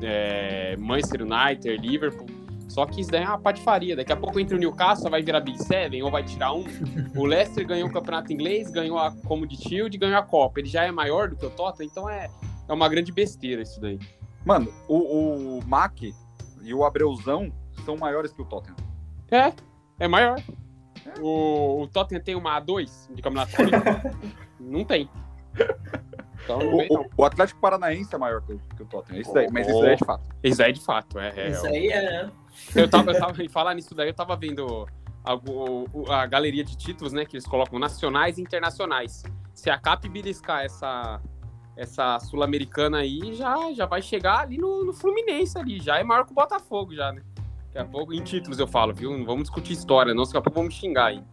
é, 0.02 0.76
Manchester 0.76 1.22
United, 1.22 1.76
Liverpool, 1.76 2.26
só 2.68 2.86
que 2.86 3.00
isso 3.00 3.10
daí 3.10 3.22
é 3.22 3.28
uma 3.28 3.38
patifaria. 3.38 3.94
Daqui 3.94 4.12
a 4.12 4.16
pouco 4.16 4.40
entre 4.40 4.56
o 4.56 4.58
Newcastle 4.58 5.08
vai 5.08 5.22
virar 5.22 5.40
Big 5.40 5.62
Seven 5.62 6.02
ou 6.02 6.10
vai 6.10 6.24
tirar 6.24 6.52
um. 6.52 6.64
O 7.14 7.24
Leicester 7.24 7.64
ganhou 7.64 7.88
o 7.88 7.92
campeonato 7.92 8.32
inglês, 8.32 8.68
ganhou 8.70 8.98
a 8.98 9.12
Comedy 9.12 9.56
Shield 9.56 9.96
e 9.96 9.98
ganhou 9.98 10.18
a 10.18 10.22
Copa. 10.22 10.58
Ele 10.58 10.68
já 10.68 10.82
é 10.82 10.90
maior 10.90 11.28
do 11.28 11.36
que 11.36 11.46
o 11.46 11.50
Tottenham, 11.50 11.88
então 11.88 12.10
é, 12.10 12.28
é 12.68 12.72
uma 12.72 12.88
grande 12.88 13.12
besteira 13.12 13.62
isso 13.62 13.80
daí. 13.80 14.00
Mano, 14.44 14.72
o, 14.88 15.58
o 15.58 15.64
Mac 15.64 16.02
e 16.02 16.74
o 16.74 16.84
Abreuzão 16.84 17.52
são 17.84 17.96
maiores 17.96 18.32
que 18.32 18.42
o 18.42 18.44
Tottenham. 18.44 18.76
É, 19.30 19.52
é 20.00 20.08
maior. 20.08 20.42
O, 21.20 21.82
o 21.82 21.88
Tottenham 21.88 22.22
tem 22.24 22.34
uma 22.34 22.60
A2 22.60 23.14
de 23.14 23.22
campeonato? 23.22 23.52
Não 24.58 24.84
tem. 24.84 25.08
Então 26.44 26.58
O, 26.60 26.82
o- 27.00 27.06
o 27.16 27.24
Atlético 27.24 27.60
Paranaense 27.60 28.14
é 28.14 28.18
maior 28.18 28.40
que 28.42 28.52
o, 28.52 28.60
que 28.76 28.82
o 28.82 28.86
Tottenham. 28.86 29.20
Isso 29.22 29.32
daí, 29.32 29.48
mas 29.50 29.66
isso 29.66 29.80
daí 29.80 29.90
é 29.92 29.96
de 29.96 30.04
fato. 30.04 30.22
Isso 30.42 30.62
aí 30.62 30.68
é 30.68 30.72
de 30.72 30.80
fato, 30.84 31.18
é. 31.18 31.32
é- 31.36 31.48
Isso 31.50 31.66
aí 31.66 31.88
é. 31.88 32.30
Eu 32.74 32.88
tava, 32.88 33.10
eu 33.12 33.18
tava 33.18 33.42
em 33.42 33.48
falar 33.48 33.74
nisso 33.74 33.94
daí, 33.94 34.08
eu 34.08 34.14
tava 34.14 34.36
vendo 34.36 34.86
a, 35.24 36.22
a 36.22 36.26
galeria 36.26 36.62
de 36.62 36.76
títulos, 36.76 37.12
né? 37.12 37.24
Que 37.24 37.36
eles 37.36 37.46
colocam 37.46 37.78
nacionais 37.78 38.38
e 38.38 38.42
internacionais. 38.42 39.22
Se 39.52 39.70
a 39.70 39.78
Cap 39.78 40.08
beliscar 40.08 40.64
essa, 40.64 41.20
essa 41.76 42.18
sul-americana 42.20 42.98
aí, 42.98 43.32
já, 43.34 43.72
já 43.72 43.86
vai 43.86 44.02
chegar 44.02 44.40
ali 44.40 44.58
no, 44.58 44.84
no 44.84 44.92
Fluminense 44.92 45.58
ali. 45.58 45.80
Já 45.80 45.98
é 45.98 46.04
maior 46.04 46.24
que 46.24 46.32
o 46.32 46.34
Botafogo, 46.34 46.94
já, 46.94 47.10
né? 47.12 47.22
Daqui 47.72 47.78
a 47.78 47.90
pouco, 47.90 48.12
em 48.12 48.22
títulos 48.22 48.60
eu 48.60 48.68
falo, 48.68 48.94
viu? 48.94 49.16
Não 49.16 49.24
vamos 49.24 49.44
discutir 49.44 49.72
história, 49.72 50.14
não, 50.14 50.22
daqui 50.24 50.36
a 50.36 50.40
pouco 50.40 50.58
vamos 50.60 50.74
xingar 50.74 51.06
aí. 51.06 51.24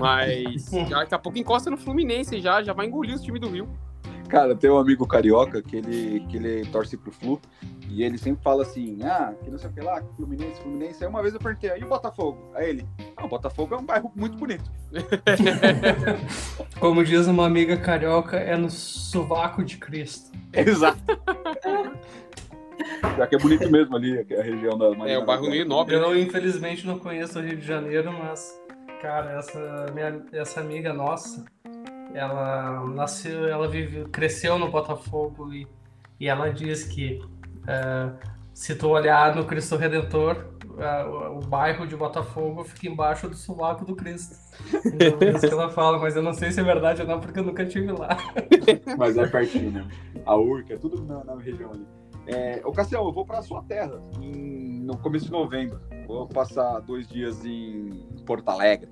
Mas 0.00 0.70
daqui 0.90 1.14
a 1.14 1.18
pouco 1.18 1.38
encosta 1.38 1.70
no 1.70 1.76
Fluminense 1.76 2.40
já, 2.40 2.62
já 2.62 2.72
vai 2.72 2.86
engolir 2.86 3.14
os 3.14 3.22
times 3.22 3.40
do 3.40 3.48
Rio. 3.48 3.68
Cara, 4.28 4.54
tem 4.56 4.70
um 4.70 4.78
amigo 4.78 5.06
carioca 5.06 5.62
que 5.62 5.76
ele, 5.76 6.20
que 6.28 6.36
ele 6.36 6.64
torce 6.66 6.96
pro 6.96 7.12
Flu 7.12 7.40
e 7.88 8.02
ele 8.02 8.18
sempre 8.18 8.42
fala 8.42 8.62
assim: 8.62 8.98
ah, 9.02 9.32
que 9.42 9.50
não 9.50 9.58
sei 9.58 9.70
o 9.70 9.72
que 9.72 9.80
lá, 9.80 10.02
Fluminense, 10.16 10.60
Fluminense. 10.60 11.04
Aí 11.04 11.08
uma 11.08 11.22
vez 11.22 11.34
eu 11.34 11.40
perguntei, 11.40 11.70
aí 11.70 11.82
o 11.84 11.88
Botafogo? 11.88 12.50
Aí 12.54 12.70
ele, 12.70 12.86
ah, 13.16 13.24
o 13.24 13.28
Botafogo 13.28 13.74
é 13.74 13.78
um 13.78 13.84
bairro 13.84 14.10
muito 14.16 14.36
bonito. 14.36 14.70
Como 16.80 17.04
diz 17.04 17.26
uma 17.26 17.46
amiga 17.46 17.76
carioca, 17.76 18.36
é 18.36 18.56
no 18.56 18.70
sovaco 18.70 19.64
de 19.64 19.76
Cristo. 19.78 20.30
Exato. 20.52 21.00
Já 23.16 23.26
que 23.26 23.34
é 23.34 23.38
bonito 23.38 23.70
mesmo 23.70 23.96
ali, 23.96 24.18
a 24.18 24.42
região 24.42 24.76
da 24.76 24.86
É, 25.08 25.18
o 25.18 25.24
bairro 25.24 25.48
meio 25.48 25.66
nobre. 25.66 25.96
né? 25.98 26.04
Eu, 26.04 26.18
infelizmente, 26.18 26.86
não 26.86 26.98
conheço 26.98 27.38
o 27.38 27.42
Rio 27.42 27.56
de 27.56 27.66
Janeiro, 27.66 28.12
mas, 28.12 28.60
cara, 29.00 29.38
essa, 29.38 29.86
minha, 29.94 30.22
essa 30.32 30.60
amiga 30.60 30.92
nossa, 30.92 31.44
ela 32.14 32.84
nasceu, 32.94 33.46
ela 33.48 33.68
vive, 33.68 34.04
cresceu 34.06 34.58
no 34.58 34.70
Botafogo 34.70 35.52
e, 35.52 35.66
e 36.20 36.28
ela 36.28 36.50
diz 36.50 36.84
que 36.84 37.20
é, 37.66 38.10
se 38.54 38.74
tu 38.74 38.88
olhar 38.88 39.34
no 39.34 39.44
Cristo 39.44 39.76
Redentor, 39.76 40.46
é, 40.78 41.04
o, 41.04 41.38
o 41.38 41.40
bairro 41.40 41.86
de 41.86 41.96
Botafogo 41.96 42.64
fica 42.64 42.88
embaixo 42.88 43.28
do 43.28 43.36
sovaco 43.36 43.84
do 43.84 43.94
Cristo. 43.96 44.36
Então, 44.86 45.18
é 45.28 45.30
isso 45.32 45.46
que 45.46 45.52
ela 45.54 45.70
fala, 45.70 45.98
mas 45.98 46.16
eu 46.16 46.22
não 46.22 46.32
sei 46.32 46.50
se 46.50 46.60
é 46.60 46.62
verdade 46.62 47.02
ou 47.02 47.08
não, 47.08 47.20
porque 47.20 47.38
eu 47.38 47.44
nunca 47.44 47.64
tive 47.66 47.92
lá. 47.92 48.16
Mas 48.96 49.16
é 49.18 49.26
pertinho, 49.26 49.70
né? 49.70 49.86
A 50.24 50.34
Urca, 50.36 50.74
é 50.74 50.76
tudo 50.78 51.04
na, 51.04 51.22
na 51.24 51.34
região 51.36 51.70
ali. 51.72 51.86
É, 52.26 52.60
ô, 52.64 52.72
Cassiel, 52.72 53.04
eu 53.04 53.12
vou 53.12 53.24
pra 53.24 53.42
sua 53.42 53.62
terra 53.62 54.00
em- 54.20 54.80
no 54.80 54.96
começo 54.98 55.26
de 55.26 55.30
novembro. 55.30 55.80
Vou 56.06 56.26
passar 56.26 56.80
dois 56.80 57.06
dias 57.06 57.44
em 57.44 58.04
Porto 58.24 58.48
Alegre. 58.48 58.88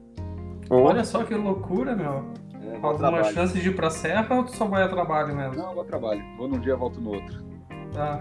Olha 0.71 1.03
só 1.05 1.25
que 1.25 1.35
loucura, 1.35 1.97
meu. 1.97 2.33
É, 2.73 2.79
vou 2.79 2.91
a 2.91 2.93
Alguma 2.93 3.11
trabalho. 3.12 3.35
chance 3.35 3.59
de 3.59 3.69
ir 3.69 3.75
pra 3.77 3.91
serra 3.91 4.27
ou 4.35 4.45
tu 4.45 4.55
só 4.57 4.65
vai 4.67 4.83
a 4.83 4.89
trabalho 4.89 5.35
mesmo? 5.37 5.55
Não, 5.57 5.69
eu 5.69 5.75
vou 5.75 5.83
a 5.83 5.87
trabalho. 5.87 6.23
Vou 6.37 6.49
num 6.49 6.59
dia, 6.61 6.77
volto 6.77 7.01
no 7.01 7.11
outro. 7.15 7.45
Tá. 7.93 8.21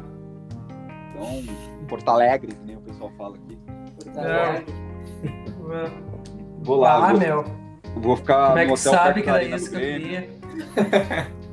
Então, 1.16 1.44
Porto 1.88 2.10
Alegre, 2.10 2.54
que 2.54 2.66
nem 2.66 2.76
o 2.78 2.82
pessoal 2.82 3.12
fala 3.18 3.36
aqui. 3.38 3.58
É. 4.18 4.64
Vou 6.62 6.78
lá. 6.78 7.08
Ah, 7.08 7.12
vou, 7.12 7.20
meu. 7.20 7.44
vou 7.98 8.18
ficar 8.18 8.48
Como 8.48 8.58
é 8.60 8.66
no 8.66 8.74
que 8.74 8.80
hotel 8.80 8.94
sabe 8.94 9.22
que 9.22 9.30
era 9.30 9.44
isso 9.44 9.70
que 9.70 9.76
eu 9.76 9.80
queria? 9.80 10.30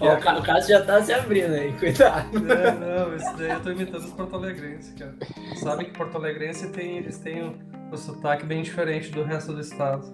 Ó, 0.00 0.14
o 0.14 0.18
Ca- 0.20 0.38
o 0.38 0.42
Cássio 0.42 0.76
já 0.76 0.84
tá 0.84 1.00
se 1.02 1.12
abrindo 1.12 1.54
aí, 1.54 1.72
cuidado. 1.74 2.28
Não, 2.40 3.06
não, 3.08 3.14
isso 3.16 3.36
daí 3.36 3.50
eu 3.50 3.60
tô 3.62 3.70
imitando 3.70 4.00
os 4.02 4.10
Porto 4.12 4.34
Alegrenses, 4.34 4.92
cara. 4.94 5.14
Sabe 5.56 5.84
que 5.84 5.92
Porto 5.92 6.16
Alegrense 6.16 6.68
tem, 6.70 6.98
eles 6.98 7.18
têm 7.18 7.42
o, 7.44 7.54
o 7.92 7.96
sotaque 7.96 8.44
bem 8.44 8.62
diferente 8.62 9.10
do 9.12 9.22
resto 9.22 9.52
do 9.52 9.60
estado. 9.60 10.04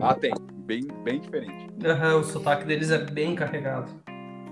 Ah, 0.00 0.14
tem. 0.14 0.32
Bem, 0.68 0.86
bem 1.02 1.18
diferente. 1.18 1.66
Aham, 1.82 2.16
o 2.16 2.24
sotaque 2.24 2.66
deles 2.66 2.90
é 2.90 2.98
bem 2.98 3.34
carregado. 3.34 3.90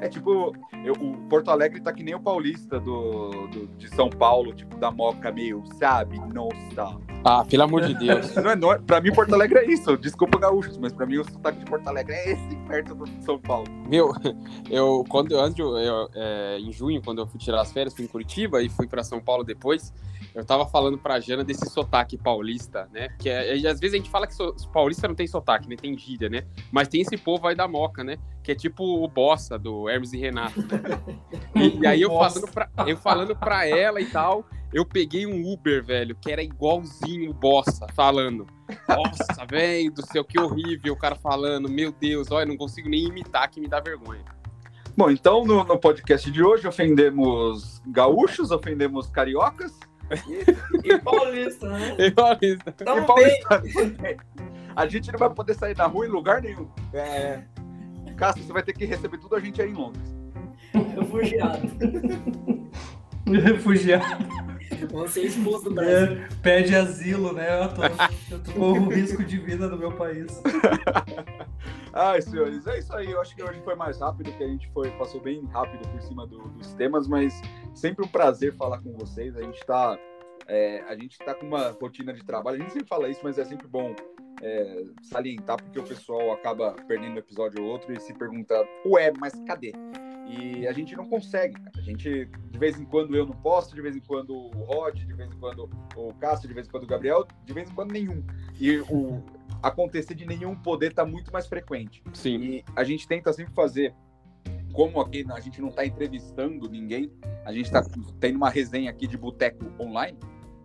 É 0.01 0.09
tipo, 0.09 0.55
eu- 0.83 0.95
o 0.95 1.15
Porto 1.29 1.51
Alegre 1.51 1.79
tá 1.79 1.93
que 1.93 2.03
nem 2.03 2.15
o 2.15 2.21
paulista 2.21 2.81
do, 2.81 3.31
do- 3.49 3.67
de 3.77 3.87
São 3.95 4.09
Paulo, 4.09 4.55
tipo, 4.55 4.79
da 4.79 4.91
moca 4.91 5.31
meio, 5.31 5.63
sabe? 5.79 6.19
Nossa. 6.33 6.99
Ah, 7.23 7.45
pelo 7.45 7.65
amor 7.65 7.83
de 7.83 7.93
Deus. 7.95 8.35
Não 8.37 8.51
é, 8.51 8.57
não 8.57 8.73
é- 8.73 8.79
pra 8.79 8.99
mim, 8.99 9.13
Porto 9.13 9.35
Alegre 9.35 9.59
é 9.59 9.71
isso. 9.71 9.95
Desculpa, 9.99 10.39
gaúchos, 10.39 10.79
mas 10.79 10.91
pra 10.95 11.05
mim 11.05 11.19
o 11.19 11.25
sotaque 11.31 11.59
de 11.59 11.65
Porto 11.67 11.87
Alegre 11.89 12.15
é 12.15 12.33
esse, 12.33 12.57
perto 12.67 12.95
do 12.95 13.05
de 13.05 13.23
São 13.23 13.39
Paulo. 13.39 13.67
Meu, 13.87 14.11
eu 14.71 15.05
quando 15.11 15.33
eu, 15.33 15.41
antes 15.41 15.59
eu, 15.59 15.77
eu, 15.77 16.09
é, 16.15 16.59
em 16.61 16.73
junho, 16.73 17.03
quando 17.03 17.19
eu 17.21 17.27
fui 17.27 17.39
tirar 17.39 17.61
as 17.61 17.73
férias, 17.73 17.95
fui 17.95 18.07
em 18.07 18.09
Curitiba 18.09 18.63
e 18.63 18.71
fui 18.71 18.87
para 18.87 19.03
São 19.05 19.21
Paulo 19.21 19.45
depois, 19.45 19.93
eu 20.37 20.45
tava 20.45 20.67
falando 20.67 20.99
pra 20.99 21.19
Jana 21.19 21.43
desse 21.43 21.67
sotaque 21.71 22.19
paulista, 22.19 22.87
né? 22.93 23.09
Que 23.19 23.31
é, 23.31 23.55
às 23.55 23.81
vezes 23.81 23.95
a 23.95 23.97
gente 23.97 24.11
fala 24.11 24.27
que 24.27 24.35
so, 24.35 24.55
paulista 24.71 25.09
não 25.09 25.15
tem 25.15 25.27
sotaque, 25.27 25.67
né? 25.67 25.77
Tem 25.77 25.97
gíria, 25.97 26.29
né? 26.29 26.43
Mas 26.71 26.89
tem 26.89 27.01
esse 27.01 27.17
povo 27.17 27.49
aí 27.49 27.55
da 27.55 27.67
moca, 27.67 28.05
né? 28.05 28.19
Que 28.43 28.53
é 28.53 28.55
tipo 28.55 28.85
o 28.85 29.09
Bossa 29.09 29.59
do 29.59 29.89
Hermes 29.89 30.13
e 30.13 30.19
Renato. 30.19 30.61
né? 30.61 30.69
E, 31.55 31.79
e 31.81 31.87
aí 31.87 32.03
eu 32.03 32.11
falando, 32.11 32.53
pra, 32.53 32.69
eu 32.87 32.97
falando 32.99 33.35
pra 33.35 33.67
ela 33.67 33.99
e 33.99 34.05
tal, 34.11 34.45
eu 34.75 34.85
peguei 34.85 35.27
um 35.27 35.51
Uber, 35.51 35.83
velho, 35.83 36.15
que 36.15 36.31
era 36.31 36.43
igualzinho 36.43 37.31
o 37.31 37.35
Bossa, 37.35 37.87
falando. 37.95 38.47
Nossa, 38.87 39.47
velho 39.51 39.91
do 39.91 40.07
céu, 40.07 40.23
que 40.23 40.39
horrível 40.39 40.93
o 40.93 40.99
cara 40.99 41.15
falando. 41.15 41.67
Meu 41.67 41.91
Deus, 41.93 42.31
olha, 42.31 42.45
não 42.45 42.59
consigo 42.59 42.91
nem 42.91 43.07
imitar 43.07 43.49
que 43.51 43.59
me 43.59 43.69
dá 43.69 43.81
vergonha. 43.81 44.25
Bom, 44.95 45.11
então 45.11 45.47
no, 45.47 45.65
no 45.65 45.79
podcast 45.79 46.31
de 46.31 46.43
hoje 46.43 46.69
ofendemos 46.69 47.81
gaúchos, 47.87 48.51
ofendemos 48.51 49.09
cariocas 49.09 49.79
E 50.85 50.99
paulista, 50.99 51.69
né? 51.69 52.11
Paulista. 52.11 52.75
e 52.81 52.85
Tamo 52.85 52.97
bem. 52.99 53.07
paulistanos 53.07 53.73
também. 53.75 54.17
A 54.75 54.87
gente 54.87 55.11
não 55.11 55.19
vai 55.19 55.31
poder 55.31 55.55
sair 55.55 55.77
na 55.77 55.87
rua 55.87 56.07
em 56.07 56.11
lugar 56.11 56.43
nenhum. 56.43 56.69
É... 56.93 57.43
Cássio, 58.17 58.45
você 58.45 58.53
vai 58.53 58.63
ter 58.63 58.73
que 58.73 58.85
receber 58.85 59.19
tudo 59.19 59.37
a 59.37 59.41
gente 59.41 59.61
aí 59.61 59.71
em 59.71 59.75
Londres. 59.75 60.15
Refugiado. 60.95 61.69
Refugiado. 63.27 64.27
Vamos 64.91 65.11
ser 65.13 65.25
expulsos 65.25 65.65
do 65.65 65.71
Brasil. 65.75 65.95
É, 66.23 66.29
pede 66.43 66.75
asilo, 66.75 67.33
né? 67.33 67.63
Eu, 67.65 67.69
tô, 67.75 67.83
eu 68.35 68.43
tô 68.43 68.53
corro 68.53 68.89
risco 68.91 69.25
de 69.25 69.39
vida 69.39 69.69
no 69.69 69.77
meu 69.77 69.93
país. 69.93 70.41
Ai, 71.93 72.21
senhores, 72.21 72.67
é 72.67 72.79
isso 72.79 72.95
aí. 72.95 73.11
Eu 73.11 73.21
acho 73.21 73.35
que 73.35 73.43
hoje 73.43 73.61
foi 73.63 73.75
mais 73.75 73.99
rápido, 74.01 74.31
que 74.33 74.43
a 74.45 74.49
gente 74.49 74.69
foi, 74.73 74.91
passou 74.93 75.21
bem 75.21 75.45
rápido 75.47 75.89
por 75.89 76.01
cima 76.03 76.27
do- 76.27 76.49
dos 76.51 76.75
temas, 76.75 77.09
mas 77.09 77.41
sempre 77.75 78.05
um 78.05 78.09
prazer 78.09 78.55
falar 78.55 78.81
com 78.81 78.93
vocês. 78.93 79.35
A 79.37 79.43
gente 79.43 79.65
tá, 79.65 79.99
é, 80.47 80.83
a 80.89 80.95
gente 80.95 81.19
tá 81.19 81.35
com 81.35 81.47
uma 81.47 81.71
rotina 81.81 82.13
de 82.13 82.23
trabalho. 82.25 82.57
A 82.59 82.61
gente 82.61 82.73
sempre 82.73 82.89
fala 82.89 83.09
isso, 83.09 83.21
mas 83.25 83.39
é 83.39 83.45
sempre 83.45 83.67
bom 83.67 83.95
é, 84.43 84.85
salientar, 85.03 85.57
porque 85.63 85.79
o 85.79 85.83
pessoal 85.83 86.33
acaba 86.33 86.73
perdendo 86.87 87.15
um 87.15 87.19
episódio 87.19 87.63
ou 87.65 87.71
outro 87.71 87.91
e 87.95 87.99
se 87.99 88.13
pergunta, 88.13 88.55
ué, 88.85 89.11
mas 89.19 89.33
cadê? 89.47 89.73
E 90.29 90.67
a 90.67 90.73
gente 90.73 90.97
não 90.97 91.07
consegue, 91.09 91.55
cara. 91.55 91.73
A 91.77 91.81
gente, 91.81 92.27
de 92.51 92.59
vez 92.59 92.79
em 92.79 92.85
quando 92.85 93.15
eu 93.17 93.25
não 93.25 93.35
posto, 93.35 93.75
de 93.75 93.81
vez 93.81 93.97
em 93.97 94.01
quando 94.01 94.35
o 94.35 94.65
Rod, 94.65 94.97
de 94.97 95.13
vez 95.13 95.31
em 95.31 95.39
quando 95.39 95.71
o 95.95 96.13
Cássio, 96.15 96.49
de 96.49 96.55
vez 96.55 96.67
em 96.67 96.71
quando 96.71 96.85
o 96.85 96.87
Gabriel, 96.87 97.27
de 97.45 97.53
vez 97.53 97.71
em 97.71 97.75
quando 97.75 97.93
nenhum. 97.93 98.25
E 98.61 98.79
o 98.79 99.23
acontecer 99.63 100.15
de 100.15 100.27
nenhum 100.27 100.55
poder 100.55 100.93
tá 100.93 101.05
muito 101.05 101.33
mais 101.33 101.47
frequente. 101.47 102.03
Sim. 102.13 102.37
E 102.37 102.65
a 102.75 102.85
gente 102.85 103.07
tenta 103.07 103.33
sempre 103.33 103.55
fazer, 103.55 103.95
como 104.73 105.01
aqui 105.01 105.25
a 105.31 105.41
gente 105.41 105.61
não 105.61 105.69
está 105.69 105.87
entrevistando 105.87 106.69
ninguém, 106.69 107.11
a 107.45 107.53
gente 107.53 107.67
está 107.67 107.83
tendo 108.21 108.37
uma 108.37 108.51
resenha 108.51 108.91
aqui 108.91 109.07
de 109.07 109.17
boteco 109.17 109.65
online, 109.81 110.19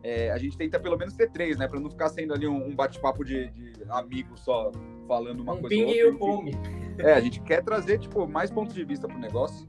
é, 0.04 0.32
a 0.32 0.38
gente 0.38 0.58
tenta 0.58 0.80
pelo 0.80 0.98
menos 0.98 1.14
ter 1.14 1.30
três, 1.30 1.58
né? 1.58 1.68
Para 1.68 1.80
não 1.80 1.90
ficar 1.90 2.10
sendo 2.10 2.34
ali 2.34 2.48
um, 2.48 2.68
um 2.68 2.76
bate-papo 2.76 3.24
de, 3.24 3.50
de 3.52 3.74
amigos 3.90 4.40
só 4.42 4.72
falando 5.12 5.42
uma 5.42 5.54
Um 5.54 5.60
coisa 5.60 5.76
ping 5.76 5.84
ou 5.84 5.92
e 5.92 6.04
o 6.04 6.14
outra. 6.14 6.20
pong. 6.20 6.52
É, 6.98 7.14
a 7.14 7.20
gente 7.20 7.42
quer 7.42 7.62
trazer, 7.62 8.00
tipo, 8.00 8.26
mais 8.26 8.50
pontos 8.50 8.74
de 8.74 8.86
vista 8.86 9.10
pro 9.10 9.20
negócio. 9.20 9.68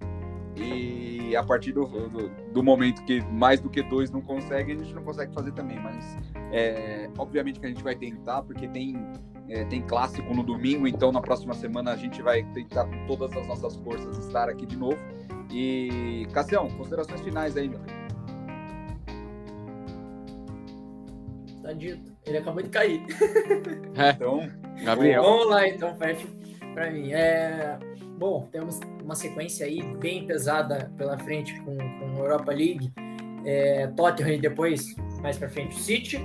E 0.54 1.34
a 1.34 1.42
partir 1.42 1.72
do, 1.72 1.84
do, 1.86 2.28
do 2.28 2.62
momento 2.62 3.02
que 3.04 3.20
mais 3.22 3.58
do 3.58 3.68
que 3.68 3.82
dois 3.82 4.10
não 4.10 4.20
conseguem, 4.20 4.76
a 4.76 4.78
gente 4.78 4.94
não 4.94 5.02
consegue 5.02 5.34
fazer 5.34 5.50
também. 5.52 5.80
Mas 5.80 6.16
é, 6.52 7.10
obviamente 7.18 7.58
que 7.58 7.66
a 7.66 7.68
gente 7.70 7.82
vai 7.82 7.96
tentar, 7.96 8.42
porque 8.42 8.68
tem, 8.68 8.94
é, 9.48 9.64
tem 9.64 9.82
clássico 9.82 10.32
no 10.32 10.44
domingo, 10.44 10.86
então 10.86 11.10
na 11.10 11.20
próxima 11.20 11.54
semana 11.54 11.92
a 11.92 11.96
gente 11.96 12.22
vai 12.22 12.44
tentar 12.52 12.84
com 12.84 13.06
todas 13.06 13.34
as 13.36 13.46
nossas 13.48 13.74
forças 13.76 14.18
estar 14.18 14.48
aqui 14.48 14.66
de 14.66 14.76
novo. 14.76 14.98
E, 15.50 16.26
Cassião, 16.32 16.70
considerações 16.70 17.20
finais 17.22 17.56
aí, 17.56 17.68
meu. 17.68 17.80
Tá 21.62 21.72
dito. 21.72 22.11
Ele 22.24 22.38
acabou 22.38 22.62
de 22.62 22.68
cair. 22.68 23.02
Então, 24.14 24.48
Gabriel. 24.84 25.22
Vamos 25.22 25.48
lá, 25.48 25.68
então, 25.68 25.94
fecha 25.96 26.26
pra 26.74 26.90
mim. 26.90 27.12
É... 27.12 27.78
Bom, 28.18 28.48
temos 28.52 28.78
uma 29.02 29.14
sequência 29.14 29.66
aí 29.66 29.82
bem 29.96 30.26
pesada 30.26 30.92
pela 30.96 31.18
frente 31.18 31.58
com, 31.62 31.76
com 31.76 32.16
a 32.16 32.18
Europa 32.18 32.52
League. 32.52 32.92
É, 33.44 33.88
Tottenham 33.88 34.34
e 34.34 34.38
depois, 34.38 34.94
mais 35.20 35.36
pra 35.36 35.48
frente, 35.48 35.76
o 35.76 35.78
City. 35.78 36.20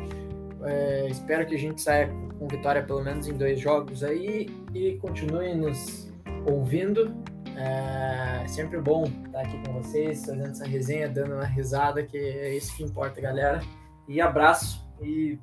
É, 0.64 1.08
espero 1.10 1.45
que 1.45 1.56
a 1.56 1.58
gente 1.58 1.82
saia 1.82 2.08
com 2.38 2.48
vitória 2.48 2.84
pelo 2.84 3.04
menos 3.04 3.28
em 3.28 3.34
dois 3.34 3.60
jogos 3.60 4.04
aí 4.04 4.48
e 4.74 4.93
continue 4.98 5.56
nos 5.56 6.14
ouvindo. 6.45 7.16
É 7.56 8.48
sempre 8.48 8.80
bom 8.80 9.06
estar 9.26 9.41
aqui 9.41 9.60
com 9.66 9.74
vocês, 9.82 10.24
fazendo 10.24 10.45
essa 10.45 10.66
resenha, 10.66 11.10
dando 11.10 11.34
uma 11.34 11.45
risada, 11.45 12.04
que 12.04 12.16
é 12.16 12.56
isso 12.56 12.76
que 12.78 12.84
importa, 12.84 13.20
galera. 13.20 13.62
E 14.08 14.22
abraço 14.22 14.88
e 15.02 15.39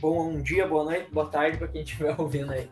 bom 0.00 0.40
dia, 0.40 0.66
boa 0.66 0.84
noite, 0.84 1.10
boa 1.12 1.26
tarde 1.26 1.58
para 1.58 1.68
quem 1.68 1.82
estiver 1.82 2.14
ouvindo 2.18 2.52
aí. 2.52 2.68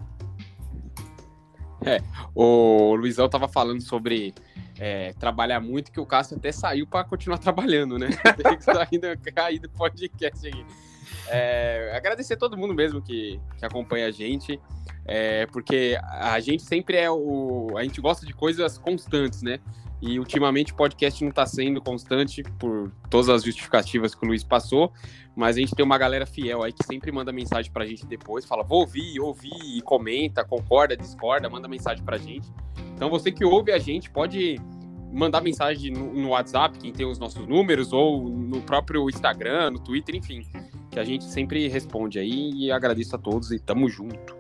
O 2.35 2.95
Luizão 2.97 3.29
tava 3.29 3.49
falando 3.49 3.81
sobre 3.81 4.35
é, 4.79 5.13
trabalhar 5.15 5.61
muito, 5.61 5.91
que 5.93 6.01
o 6.01 6.07
Cássio 6.07 6.37
até 6.37 6.53
saiu 6.53 6.87
para 6.87 7.05
continuar 7.05 7.39
trabalhando, 7.39 7.99
né? 7.99 8.09
Tem 8.37 9.19
que 9.19 9.33
cair 9.33 9.59
do 9.59 9.69
podcast 9.71 10.47
aqui. 10.47 10.67
É, 11.29 11.93
agradecer 11.95 12.37
todo 12.37 12.57
mundo 12.57 12.75
mesmo 12.75 13.01
que, 13.01 13.41
que 13.57 13.65
acompanha 13.65 14.07
a 14.07 14.11
gente, 14.11 14.61
é, 15.05 15.47
porque 15.47 15.99
a 16.03 16.39
gente 16.41 16.63
sempre 16.63 16.97
é 16.97 17.11
o. 17.11 17.77
A 17.77 17.83
gente 17.83 18.01
gosta 18.01 18.27
de 18.27 18.33
coisas 18.33 18.77
constantes, 18.79 19.43
né? 19.43 19.59
E 20.01 20.19
ultimamente 20.19 20.73
o 20.73 20.77
podcast 20.77 21.23
não 21.23 21.31
está 21.31 21.45
sendo 21.45 21.81
constante 21.81 22.43
por 22.59 22.93
todas 23.11 23.29
as 23.29 23.43
justificativas 23.43 24.15
que 24.15 24.25
o 24.25 24.29
Luiz 24.29 24.45
passou, 24.45 24.93
mas 25.35 25.57
a 25.57 25.61
gente 25.61 25.75
tem 25.75 25.85
uma 25.85 25.99
galera 25.99 26.25
fiel 26.25 26.63
aí 26.63 26.73
que 26.73 26.85
sempre 26.85 27.11
manda 27.11 27.33
mensagem 27.33 27.71
pra 27.73 27.85
gente 27.85 28.07
depois, 28.07 28.45
fala, 28.45 28.63
vou 28.63 28.81
ouvir, 28.81 29.19
ouvir, 29.21 29.77
e 29.77 29.83
comenta, 29.83 30.45
concorda, 30.45 30.97
discorda, 30.97 31.51
manda 31.51 31.67
mensagem 31.67 32.05
pra 32.05 32.17
gente. 32.17 32.49
Então 32.95 33.11
você 33.11 33.33
que 33.33 33.45
ouve 33.45 33.73
a 33.73 33.79
gente 33.79 34.09
pode 34.11 34.61
mandar 35.13 35.41
mensagem 35.41 35.93
no, 35.93 36.13
no 36.13 36.29
WhatsApp, 36.29 36.79
quem 36.79 36.93
tem 36.93 37.07
os 37.07 37.19
nossos 37.19 37.47
números, 37.47 37.93
ou 37.93 38.29
no 38.29 38.61
próprio 38.63 39.09
Instagram, 39.09 39.71
no 39.71 39.79
Twitter, 39.79 40.15
enfim, 40.15 40.47
que 40.91 40.99
a 40.99 41.05
gente 41.05 41.25
sempre 41.25 41.67
responde 41.69 42.19
aí 42.19 42.51
e 42.53 42.71
agradeço 42.71 43.17
a 43.17 43.19
todos 43.19 43.51
e 43.51 43.59
tamo 43.59 43.89
junto. 43.89 44.37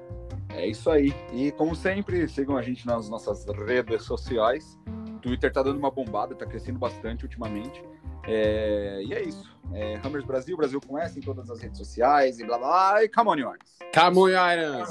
É 0.51 0.67
isso 0.67 0.91
aí. 0.91 1.15
E 1.33 1.53
como 1.53 1.75
sempre, 1.75 2.27
sigam 2.29 2.57
a 2.57 2.63
gente 2.63 2.87
nas 2.87 3.09
nossas 3.09 3.45
redes 3.67 4.03
sociais. 4.03 4.79
O 5.19 5.21
Twitter 5.21 5.53
tá 5.53 5.65
dando 5.65 5.79
uma 5.79 5.91
bombada, 5.91 6.33
tá 6.35 6.47
crescendo 6.47 6.79
bastante 6.79 7.25
ultimamente. 7.25 7.83
É, 8.25 9.03
E 9.05 9.13
é 9.13 9.23
isso. 9.23 9.59
É, 9.75 9.97
Hammers 9.97 10.25
Brasil, 10.25 10.57
Brasil 10.57 10.81
com 10.81 10.97
S 10.97 11.19
em 11.19 11.23
todas 11.23 11.51
as 11.51 11.61
redes 11.61 11.77
sociais 11.77 12.39
e 12.39 12.45
blá 12.45 12.57
blá 12.57 12.69
blá. 12.93 13.05
E 13.05 13.09
come 13.09 13.31
on, 13.31 13.35
Yorks. 13.37 13.79
Come 13.93 14.19
on, 14.19 14.29
Irons! 14.29 14.89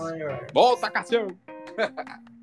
Volta, 0.53 0.91
Cassião! 0.91 1.27